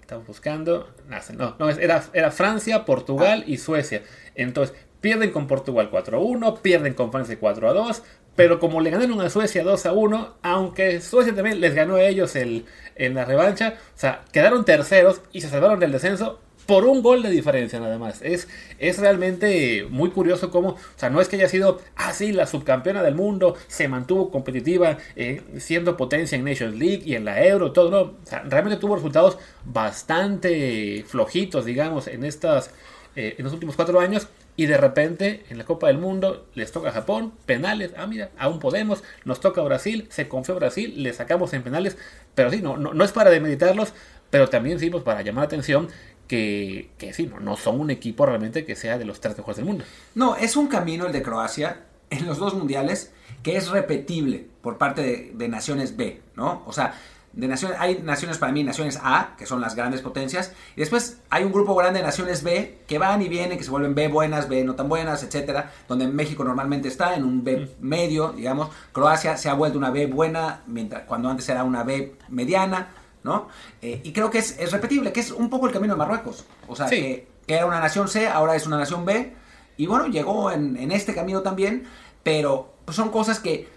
Estamos 0.00 0.26
buscando. 0.26 0.88
No, 1.36 1.56
no, 1.58 1.70
era, 1.70 2.04
era 2.12 2.30
Francia, 2.30 2.84
Portugal 2.84 3.44
y 3.46 3.58
Suecia. 3.58 4.02
Entonces, 4.34 4.76
pierden 5.00 5.30
con 5.30 5.46
Portugal 5.46 5.90
4-1, 5.90 6.60
pierden 6.60 6.94
con 6.94 7.12
Francia 7.12 7.38
4-2. 7.40 8.02
Pero 8.36 8.60
como 8.60 8.80
le 8.80 8.90
ganaron 8.90 9.20
a 9.20 9.28
Suecia 9.28 9.64
2-1, 9.64 10.34
aunque 10.42 11.00
Suecia 11.00 11.34
también 11.34 11.60
les 11.60 11.74
ganó 11.74 11.96
a 11.96 12.02
ellos 12.02 12.36
el, 12.36 12.64
en 12.94 13.14
la 13.14 13.24
revancha, 13.24 13.74
o 13.94 13.98
sea, 13.98 14.22
quedaron 14.32 14.64
terceros 14.64 15.20
y 15.32 15.40
se 15.40 15.48
salvaron 15.48 15.80
del 15.80 15.92
descenso 15.92 16.40
por 16.70 16.84
un 16.84 17.02
gol 17.02 17.20
de 17.24 17.30
diferencia 17.30 17.80
nada 17.80 17.98
más. 17.98 18.22
Es, 18.22 18.46
es 18.78 18.98
realmente 18.98 19.88
muy 19.90 20.10
curioso 20.10 20.52
cómo, 20.52 20.68
o 20.68 20.78
sea, 20.94 21.10
no 21.10 21.20
es 21.20 21.26
que 21.26 21.34
haya 21.34 21.48
sido 21.48 21.80
así 21.96 22.30
la 22.30 22.46
subcampeona 22.46 23.02
del 23.02 23.16
mundo, 23.16 23.56
se 23.66 23.88
mantuvo 23.88 24.30
competitiva, 24.30 24.96
eh, 25.16 25.42
siendo 25.58 25.96
potencia 25.96 26.38
en 26.38 26.44
Nations 26.44 26.76
League 26.76 27.02
y 27.04 27.16
en 27.16 27.24
la 27.24 27.44
Euro, 27.44 27.72
todo, 27.72 27.90
no, 27.90 28.12
realmente 28.48 28.78
tuvo 28.78 28.94
resultados 28.94 29.36
bastante 29.64 31.04
flojitos, 31.08 31.64
digamos, 31.64 32.06
en 32.06 32.22
estas, 32.22 32.70
eh, 33.16 33.34
en 33.36 33.42
los 33.42 33.52
últimos 33.52 33.74
cuatro 33.74 33.98
años. 33.98 34.28
Y 34.54 34.66
de 34.66 34.76
repente, 34.76 35.42
en 35.48 35.58
la 35.58 35.64
Copa 35.64 35.88
del 35.88 35.98
Mundo, 35.98 36.46
les 36.54 36.70
toca 36.70 36.90
a 36.90 36.92
Japón, 36.92 37.32
penales, 37.46 37.94
ah, 37.96 38.06
mira, 38.06 38.30
aún 38.38 38.60
podemos, 38.60 39.02
nos 39.24 39.40
toca 39.40 39.60
Brasil, 39.62 40.06
se 40.10 40.28
confió 40.28 40.54
Brasil, 40.54 41.02
le 41.02 41.12
sacamos 41.14 41.52
en 41.52 41.64
penales, 41.64 41.96
pero 42.36 42.48
sí, 42.50 42.60
no, 42.60 42.76
no, 42.76 42.94
no 42.94 43.04
es 43.04 43.10
para 43.10 43.30
demeditarlos, 43.30 43.92
pero 44.28 44.48
también 44.48 44.78
sí, 44.78 44.90
pues 44.90 45.02
para 45.02 45.22
llamar 45.22 45.42
la 45.42 45.46
atención 45.46 45.88
que, 46.30 46.90
que 46.96 47.12
sí, 47.12 47.26
no, 47.26 47.40
no 47.40 47.56
son 47.56 47.80
un 47.80 47.90
equipo 47.90 48.24
realmente 48.24 48.64
que 48.64 48.76
sea 48.76 48.98
de 48.98 49.04
los 49.04 49.20
tres 49.20 49.36
mejores 49.36 49.56
del 49.56 49.66
mundo. 49.66 49.84
No, 50.14 50.36
es 50.36 50.54
un 50.54 50.68
camino 50.68 51.06
el 51.06 51.12
de 51.12 51.22
Croacia 51.22 51.86
en 52.08 52.24
los 52.24 52.38
dos 52.38 52.54
mundiales 52.54 53.12
que 53.42 53.56
es 53.56 53.68
repetible 53.68 54.46
por 54.62 54.78
parte 54.78 55.02
de, 55.02 55.32
de 55.34 55.48
naciones 55.48 55.96
B, 55.96 56.22
¿no? 56.36 56.62
O 56.66 56.72
sea, 56.72 56.94
de 57.32 57.48
naciones, 57.48 57.76
hay 57.80 58.00
naciones 58.04 58.38
para 58.38 58.52
mí, 58.52 58.62
naciones 58.62 59.00
A, 59.02 59.34
que 59.36 59.44
son 59.44 59.60
las 59.60 59.74
grandes 59.74 60.02
potencias, 60.02 60.52
y 60.76 60.80
después 60.80 61.18
hay 61.30 61.42
un 61.42 61.50
grupo 61.50 61.74
grande 61.74 61.98
de 61.98 62.06
naciones 62.06 62.44
B 62.44 62.78
que 62.86 62.98
van 62.98 63.22
y 63.22 63.28
vienen, 63.28 63.58
que 63.58 63.64
se 63.64 63.70
vuelven 63.70 63.96
B 63.96 64.06
buenas, 64.06 64.48
B 64.48 64.62
no 64.62 64.76
tan 64.76 64.88
buenas, 64.88 65.24
etcétera, 65.24 65.72
donde 65.88 66.06
México 66.06 66.44
normalmente 66.44 66.86
está 66.86 67.16
en 67.16 67.24
un 67.24 67.42
B 67.42 67.68
medio, 67.80 68.34
digamos, 68.34 68.68
Croacia 68.92 69.36
se 69.36 69.48
ha 69.48 69.54
vuelto 69.54 69.78
una 69.78 69.90
B 69.90 70.06
buena, 70.06 70.62
mientras, 70.68 71.02
cuando 71.06 71.28
antes 71.28 71.48
era 71.48 71.64
una 71.64 71.82
B 71.82 72.14
mediana, 72.28 72.90
¿no? 73.22 73.48
Eh, 73.82 74.00
y 74.04 74.12
creo 74.12 74.30
que 74.30 74.38
es, 74.38 74.58
es 74.58 74.72
repetible, 74.72 75.12
que 75.12 75.20
es 75.20 75.30
un 75.30 75.50
poco 75.50 75.66
el 75.66 75.72
camino 75.72 75.94
de 75.94 75.98
Marruecos, 75.98 76.44
o 76.68 76.74
sea, 76.76 76.88
Sí. 76.88 76.96
que, 76.96 77.28
que 77.46 77.54
era 77.54 77.66
una 77.66 77.80
nación 77.80 78.08
C, 78.08 78.28
ahora 78.28 78.54
es 78.56 78.66
una 78.66 78.78
nación 78.78 79.04
B, 79.04 79.34
y 79.76 79.86
bueno, 79.86 80.06
llegó 80.08 80.50
en, 80.50 80.76
en 80.76 80.92
este 80.92 81.14
camino 81.14 81.42
también, 81.42 81.86
pero 82.22 82.72
pues, 82.84 82.96
son 82.96 83.10
cosas 83.10 83.40
que 83.40 83.68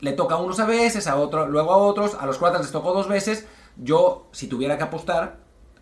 le 0.00 0.12
toca 0.12 0.34
a 0.34 0.38
unos 0.38 0.58
a 0.60 0.66
veces, 0.66 1.06
a 1.06 1.16
otros, 1.16 1.48
luego 1.48 1.72
a 1.72 1.76
otros, 1.76 2.14
a 2.20 2.26
los 2.26 2.38
croatas 2.38 2.60
les 2.62 2.72
tocó 2.72 2.92
dos 2.92 3.08
veces. 3.08 3.46
Yo, 3.76 4.26
si 4.32 4.48
tuviera 4.48 4.76
que 4.76 4.84
apostar, 4.84 5.38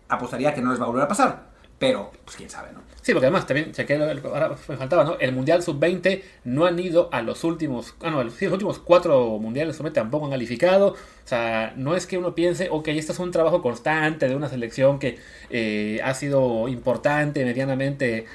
apostaría 0.07 0.53
que 0.53 0.61
no 0.61 0.71
les 0.71 0.79
va 0.79 0.85
a 0.85 0.87
volver 0.87 1.03
a 1.03 1.07
pasar. 1.07 1.52
Pero 1.79 2.11
pues 2.23 2.37
quién 2.37 2.49
sabe, 2.49 2.71
¿no? 2.71 2.81
Sí, 3.01 3.11
porque 3.11 3.25
además 3.25 3.45
también, 3.45 3.73
chequé, 3.73 3.95
ahora 3.95 4.55
me 4.67 4.77
faltaba, 4.77 5.03
¿no? 5.03 5.17
El 5.19 5.33
Mundial 5.33 5.61
Sub-20 5.61 6.21
no 6.45 6.65
han 6.65 6.79
ido 6.79 7.09
a 7.11 7.21
los 7.21 7.43
últimos, 7.43 7.95
ah, 8.01 8.09
no, 8.09 8.29
sí, 8.29 8.45
los 8.45 8.53
últimos 8.53 8.79
cuatro 8.79 9.37
Mundiales 9.39 9.75
Sub-20 9.75 9.91
tampoco 9.91 10.25
han 10.25 10.31
calificado. 10.31 10.93
O 10.93 11.27
sea, 11.27 11.73
no 11.75 11.95
es 11.95 12.05
que 12.07 12.17
uno 12.17 12.35
piense, 12.35 12.69
ok, 12.71 12.87
este 12.89 13.11
es 13.11 13.19
un 13.19 13.31
trabajo 13.31 13.61
constante 13.61 14.29
de 14.29 14.35
una 14.35 14.47
selección 14.47 14.99
que 14.99 15.19
eh, 15.49 15.99
ha 16.03 16.13
sido 16.13 16.69
importante 16.69 17.43
medianamente 17.43 18.25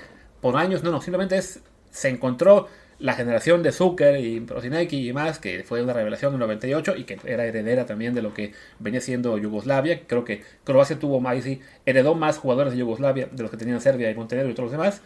por 0.42 0.56
años. 0.56 0.82
No, 0.82 0.90
no, 0.90 1.00
simplemente 1.00 1.38
es, 1.38 1.60
se 1.90 2.10
encontró 2.10 2.68
la 2.98 3.14
generación 3.14 3.62
de 3.62 3.70
Zucker 3.70 4.18
y 4.20 4.40
Prosinecki 4.40 5.08
y 5.08 5.12
más, 5.12 5.38
que 5.38 5.62
fue 5.62 5.82
una 5.82 5.92
revelación 5.92 6.32
en 6.34 6.40
98 6.40 6.96
y 6.96 7.04
que 7.04 7.18
era 7.24 7.44
heredera 7.44 7.86
también 7.86 8.14
de 8.14 8.22
lo 8.22 8.34
que 8.34 8.52
venía 8.78 9.00
siendo 9.00 9.38
Yugoslavia. 9.38 10.02
Creo 10.06 10.24
que 10.24 10.42
Croacia 10.64 10.98
tuvo 10.98 11.20
más 11.20 11.46
y 11.46 11.60
heredó 11.86 12.14
más 12.14 12.38
jugadores 12.38 12.72
de 12.72 12.80
Yugoslavia 12.80 13.28
de 13.30 13.42
los 13.42 13.50
que 13.50 13.56
tenían 13.56 13.80
Serbia 13.80 14.10
y 14.10 14.14
Montenegro 14.14 14.50
y 14.50 14.54
todos 14.54 14.72
los 14.72 14.72
demás. 14.72 15.02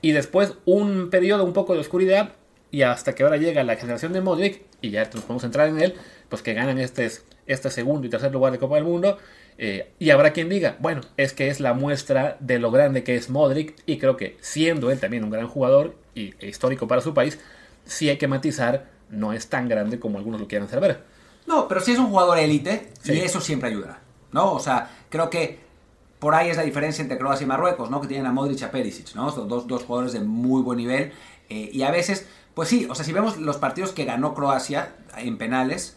Y 0.00 0.12
después 0.12 0.54
un 0.64 1.10
periodo 1.10 1.44
un 1.44 1.52
poco 1.52 1.74
de 1.74 1.80
oscuridad 1.80 2.34
y 2.70 2.82
hasta 2.82 3.14
que 3.14 3.22
ahora 3.22 3.36
llega 3.36 3.64
la 3.64 3.76
generación 3.76 4.12
de 4.12 4.20
Modric, 4.20 4.62
y 4.80 4.90
ya 4.90 5.04
nos 5.04 5.22
podemos 5.22 5.44
entrar 5.44 5.68
en 5.68 5.80
él, 5.80 5.94
pues 6.28 6.42
que 6.42 6.54
ganan 6.54 6.78
este, 6.78 7.10
este 7.46 7.70
segundo 7.70 8.06
y 8.06 8.10
tercer 8.10 8.30
lugar 8.30 8.52
de 8.52 8.58
Copa 8.58 8.76
del 8.76 8.84
Mundo. 8.84 9.18
Eh, 9.60 9.92
y 9.98 10.10
habrá 10.10 10.32
quien 10.32 10.48
diga, 10.48 10.76
bueno, 10.78 11.00
es 11.16 11.32
que 11.32 11.48
es 11.48 11.58
la 11.58 11.74
muestra 11.74 12.36
de 12.38 12.60
lo 12.60 12.70
grande 12.70 13.02
que 13.02 13.16
es 13.16 13.28
Modric, 13.28 13.74
y 13.86 13.98
creo 13.98 14.16
que 14.16 14.36
siendo 14.40 14.90
él 14.92 15.00
también 15.00 15.24
un 15.24 15.30
gran 15.30 15.48
jugador 15.48 15.96
y 16.14 16.34
e 16.38 16.48
histórico 16.48 16.86
para 16.86 17.00
su 17.00 17.12
país, 17.12 17.40
sí 17.84 18.08
hay 18.08 18.18
que 18.18 18.28
matizar, 18.28 18.88
no 19.10 19.32
es 19.32 19.48
tan 19.48 19.68
grande 19.68 19.98
como 19.98 20.18
algunos 20.18 20.40
lo 20.40 20.46
quieran 20.46 20.68
hacer 20.68 20.80
ver. 20.80 21.02
No, 21.46 21.66
pero 21.66 21.80
sí 21.80 21.92
es 21.92 21.98
un 21.98 22.08
jugador 22.08 22.38
élite 22.38 22.92
y 23.04 23.18
eso 23.18 23.40
siempre 23.40 23.70
ayudará, 23.70 24.00
¿no? 24.32 24.52
O 24.52 24.60
sea, 24.60 24.90
creo 25.08 25.28
que 25.28 25.58
por 26.20 26.34
ahí 26.34 26.50
es 26.50 26.56
la 26.56 26.62
diferencia 26.62 27.02
entre 27.02 27.18
Croacia 27.18 27.44
y 27.44 27.48
Marruecos, 27.48 27.90
¿no? 27.90 28.00
Que 28.00 28.06
tienen 28.06 28.26
a 28.26 28.32
Modric 28.32 28.60
y 28.60 28.64
a 28.64 28.70
Perisic, 28.70 29.14
¿no? 29.14 29.30
Son 29.32 29.48
dos, 29.48 29.66
dos 29.66 29.82
jugadores 29.82 30.12
de 30.12 30.20
muy 30.20 30.62
buen 30.62 30.78
nivel 30.78 31.12
eh, 31.48 31.70
y 31.72 31.82
a 31.82 31.90
veces, 31.90 32.26
pues 32.54 32.68
sí, 32.68 32.86
o 32.88 32.94
sea, 32.94 33.04
si 33.04 33.12
vemos 33.12 33.38
los 33.38 33.56
partidos 33.56 33.92
que 33.92 34.04
ganó 34.04 34.34
Croacia 34.34 34.94
en 35.16 35.38
penales, 35.38 35.96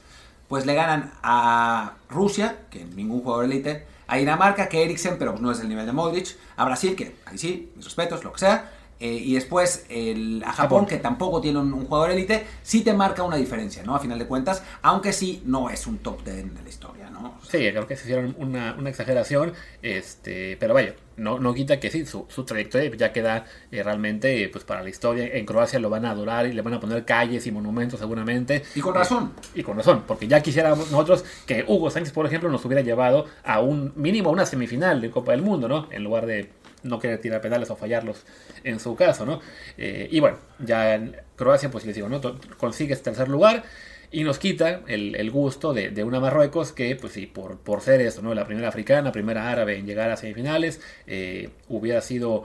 pues 0.52 0.66
le 0.66 0.74
ganan 0.74 1.14
a 1.24 1.94
Rusia, 2.10 2.58
que 2.70 2.84
ningún 2.84 3.22
jugador 3.22 3.46
élite, 3.46 3.86
a 4.06 4.18
Dinamarca, 4.18 4.68
que 4.68 4.84
Eriksen, 4.84 5.18
pero 5.18 5.38
no 5.40 5.50
es 5.50 5.62
el 5.62 5.70
nivel 5.70 5.86
de 5.86 5.94
Modric, 5.94 6.36
a 6.58 6.66
Brasil, 6.66 6.94
que 6.94 7.16
ahí 7.26 7.38
sí, 7.38 7.72
mis 7.74 7.86
respetos, 7.86 8.26
lo 8.26 8.34
que 8.34 8.40
sea, 8.40 8.70
eh, 9.00 9.14
y 9.14 9.34
después 9.34 9.86
el, 9.88 10.44
a 10.46 10.52
Japón, 10.52 10.88
que 10.88 10.98
tampoco 10.98 11.40
tiene 11.40 11.60
un, 11.60 11.86
jugador 11.86 12.12
élite, 12.12 12.46
sí 12.64 12.82
te 12.82 12.92
marca 12.92 13.24
una 13.24 13.38
diferencia, 13.38 13.82
¿no? 13.84 13.96
A 13.96 14.00
final 14.00 14.20
de 14.20 14.28
cuentas, 14.28 14.62
aunque 14.82 15.14
sí 15.14 15.42
no 15.46 15.70
es 15.70 15.88
un 15.88 16.00
top 16.00 16.22
10 16.26 16.54
de 16.54 16.62
la 16.62 16.68
historia, 16.68 17.01
¿no? 17.22 17.40
sí, 17.44 17.58
creo 17.58 17.88
que 17.88 17.96
se 17.96 18.04
hicieron 18.04 18.36
una, 18.38 18.76
una, 18.78 18.90
exageración, 18.90 19.54
este, 19.82 20.58
pero 20.60 20.74
vaya, 20.74 20.96
no, 21.18 21.40
no 21.40 21.54
quita 21.54 21.80
que 21.80 21.90
sí, 21.90 22.06
su, 22.06 22.26
su 22.30 22.44
trayectoria 22.44 22.90
ya 22.96 23.14
queda 23.14 23.46
eh, 23.72 23.84
realmente 23.84 24.50
pues 24.52 24.64
para 24.64 24.82
la 24.82 24.90
historia. 24.90 25.28
En 25.34 25.46
Croacia 25.46 25.80
lo 25.80 25.90
van 25.90 26.06
a 26.06 26.12
adorar 26.12 26.48
y 26.48 26.54
le 26.54 26.62
van 26.62 26.74
a 26.74 26.80
poner 26.80 27.06
calles 27.06 27.46
y 27.48 27.52
monumentos 27.52 28.00
seguramente. 28.00 28.64
Y 28.76 28.82
con 28.82 28.96
razón. 28.96 29.34
Eh, 29.38 29.60
y 29.60 29.64
con 29.64 29.78
razón, 29.78 30.04
porque 30.08 30.28
ya 30.28 30.42
quisiéramos 30.42 30.92
nosotros 30.92 31.24
que 31.46 31.64
Hugo 31.68 31.90
Sánchez, 31.90 32.14
por 32.14 32.26
ejemplo, 32.26 32.50
nos 32.50 32.66
hubiera 32.66 32.82
llevado 32.82 33.28
a 33.44 33.62
un 33.62 33.94
mínimo 33.96 34.30
a 34.30 34.34
una 34.34 34.46
semifinal 34.46 35.00
de 35.02 35.12
Copa 35.12 35.32
del 35.32 35.42
Mundo, 35.42 35.68
¿no? 35.68 35.88
En 35.92 36.04
lugar 36.04 36.26
de 36.26 36.50
no 36.84 37.00
querer 37.00 37.22
tirar 37.22 37.42
pedales 37.42 37.70
o 37.70 37.76
fallarlos 37.76 38.24
en 38.64 38.80
su 38.80 38.96
caso, 38.96 39.26
¿no? 39.26 39.40
Eh, 39.78 40.08
y 40.12 40.20
bueno, 40.20 40.38
ya 40.60 40.96
en 40.96 41.16
Croacia, 41.36 41.70
pues 41.70 41.86
les 41.86 41.96
digo, 41.96 42.10
¿no? 42.10 42.20
Consigue 42.58 42.94
este 42.94 43.06
tercer 43.06 43.30
lugar 43.30 43.64
y 44.12 44.24
nos 44.24 44.40
quita 44.40 44.82
el, 44.88 45.32
gusto 45.32 45.74
de, 45.74 46.04
una 46.04 46.20
Marruecos 46.20 46.74
que, 46.74 46.96
pues 46.98 47.14
sí, 47.14 47.28
por, 47.28 47.58
por 47.58 47.82
ser 47.82 48.02
eso, 48.02 48.22
¿no? 48.22 48.34
La 48.34 48.46
primera 48.46 48.68
africana, 48.68 49.12
primera 49.12 49.50
árabe 49.50 49.78
en 49.78 49.86
llegar 49.86 50.12
a 50.12 50.18
semifinales, 50.18 50.82
eh, 51.08 51.50
hubiera 51.70 52.02
sido 52.02 52.44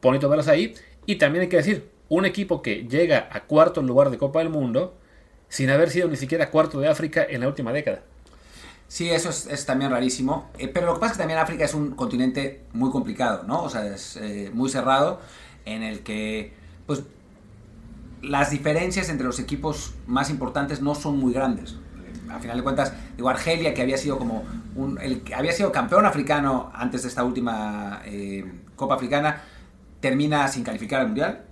bonito 0.00 0.28
verlos 0.28 0.46
ahí. 0.46 0.74
Y 1.06 1.16
también 1.16 1.42
hay 1.42 1.48
que 1.48 1.56
decir, 1.56 1.90
un 2.08 2.26
equipo 2.26 2.62
que 2.62 2.86
llega 2.88 3.28
a 3.32 3.44
cuarto 3.44 3.82
lugar 3.82 4.10
de 4.10 4.18
Copa 4.18 4.38
del 4.38 4.50
Mundo 4.50 4.94
sin 5.48 5.68
haber 5.70 5.90
sido 5.90 6.08
ni 6.08 6.16
siquiera 6.16 6.50
cuarto 6.50 6.78
de 6.78 6.88
África 6.88 7.26
en 7.28 7.40
la 7.40 7.48
última 7.48 7.72
década. 7.72 8.02
Sí, 8.86 9.10
eso 9.10 9.30
es, 9.30 9.66
también 9.66 9.90
rarísimo. 9.90 10.50
Eh, 10.58 10.68
pero 10.68 10.86
lo 10.86 10.94
que 10.94 11.00
pasa 11.00 11.12
es 11.12 11.16
que 11.16 11.22
también 11.22 11.40
África 11.40 11.64
es 11.64 11.74
un 11.74 11.92
continente 11.92 12.62
muy 12.72 12.90
complicado, 12.90 13.44
¿no? 13.44 13.62
O 13.64 13.68
sea, 13.68 13.86
es 13.86 14.16
eh, 14.16 14.50
muy 14.52 14.68
cerrado, 14.68 15.20
en 15.64 15.82
el 15.82 16.00
que, 16.00 16.52
pues, 16.86 17.02
las 18.22 18.50
diferencias 18.50 19.08
entre 19.08 19.26
los 19.26 19.38
equipos 19.38 19.94
más 20.06 20.30
importantes 20.30 20.80
no 20.80 20.94
son 20.94 21.18
muy 21.18 21.32
grandes. 21.32 21.76
A 22.30 22.38
final 22.38 22.56
de 22.56 22.62
cuentas, 22.62 22.92
digo, 23.16 23.28
Argelia, 23.28 23.74
que 23.74 23.82
había 23.82 23.96
sido 23.96 24.18
como 24.18 24.44
un, 24.76 24.98
el, 25.00 25.22
había 25.34 25.52
sido 25.52 25.72
campeón 25.72 26.06
africano 26.06 26.70
antes 26.74 27.02
de 27.02 27.08
esta 27.08 27.24
última 27.24 28.02
eh, 28.04 28.44
Copa 28.76 28.94
Africana, 28.94 29.42
termina 30.00 30.46
sin 30.48 30.62
calificar 30.62 31.00
al 31.00 31.08
Mundial. 31.08 31.44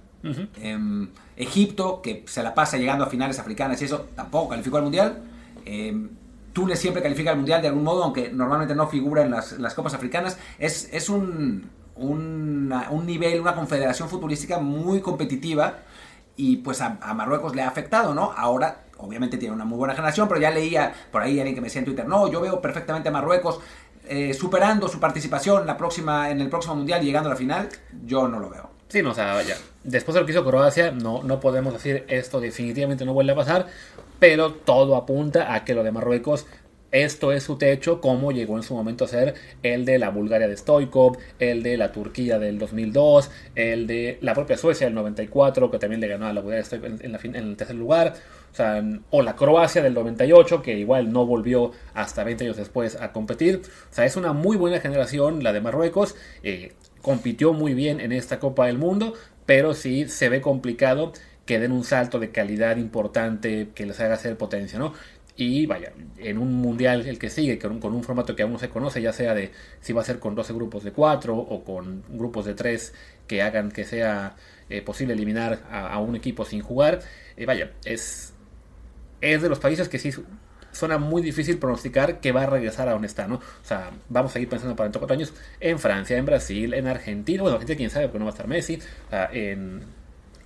Em, 0.60 1.08
Egipto, 1.36 2.02
que 2.02 2.24
se 2.26 2.42
la 2.42 2.52
pasa 2.54 2.76
llegando 2.76 3.04
a 3.04 3.08
finales 3.08 3.38
africanas 3.38 3.80
y 3.80 3.84
eso, 3.84 4.08
tampoco 4.14 4.50
calificó 4.50 4.76
al 4.76 4.84
Mundial. 4.84 5.22
Em, 5.64 6.10
Túnez 6.52 6.78
siempre 6.78 7.02
califica 7.02 7.30
al 7.30 7.36
Mundial 7.36 7.62
de 7.62 7.68
algún 7.68 7.84
modo, 7.84 8.04
aunque 8.04 8.30
normalmente 8.30 8.74
no 8.74 8.88
figura 8.88 9.22
en 9.22 9.30
las, 9.30 9.58
las 9.58 9.74
Copas 9.74 9.94
Africanas. 9.94 10.38
Es, 10.58 10.88
es 10.92 11.08
un, 11.08 11.70
un, 11.96 12.72
un 12.90 13.06
nivel, 13.06 13.40
una 13.40 13.54
confederación 13.54 14.08
futbolística 14.08 14.58
muy 14.58 15.00
competitiva 15.00 15.80
y 16.38 16.58
pues 16.58 16.80
a, 16.80 16.90
Marruecos 17.14 17.54
le 17.54 17.62
ha 17.62 17.68
afectado, 17.68 18.14
¿no? 18.14 18.32
Ahora, 18.34 18.84
obviamente 18.98 19.36
tiene 19.36 19.54
una 19.54 19.64
muy 19.64 19.76
buena 19.76 19.94
generación, 19.94 20.28
pero 20.28 20.40
ya 20.40 20.50
leía 20.50 20.94
por 21.10 21.20
ahí 21.20 21.38
alguien 21.38 21.56
que 21.56 21.60
me 21.60 21.66
decía 21.66 21.80
en 21.80 21.84
Twitter, 21.84 22.06
no, 22.06 22.30
yo 22.30 22.40
veo 22.40 22.62
perfectamente 22.62 23.08
a 23.08 23.12
Marruecos 23.12 23.60
eh, 24.08 24.32
superando 24.32 24.88
su 24.88 25.00
participación 25.00 25.66
la 25.66 25.76
próxima, 25.76 26.30
en 26.30 26.40
el 26.40 26.48
próximo 26.48 26.76
Mundial 26.76 27.02
y 27.02 27.06
llegando 27.06 27.28
a 27.28 27.32
la 27.32 27.36
final, 27.36 27.68
yo 28.04 28.28
no 28.28 28.38
lo 28.38 28.48
veo. 28.48 28.70
Sí, 28.88 29.02
no, 29.02 29.10
o 29.10 29.14
sea, 29.14 29.34
vaya. 29.34 29.56
Después 29.82 30.14
de 30.14 30.20
lo 30.20 30.26
que 30.26 30.32
hizo 30.32 30.44
Croacia, 30.44 30.92
no, 30.92 31.24
no 31.24 31.40
podemos 31.40 31.72
decir 31.72 32.06
esto 32.08 32.40
definitivamente 32.40 33.04
no 33.04 33.12
vuelve 33.12 33.32
a 33.32 33.36
pasar, 33.36 33.66
pero 34.20 34.52
todo 34.52 34.94
apunta 34.94 35.52
a 35.52 35.64
que 35.64 35.74
lo 35.74 35.82
de 35.82 35.90
Marruecos 35.90 36.46
esto 36.90 37.32
es 37.32 37.42
su 37.42 37.58
techo, 37.58 38.00
como 38.00 38.32
llegó 38.32 38.56
en 38.56 38.62
su 38.62 38.74
momento 38.74 39.04
a 39.04 39.08
ser 39.08 39.34
el 39.62 39.84
de 39.84 39.98
la 39.98 40.10
Bulgaria 40.10 40.48
de 40.48 40.56
Stoikov, 40.56 41.18
el 41.38 41.62
de 41.62 41.76
la 41.76 41.92
Turquía 41.92 42.38
del 42.38 42.58
2002, 42.58 43.30
el 43.54 43.86
de 43.86 44.18
la 44.22 44.34
propia 44.34 44.56
Suecia 44.56 44.86
del 44.86 44.94
94, 44.94 45.70
que 45.70 45.78
también 45.78 46.00
le 46.00 46.08
ganó 46.08 46.26
a 46.26 46.32
la 46.32 46.40
Bulgaria 46.40 46.64
en, 46.72 47.14
en, 47.14 47.34
el 47.36 47.56
tercer 47.56 47.76
lugar, 47.76 48.14
o, 49.10 49.22
la 49.22 49.36
Croacia 49.36 49.82
del 49.82 49.94
98, 49.94 50.62
que 50.62 50.78
igual 50.78 51.12
no 51.12 51.26
volvió 51.26 51.72
hasta 51.94 52.24
20 52.24 52.44
años 52.44 52.56
después 52.56 52.96
a 52.96 53.12
competir. 53.12 53.62
O 53.90 53.94
sea, 53.94 54.04
es 54.04 54.16
una 54.16 54.32
muy 54.32 54.56
buena 54.56 54.80
generación 54.80 55.44
la 55.44 55.52
de 55.52 55.60
Marruecos, 55.60 56.16
eh, 56.42 56.72
compitió 57.02 57.52
muy 57.52 57.74
bien 57.74 58.00
en 58.00 58.12
esta 58.12 58.38
Copa 58.38 58.66
del 58.66 58.78
Mundo, 58.78 59.14
pero 59.46 59.74
sí 59.74 60.08
se 60.08 60.28
ve 60.28 60.40
complicado 60.40 61.12
que 61.46 61.58
den 61.58 61.72
un 61.72 61.82
salto 61.82 62.18
de 62.18 62.30
calidad 62.30 62.76
importante 62.76 63.70
que 63.74 63.86
les 63.86 63.98
haga 64.00 64.14
hacer 64.14 64.36
potencia, 64.36 64.78
¿no? 64.78 64.92
Y 65.40 65.66
vaya, 65.66 65.92
en 66.16 66.36
un 66.36 66.52
mundial 66.52 67.06
el 67.06 67.16
que 67.16 67.30
sigue, 67.30 67.60
con 67.60 67.70
un, 67.70 67.78
con 67.78 67.94
un 67.94 68.02
formato 68.02 68.34
que 68.34 68.42
aún 68.42 68.54
no 68.54 68.58
se 68.58 68.68
conoce, 68.70 69.00
ya 69.00 69.12
sea 69.12 69.34
de 69.34 69.52
si 69.80 69.92
va 69.92 70.02
a 70.02 70.04
ser 70.04 70.18
con 70.18 70.34
12 70.34 70.52
grupos 70.52 70.82
de 70.82 70.90
4 70.90 71.32
o 71.32 71.62
con 71.62 72.02
grupos 72.08 72.44
de 72.44 72.54
3 72.54 72.92
que 73.28 73.40
hagan 73.40 73.70
que 73.70 73.84
sea 73.84 74.34
eh, 74.68 74.82
posible 74.82 75.14
eliminar 75.14 75.60
a, 75.70 75.96
un 76.00 76.16
equipo 76.16 76.44
sin 76.44 76.60
jugar, 76.60 77.02
eh, 77.36 77.46
vaya, 77.46 77.70
es, 77.84 78.32
es 79.20 79.40
de 79.40 79.48
los 79.48 79.60
países 79.60 79.88
que 79.88 80.00
sí 80.00 80.10
suena 80.72 80.98
muy 80.98 81.22
difícil 81.22 81.56
pronosticar 81.58 82.18
que 82.18 82.32
va 82.32 82.42
a 82.42 82.46
regresar 82.46 82.88
a 82.88 82.92
donde 82.92 83.06
está, 83.06 83.28
¿no? 83.28 83.36
O 83.36 83.64
sea, 83.64 83.92
vamos 84.08 84.32
a 84.32 84.34
seguir 84.34 84.48
pensando 84.48 84.74
para 84.74 84.86
dentro 84.86 84.98
de 84.98 85.06
4 85.06 85.14
años 85.14 85.34
en 85.60 85.78
Francia, 85.78 86.18
en 86.18 86.26
Brasil, 86.26 86.74
en 86.74 86.88
Argentina, 86.88 87.44
bueno, 87.44 87.58
gente 87.58 87.76
quién 87.76 87.90
sabe 87.90 88.08
porque 88.08 88.18
no 88.18 88.24
va 88.24 88.32
a 88.32 88.34
estar 88.34 88.48
Messi, 88.48 88.80
en, 89.32 89.84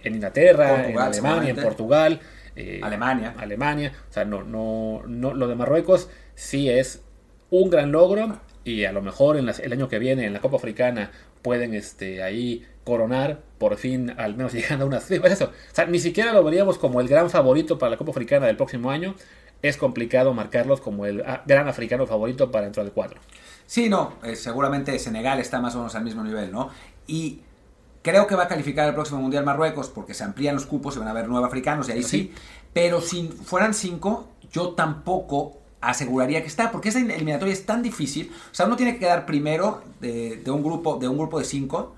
en 0.02 0.14
Inglaterra, 0.14 0.86
en 0.86 0.98
Alemania, 0.98 1.48
en 1.48 1.56
Portugal. 1.56 2.20
Eh, 2.56 2.80
Alemania. 2.82 3.34
Alemania. 3.38 3.92
O 4.08 4.12
sea, 4.12 4.24
no, 4.24 4.42
no, 4.42 5.02
no, 5.06 5.34
lo 5.34 5.48
de 5.48 5.54
Marruecos 5.54 6.10
sí 6.34 6.68
es 6.68 7.02
un 7.50 7.70
gran 7.70 7.92
logro 7.92 8.38
y 8.64 8.84
a 8.84 8.92
lo 8.92 9.02
mejor 9.02 9.36
en 9.36 9.48
el 9.48 9.72
año 9.72 9.88
que 9.88 9.98
viene 9.98 10.24
en 10.26 10.32
la 10.32 10.40
Copa 10.40 10.56
Africana 10.56 11.10
pueden 11.42 11.74
este, 11.74 12.22
ahí 12.22 12.64
coronar 12.84 13.40
por 13.58 13.76
fin, 13.76 14.14
al 14.16 14.36
menos 14.36 14.52
llegando 14.54 14.84
a 14.84 14.88
una... 14.88 14.98
Es 14.98 15.10
eso. 15.10 15.46
O 15.46 15.74
sea, 15.74 15.86
ni 15.86 15.98
siquiera 15.98 16.32
lo 16.32 16.42
veríamos 16.44 16.78
como 16.78 17.00
el 17.00 17.08
gran 17.08 17.30
favorito 17.30 17.78
para 17.78 17.90
la 17.90 17.96
Copa 17.96 18.12
Africana 18.12 18.46
del 18.46 18.56
próximo 18.56 18.90
año. 18.90 19.14
Es 19.62 19.76
complicado 19.76 20.34
marcarlos 20.34 20.80
como 20.80 21.06
el 21.06 21.22
ah, 21.24 21.42
gran 21.46 21.68
africano 21.68 22.06
favorito 22.06 22.50
para 22.50 22.64
dentro 22.64 22.82
del 22.82 22.92
cuadro. 22.92 23.20
Sí, 23.66 23.88
no, 23.88 24.18
eh, 24.24 24.34
seguramente 24.34 24.98
Senegal 24.98 25.38
está 25.38 25.60
más 25.60 25.74
o 25.76 25.78
menos 25.78 25.94
al 25.94 26.02
mismo 26.02 26.24
nivel, 26.24 26.50
¿no? 26.50 26.70
Y 27.06 27.40
Creo 28.02 28.26
que 28.26 28.34
va 28.34 28.44
a 28.44 28.48
calificar 28.48 28.88
el 28.88 28.94
próximo 28.94 29.20
Mundial 29.20 29.44
Marruecos 29.44 29.88
porque 29.88 30.14
se 30.14 30.24
amplían 30.24 30.54
los 30.54 30.66
cupos, 30.66 30.94
se 30.94 31.00
van 31.00 31.08
a 31.08 31.12
ver 31.12 31.28
nueve 31.28 31.46
africanos 31.46 31.88
y 31.88 31.92
ahí 31.92 32.02
sí. 32.02 32.32
Pero 32.72 33.00
si 33.00 33.28
fueran 33.28 33.74
cinco, 33.74 34.28
yo 34.52 34.70
tampoco 34.70 35.58
aseguraría 35.80 36.40
que 36.42 36.48
está, 36.48 36.70
porque 36.70 36.88
esa 36.88 37.00
eliminatoria 37.00 37.52
es 37.52 37.66
tan 37.66 37.82
difícil. 37.82 38.32
O 38.50 38.54
sea, 38.54 38.66
uno 38.66 38.76
tiene 38.76 38.94
que 38.94 39.00
quedar 39.00 39.26
primero 39.26 39.82
de, 40.00 40.36
de 40.36 40.50
un 40.50 40.62
grupo 40.62 40.96
de 40.96 41.08
un 41.08 41.18
grupo 41.18 41.38
de 41.38 41.44
cinco 41.44 41.94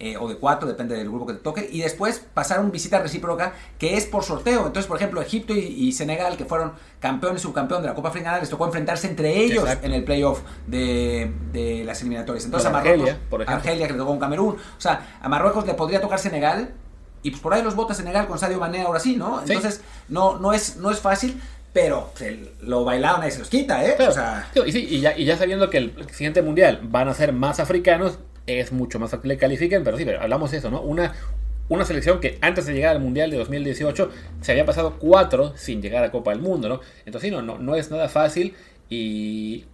eh, 0.00 0.16
o 0.16 0.28
de 0.28 0.36
cuatro, 0.36 0.66
depende 0.66 0.96
del 0.96 1.08
grupo 1.08 1.26
que 1.26 1.34
te 1.34 1.38
toque, 1.40 1.68
y 1.70 1.80
después 1.82 2.24
pasar 2.34 2.58
un 2.58 2.72
visita 2.72 2.98
recíproca 2.98 3.52
que 3.78 3.96
es 3.96 4.06
por 4.06 4.24
sorteo. 4.24 4.66
Entonces, 4.66 4.86
por 4.86 4.96
ejemplo, 4.96 5.20
Egipto 5.22 5.54
y, 5.54 5.58
y 5.58 5.92
Senegal, 5.92 6.36
que 6.36 6.46
fueron 6.46 6.72
campeones 6.98 7.42
y 7.42 7.44
subcampeón 7.44 7.82
de 7.82 7.88
la 7.88 7.94
Copa 7.94 8.08
Africana, 8.08 8.40
les 8.40 8.48
tocó 8.48 8.64
enfrentarse 8.66 9.06
entre 9.06 9.36
ellos 9.36 9.64
Exacto. 9.64 9.86
en 9.86 9.92
el 9.92 10.02
playoff 10.02 10.40
de, 10.66 11.30
de 11.52 11.84
las 11.84 12.00
eliminatorias. 12.00 12.46
Entonces, 12.46 12.68
Con 12.68 12.74
a 12.74 12.78
Marruecos, 12.78 13.08
Argelia, 13.08 13.28
por 13.30 13.42
ejemplo. 13.42 13.56
Argelia, 13.56 13.86
que 13.86 13.92
le 13.92 13.98
tocó 13.98 14.10
con 14.10 14.18
Camerún. 14.18 14.54
O 14.56 14.80
sea, 14.80 15.18
a 15.20 15.28
Marruecos 15.28 15.66
le 15.66 15.74
podría 15.74 16.00
tocar 16.00 16.18
Senegal. 16.18 16.72
Y 17.22 17.32
pues 17.32 17.42
por 17.42 17.52
ahí 17.52 17.62
los 17.62 17.74
vota 17.74 17.92
Senegal 17.92 18.26
con 18.26 18.38
Sadio 18.38 18.58
Mané 18.58 18.80
ahora 18.80 18.98
sí, 18.98 19.16
¿no? 19.16 19.42
Sí. 19.44 19.52
Entonces, 19.52 19.82
no, 20.08 20.38
no, 20.38 20.54
es, 20.54 20.78
no 20.78 20.90
es 20.90 21.00
fácil, 21.00 21.38
pero 21.74 22.10
lo 22.62 22.84
bailado 22.84 23.18
nadie 23.18 23.30
se 23.32 23.40
los 23.40 23.50
quita, 23.50 23.84
¿eh? 23.84 23.94
Claro. 23.94 24.10
O 24.10 24.14
sea, 24.14 24.48
y, 24.66 24.72
sí, 24.72 24.86
y, 24.88 25.00
ya, 25.00 25.14
y 25.14 25.26
ya 25.26 25.36
sabiendo 25.36 25.68
que 25.68 25.76
el 25.76 26.06
siguiente 26.10 26.40
mundial 26.40 26.80
van 26.82 27.08
a 27.08 27.14
ser 27.14 27.34
más 27.34 27.60
africanos, 27.60 28.18
es 28.46 28.72
mucho 28.72 28.98
más 28.98 29.10
fácil 29.10 29.30
que 29.30 29.36
califiquen, 29.36 29.84
pero 29.84 29.96
sí, 29.96 30.04
pero 30.04 30.20
hablamos 30.20 30.50
de 30.50 30.58
eso, 30.58 30.70
¿no? 30.70 30.80
Una, 30.82 31.12
una 31.68 31.84
selección 31.84 32.20
que 32.20 32.38
antes 32.40 32.66
de 32.66 32.74
llegar 32.74 32.96
al 32.96 33.00
mundial 33.02 33.30
de 33.30 33.38
2018 33.38 34.10
se 34.40 34.52
había 34.52 34.66
pasado 34.66 34.96
cuatro 34.98 35.56
sin 35.56 35.80
llegar 35.80 36.04
a 36.04 36.10
Copa 36.10 36.32
del 36.32 36.40
Mundo, 36.40 36.68
¿no? 36.68 36.80
Entonces, 37.06 37.28
sí, 37.28 37.30
no, 37.30 37.42
no, 37.42 37.58
no 37.58 37.76
es 37.76 37.90
nada 37.90 38.08
fácil 38.08 38.54
y. 38.88 39.64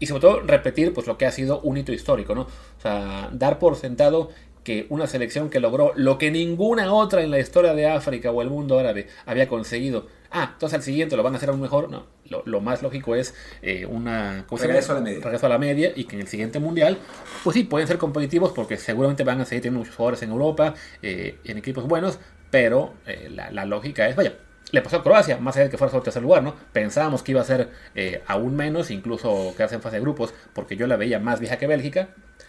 Y 0.00 0.06
sobre 0.06 0.20
todo 0.22 0.40
repetir 0.40 0.92
pues 0.92 1.06
lo 1.06 1.16
que 1.16 1.24
ha 1.24 1.30
sido 1.30 1.60
un 1.60 1.78
hito 1.78 1.92
histórico, 1.92 2.34
¿no? 2.34 2.42
O 2.42 2.80
sea, 2.82 3.30
dar 3.32 3.60
por 3.60 3.76
sentado 3.76 4.30
que 4.64 4.86
una 4.88 5.06
selección 5.06 5.50
que 5.50 5.60
logró 5.60 5.92
lo 5.94 6.18
que 6.18 6.30
ninguna 6.30 6.92
otra 6.92 7.22
en 7.22 7.30
la 7.30 7.38
historia 7.38 7.74
de 7.74 7.86
África 7.86 8.30
o 8.32 8.42
el 8.42 8.50
mundo 8.50 8.78
árabe 8.78 9.06
había 9.26 9.46
conseguido. 9.46 10.06
Ah, 10.30 10.50
entonces 10.54 10.74
al 10.74 10.82
siguiente 10.82 11.16
lo 11.16 11.22
van 11.22 11.34
a 11.34 11.36
hacer 11.36 11.50
aún 11.50 11.60
mejor. 11.60 11.90
No, 11.90 12.06
lo, 12.28 12.42
lo 12.46 12.60
más 12.60 12.82
lógico 12.82 13.14
es 13.14 13.34
eh, 13.62 13.86
una 13.86 14.44
¿cómo 14.48 14.58
se 14.58 14.66
llama? 14.66 14.80
Regreso 14.80 14.92
a 14.92 14.94
la 14.96 15.00
media. 15.02 15.20
regreso 15.22 15.46
a 15.46 15.48
la 15.48 15.58
media 15.58 15.92
y 15.94 16.04
que 16.04 16.16
en 16.16 16.22
el 16.22 16.28
siguiente 16.28 16.58
mundial, 16.58 16.98
pues 17.44 17.54
sí, 17.54 17.64
pueden 17.64 17.86
ser 17.86 17.98
competitivos 17.98 18.50
porque 18.52 18.76
seguramente 18.76 19.22
van 19.22 19.40
a 19.40 19.44
seguir 19.44 19.62
teniendo 19.62 19.80
muchos 19.80 19.94
jugadores 19.94 20.22
en 20.22 20.30
Europa, 20.30 20.74
eh, 21.02 21.38
en 21.44 21.58
equipos 21.58 21.86
buenos, 21.86 22.18
pero 22.50 22.94
eh, 23.06 23.28
la, 23.30 23.52
la 23.52 23.64
lógica 23.64 24.08
es, 24.08 24.16
vaya, 24.16 24.34
le 24.74 24.82
pasó 24.82 24.96
a 24.96 25.02
Croacia, 25.04 25.38
más 25.38 25.54
allá 25.56 25.66
de 25.66 25.70
que 25.70 25.78
fuera 25.78 25.90
solo 25.90 26.02
tercer 26.02 26.22
lugar, 26.22 26.42
¿no? 26.42 26.54
Pensábamos 26.72 27.22
que 27.22 27.30
iba 27.32 27.40
a 27.40 27.44
ser 27.44 27.70
eh, 27.94 28.22
aún 28.26 28.56
menos, 28.56 28.90
incluso 28.90 29.54
quedarse 29.56 29.76
en 29.76 29.82
fase 29.82 29.96
de 29.96 30.02
grupos, 30.02 30.34
porque 30.52 30.76
yo 30.76 30.86
la 30.88 30.96
veía 30.96 31.20
más 31.20 31.38
vieja 31.38 31.58
que 31.58 31.68
Bélgica. 31.68 32.08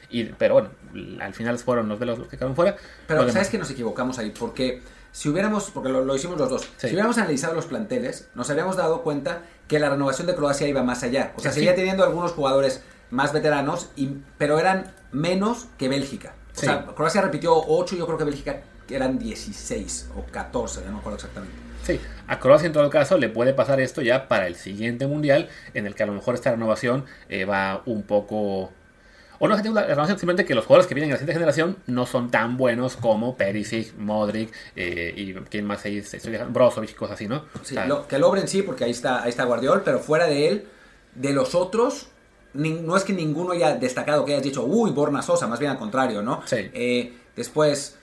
Y, 0.10 0.24
pero 0.26 0.54
bueno, 0.56 0.70
al 1.22 1.34
final 1.34 1.58
fueron 1.60 1.88
los 1.90 2.00
velos 2.00 2.18
los 2.20 2.28
que 2.28 2.38
quedaron 2.38 2.56
fuera. 2.56 2.76
Pero 3.08 3.22
demás- 3.22 3.34
sabes 3.34 3.50
que 3.50 3.58
nos 3.58 3.70
equivocamos 3.72 4.18
ahí, 4.20 4.32
porque 4.38 4.82
si 5.12 5.30
hubiéramos, 5.30 5.72
porque 5.72 5.90
lo, 5.90 6.04
lo 6.06 6.16
hicimos 6.16 6.38
los 6.38 6.50
dos, 6.50 6.62
Sí. 6.78 6.88
si 6.88 6.88
hubiéramos 6.88 7.18
analizado 7.18 7.54
los 7.54 7.66
planteles, 7.66 8.30
nos 8.36 8.50
habríamos 8.50 8.76
dado 8.76 9.02
cuenta 9.02 9.44
que 9.68 9.80
la 9.80 9.90
renovación 9.90 10.28
de 10.28 10.36
Croacia 10.36 10.68
iba 10.68 10.84
más 10.84 11.04
allá. 11.04 11.34
O 11.36 11.40
sea, 11.40 11.52
Sí. 11.52 11.60
seguía 11.60 11.76
teniendo 11.76 12.04
algunos 12.04 12.32
jugadores 12.34 12.84
más 13.12 13.34
veteranos, 13.34 13.90
y, 13.96 14.10
pero 14.38 14.60
eran 14.60 14.94
menos 15.12 15.68
que 15.78 15.88
Bélgica. 15.90 16.36
O 16.56 16.60
Sí. 16.60 16.66
sea, 16.66 16.86
Croacia 16.96 17.22
repitió 17.22 17.54
8, 17.56 17.96
yo 17.96 18.06
creo 18.06 18.18
que 18.18 18.24
Bélgica 18.26 18.62
eran 18.90 19.18
16 19.18 20.10
o 20.16 20.24
14, 20.32 20.82
ya 20.82 20.88
no 20.88 20.94
me 20.94 21.00
acuerdo 21.00 21.16
exactamente. 21.18 21.56
Sí, 21.84 22.00
a 22.28 22.40
Croacia 22.40 22.66
en 22.68 22.74
todo 22.74 22.90
caso 22.90 23.18
le 23.18 23.30
puede 23.30 23.54
pasar 23.54 23.80
esto 23.80 24.02
ya 24.02 24.28
para 24.28 24.48
el 24.48 24.56
siguiente 24.56 25.06
mundial, 25.08 25.50
en 25.76 25.86
el 25.86 25.94
que 25.96 26.02
a 26.04 26.06
lo 26.08 26.14
mejor 26.14 26.34
esta 26.36 26.52
renovación 26.52 27.06
eh, 27.30 27.46
va 27.46 27.82
un 27.86 28.04
poco. 28.04 28.72
O 29.40 29.48
no, 29.48 29.56
la 29.56 29.62
renovación 29.84 30.18
simplemente 30.20 30.46
que 30.46 30.56
los 30.56 30.66
jugadores 30.66 30.88
que 30.88 30.96
vienen 30.96 31.10
en 31.10 31.14
la 31.14 31.18
siguiente 31.20 31.34
generación 31.40 31.78
no 31.88 32.06
son 32.06 32.32
tan 32.32 32.58
buenos 32.58 32.96
como 32.96 33.36
Perisic, 33.36 33.96
Modric 33.98 34.52
eh, 34.76 35.14
y 35.16 35.34
quién 35.50 35.66
más 35.66 35.84
ahí, 35.86 35.98
estoy 35.98 36.20
dejando? 36.32 36.54
Brozovic 36.54 36.92
y 36.92 36.94
cosas 36.94 37.16
así, 37.16 37.28
¿no? 37.28 37.46
Sí, 37.64 37.74
O 37.74 37.76
sea, 37.76 37.86
lo- 37.88 38.08
que 38.08 38.18
Lobren 38.20 38.48
sí, 38.48 38.62
porque 38.62 38.84
ahí 38.86 38.92
está, 38.92 39.24
ahí 39.24 39.30
está 39.30 39.44
Guardiol, 39.46 39.82
pero 39.84 40.00
fuera 40.00 40.28
de 40.28 40.48
él, 40.48 40.66
de 41.16 41.34
los 41.34 41.56
otros, 41.56 42.08
no 42.54 42.96
es 42.96 43.04
que 43.04 43.14
ninguno 43.14 43.52
haya 43.52 43.76
destacado 43.76 44.24
que 44.26 44.32
hayas 44.34 44.44
dicho, 44.44 44.64
uy, 44.66 44.92
Borna 44.92 45.22
Sosa, 45.22 45.48
más 45.48 45.60
bien 45.60 45.72
al 45.72 45.78
contrario, 45.78 46.22
¿no? 46.22 46.42
Sí. 46.46 46.70
Eh, 46.74 47.14
después, 47.36 47.98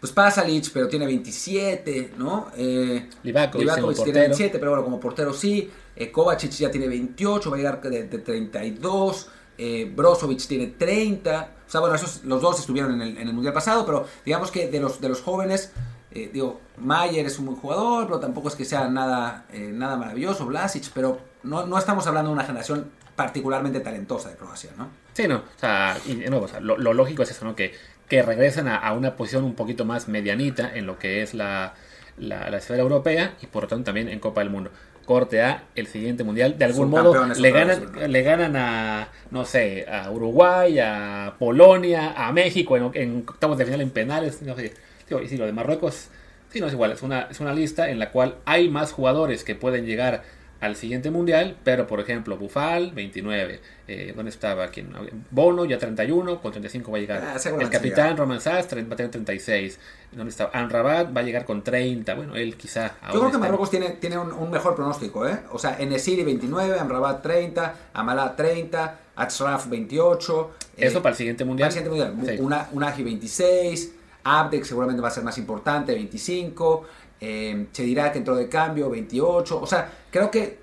pues 0.00 0.12
Pasalic, 0.12 0.70
pero 0.72 0.88
tiene 0.88 1.04
27, 1.06 2.12
¿no? 2.16 2.48
Eh, 2.56 3.06
Livakovic 3.22 3.66
tiene 3.66 3.82
portero. 3.82 4.12
27, 4.20 4.58
pero 4.58 4.70
bueno, 4.70 4.84
como 4.84 5.00
portero 5.00 5.32
sí. 5.34 5.70
Eh, 5.96 6.12
Kovacic 6.12 6.52
ya 6.52 6.70
tiene 6.70 6.86
28, 6.88 7.50
va 7.50 7.56
a 7.56 7.58
llegar 7.58 7.82
de, 7.82 8.04
de 8.04 8.18
32. 8.18 9.28
Eh, 9.58 9.92
Brozovic 9.94 10.46
tiene 10.46 10.68
30. 10.68 11.50
O 11.66 11.70
sea, 11.70 11.80
bueno, 11.80 11.96
esos, 11.96 12.24
los 12.24 12.40
dos 12.40 12.60
estuvieron 12.60 12.94
en 12.94 13.02
el, 13.02 13.18
en 13.18 13.28
el 13.28 13.34
Mundial 13.34 13.52
pasado, 13.52 13.84
pero 13.84 14.06
digamos 14.24 14.50
que 14.50 14.68
de 14.68 14.80
los, 14.80 15.00
de 15.00 15.08
los 15.08 15.20
jóvenes, 15.20 15.72
eh, 16.12 16.30
digo, 16.32 16.60
Mayer 16.78 17.26
es 17.26 17.38
un 17.38 17.46
buen 17.46 17.58
jugador, 17.58 18.06
pero 18.06 18.20
tampoco 18.20 18.48
es 18.48 18.54
que 18.54 18.64
sea 18.64 18.88
nada, 18.88 19.46
eh, 19.52 19.70
nada 19.72 19.96
maravilloso, 19.96 20.46
Vlasic, 20.46 20.90
pero 20.94 21.18
no, 21.42 21.66
no 21.66 21.76
estamos 21.76 22.06
hablando 22.06 22.30
de 22.30 22.34
una 22.34 22.44
generación 22.44 22.90
particularmente 23.16 23.80
talentosa 23.80 24.30
de 24.30 24.36
Croacia, 24.36 24.70
¿no? 24.78 24.88
Sí, 25.12 25.26
no, 25.26 25.38
o 25.38 25.58
sea, 25.58 25.98
y 26.06 26.24
lo, 26.60 26.76
lógico 26.94 27.24
es 27.24 27.32
eso, 27.32 27.44
¿no? 27.44 27.56
Que, 27.56 27.74
que 28.08 28.22
regresen 28.22 28.68
a, 28.68 28.76
a 28.76 28.92
una 28.92 29.16
posición 29.16 29.42
un 29.42 29.54
poquito 29.54 29.84
más 29.84 30.06
medianita 30.06 30.72
en 30.72 30.86
lo 30.86 30.98
que 31.00 31.20
es 31.22 31.34
la, 31.34 31.74
la, 32.16 32.48
la 32.48 32.56
esfera 32.58 32.80
europea 32.80 33.36
y 33.42 33.46
por 33.46 33.64
lo 33.64 33.68
tanto 33.68 33.86
también 33.86 34.08
en 34.08 34.20
Copa 34.20 34.40
del 34.40 34.50
Mundo. 34.50 34.70
Corte 35.08 35.40
A, 35.40 35.62
el 35.74 35.86
siguiente 35.86 36.22
mundial, 36.22 36.58
de 36.58 36.66
algún 36.66 36.90
modo 36.90 37.24
le 37.34 37.50
ganan, 37.50 38.12
le 38.12 38.22
ganan 38.22 38.54
a, 38.56 39.08
no 39.30 39.46
sé, 39.46 39.86
a 39.90 40.10
Uruguay, 40.10 40.78
a 40.80 41.34
Polonia, 41.38 42.12
a 42.14 42.30
México 42.30 42.76
en, 42.76 42.90
en 42.92 43.24
octavos 43.26 43.56
de 43.56 43.64
final 43.64 43.80
en 43.80 43.88
penales, 43.88 44.42
no 44.42 44.54
sé. 44.54 44.74
Y 45.08 45.28
sí, 45.28 45.38
lo 45.38 45.46
de 45.46 45.52
Marruecos, 45.54 46.08
sí, 46.52 46.60
no 46.60 46.66
es 46.66 46.74
igual, 46.74 46.92
es 46.92 47.00
una, 47.00 47.22
es 47.30 47.40
una 47.40 47.54
lista 47.54 47.88
en 47.88 47.98
la 47.98 48.10
cual 48.10 48.34
hay 48.44 48.68
más 48.68 48.92
jugadores 48.92 49.44
que 49.44 49.54
pueden 49.54 49.86
llegar 49.86 50.24
al 50.60 50.74
siguiente 50.74 51.10
mundial, 51.10 51.56
pero 51.62 51.86
por 51.86 52.00
ejemplo, 52.00 52.36
Bufal, 52.36 52.90
29. 52.92 53.60
Eh, 53.86 54.12
¿Dónde 54.14 54.30
estaba? 54.30 54.68
¿Quién? 54.68 54.90
Bono, 55.30 55.64
ya 55.64 55.78
31, 55.78 56.40
con 56.40 56.50
35 56.50 56.90
va 56.90 56.98
a 56.98 57.00
llegar. 57.00 57.22
Ah, 57.24 57.50
el 57.60 57.70
capitán 57.70 58.16
Roman 58.16 58.38
va 58.44 58.58
a 58.58 58.62
tener 58.96 59.10
36. 59.10 59.78
¿Dónde 60.12 60.30
estaba? 60.30 60.50
Anrabat 60.52 61.16
va 61.16 61.20
a 61.20 61.24
llegar 61.24 61.44
con 61.44 61.62
30. 61.62 62.14
Bueno, 62.14 62.34
él 62.34 62.56
quizá. 62.56 62.94
Yo 63.12 63.20
creo 63.20 63.30
que 63.30 63.38
Marruecos 63.38 63.70
tiene, 63.70 63.90
tiene 63.90 64.18
un, 64.18 64.32
un 64.32 64.50
mejor 64.50 64.74
pronóstico, 64.74 65.28
¿eh? 65.28 65.38
O 65.52 65.58
sea, 65.58 65.76
Enesiri 65.78 66.24
29, 66.24 66.78
Amrabat 66.78 67.22
30, 67.22 67.74
Amalá 67.92 68.34
30, 68.34 68.98
Achraf 69.16 69.68
28. 69.68 70.50
eh, 70.76 70.86
Eso 70.86 71.02
para 71.02 71.12
el 71.12 71.16
siguiente 71.16 71.44
para 71.44 71.48
mundial. 71.48 71.68
el 71.68 71.72
siguiente 71.72 72.12
mundial. 72.12 72.36
Sí. 72.36 72.42
Una, 72.42 72.68
Unagi 72.72 73.02
26, 73.04 73.92
Abdek 74.24 74.64
seguramente 74.64 75.00
va 75.00 75.08
a 75.08 75.12
ser 75.12 75.24
más 75.24 75.38
importante, 75.38 75.94
25, 75.94 76.84
eh, 77.20 77.66
Chedirak 77.72 78.16
entró 78.16 78.36
de 78.36 78.48
cambio, 78.48 78.90
28. 78.90 79.60
O 79.60 79.66
sea, 79.66 79.90
creo 80.10 80.30
que 80.30 80.58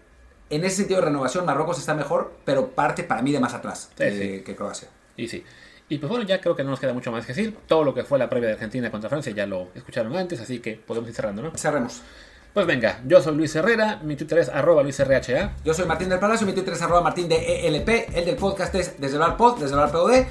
en 0.50 0.64
ese 0.64 0.78
sentido 0.78 1.00
de 1.00 1.08
renovación 1.08 1.46
Marruecos 1.46 1.80
está 1.80 1.94
mejor, 1.94 2.34
pero 2.46 2.70
parte 2.70 3.04
para 3.04 3.22
mí 3.22 3.32
de 3.32 3.40
más 3.40 3.54
atrás 3.54 3.90
Sí, 3.98 4.04
eh, 4.04 4.38
sí. 4.38 4.44
que 4.44 4.56
Croacia. 4.56 4.88
Y 5.18 5.28
sí. 5.28 5.44
Y 5.88 5.98
pues 6.00 6.10
bueno, 6.10 6.26
ya 6.26 6.42
creo 6.42 6.56
que 6.56 6.64
no 6.64 6.72
nos 6.72 6.80
queda 6.80 6.94
mucho 6.94 7.12
más 7.12 7.26
que 7.26 7.34
decir. 7.34 7.56
Todo 7.68 7.84
lo 7.84 7.94
que 7.94 8.04
fue 8.04 8.18
la 8.18 8.30
previa 8.30 8.50
de 8.50 8.54
Argentina 8.56 8.90
contra 8.90 9.10
Francia 9.10 9.32
ya 9.34 9.46
lo 9.46 9.70
escucharon 9.76 10.16
antes, 10.16 10.40
así 10.42 10.60
que 10.60 10.74
podemos 10.76 11.10
ir 11.10 11.16
cerrando, 11.16 11.44
¿no? 11.44 11.56
Cerremos. 11.56 12.02
Pues 12.56 12.66
venga, 12.66 13.02
yo 13.06 13.22
soy 13.22 13.36
Luis 13.36 13.54
Herrera, 13.56 14.00
mi 14.02 14.16
Twitter 14.16 14.38
es 14.40 14.50
arroba 14.50 14.82
luisrha. 14.82 15.54
Yo 15.66 15.74
soy 15.74 15.86
Martín 15.86 16.08
del 16.08 16.20
Palacio, 16.20 16.48
mi 16.48 16.54
Twitter 16.54 16.74
es 16.74 16.82
arroba 16.82 17.02
martín 17.02 17.28
de 17.28 17.68
ELP, 17.68 18.16
el 18.16 18.24
del 18.26 18.38
podcast 18.38 18.74
es 18.76 19.00
desde 19.00 19.16
el 19.16 19.20
bar 19.20 19.36
pod, 19.36 19.60
desde 19.60 19.74
el 19.74 19.80
bar 19.82 19.92
POD, 19.92 20.24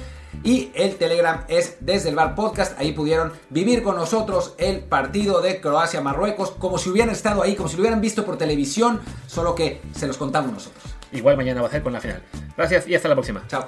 y 0.43 0.71
el 0.75 0.95
Telegram 0.95 1.43
es 1.47 1.77
desde 1.79 2.09
el 2.09 2.15
bar 2.15 2.35
podcast. 2.35 2.79
Ahí 2.79 2.91
pudieron 2.91 3.33
vivir 3.49 3.83
con 3.83 3.95
nosotros 3.95 4.53
el 4.57 4.79
partido 4.81 5.41
de 5.41 5.61
Croacia-Marruecos, 5.61 6.51
como 6.51 6.77
si 6.77 6.89
hubieran 6.89 7.09
estado 7.09 7.41
ahí, 7.41 7.55
como 7.55 7.69
si 7.69 7.75
lo 7.75 7.81
hubieran 7.81 8.01
visto 8.01 8.25
por 8.25 8.37
televisión, 8.37 9.01
solo 9.27 9.55
que 9.55 9.81
se 9.93 10.07
los 10.07 10.17
contamos 10.17 10.51
nosotros. 10.51 10.83
Igual 11.11 11.37
mañana 11.37 11.61
va 11.61 11.67
a 11.67 11.71
ser 11.71 11.83
con 11.83 11.93
la 11.93 12.01
final. 12.01 12.21
Gracias 12.57 12.87
y 12.87 12.95
hasta 12.95 13.07
la 13.07 13.15
próxima. 13.15 13.43
Chao. 13.47 13.67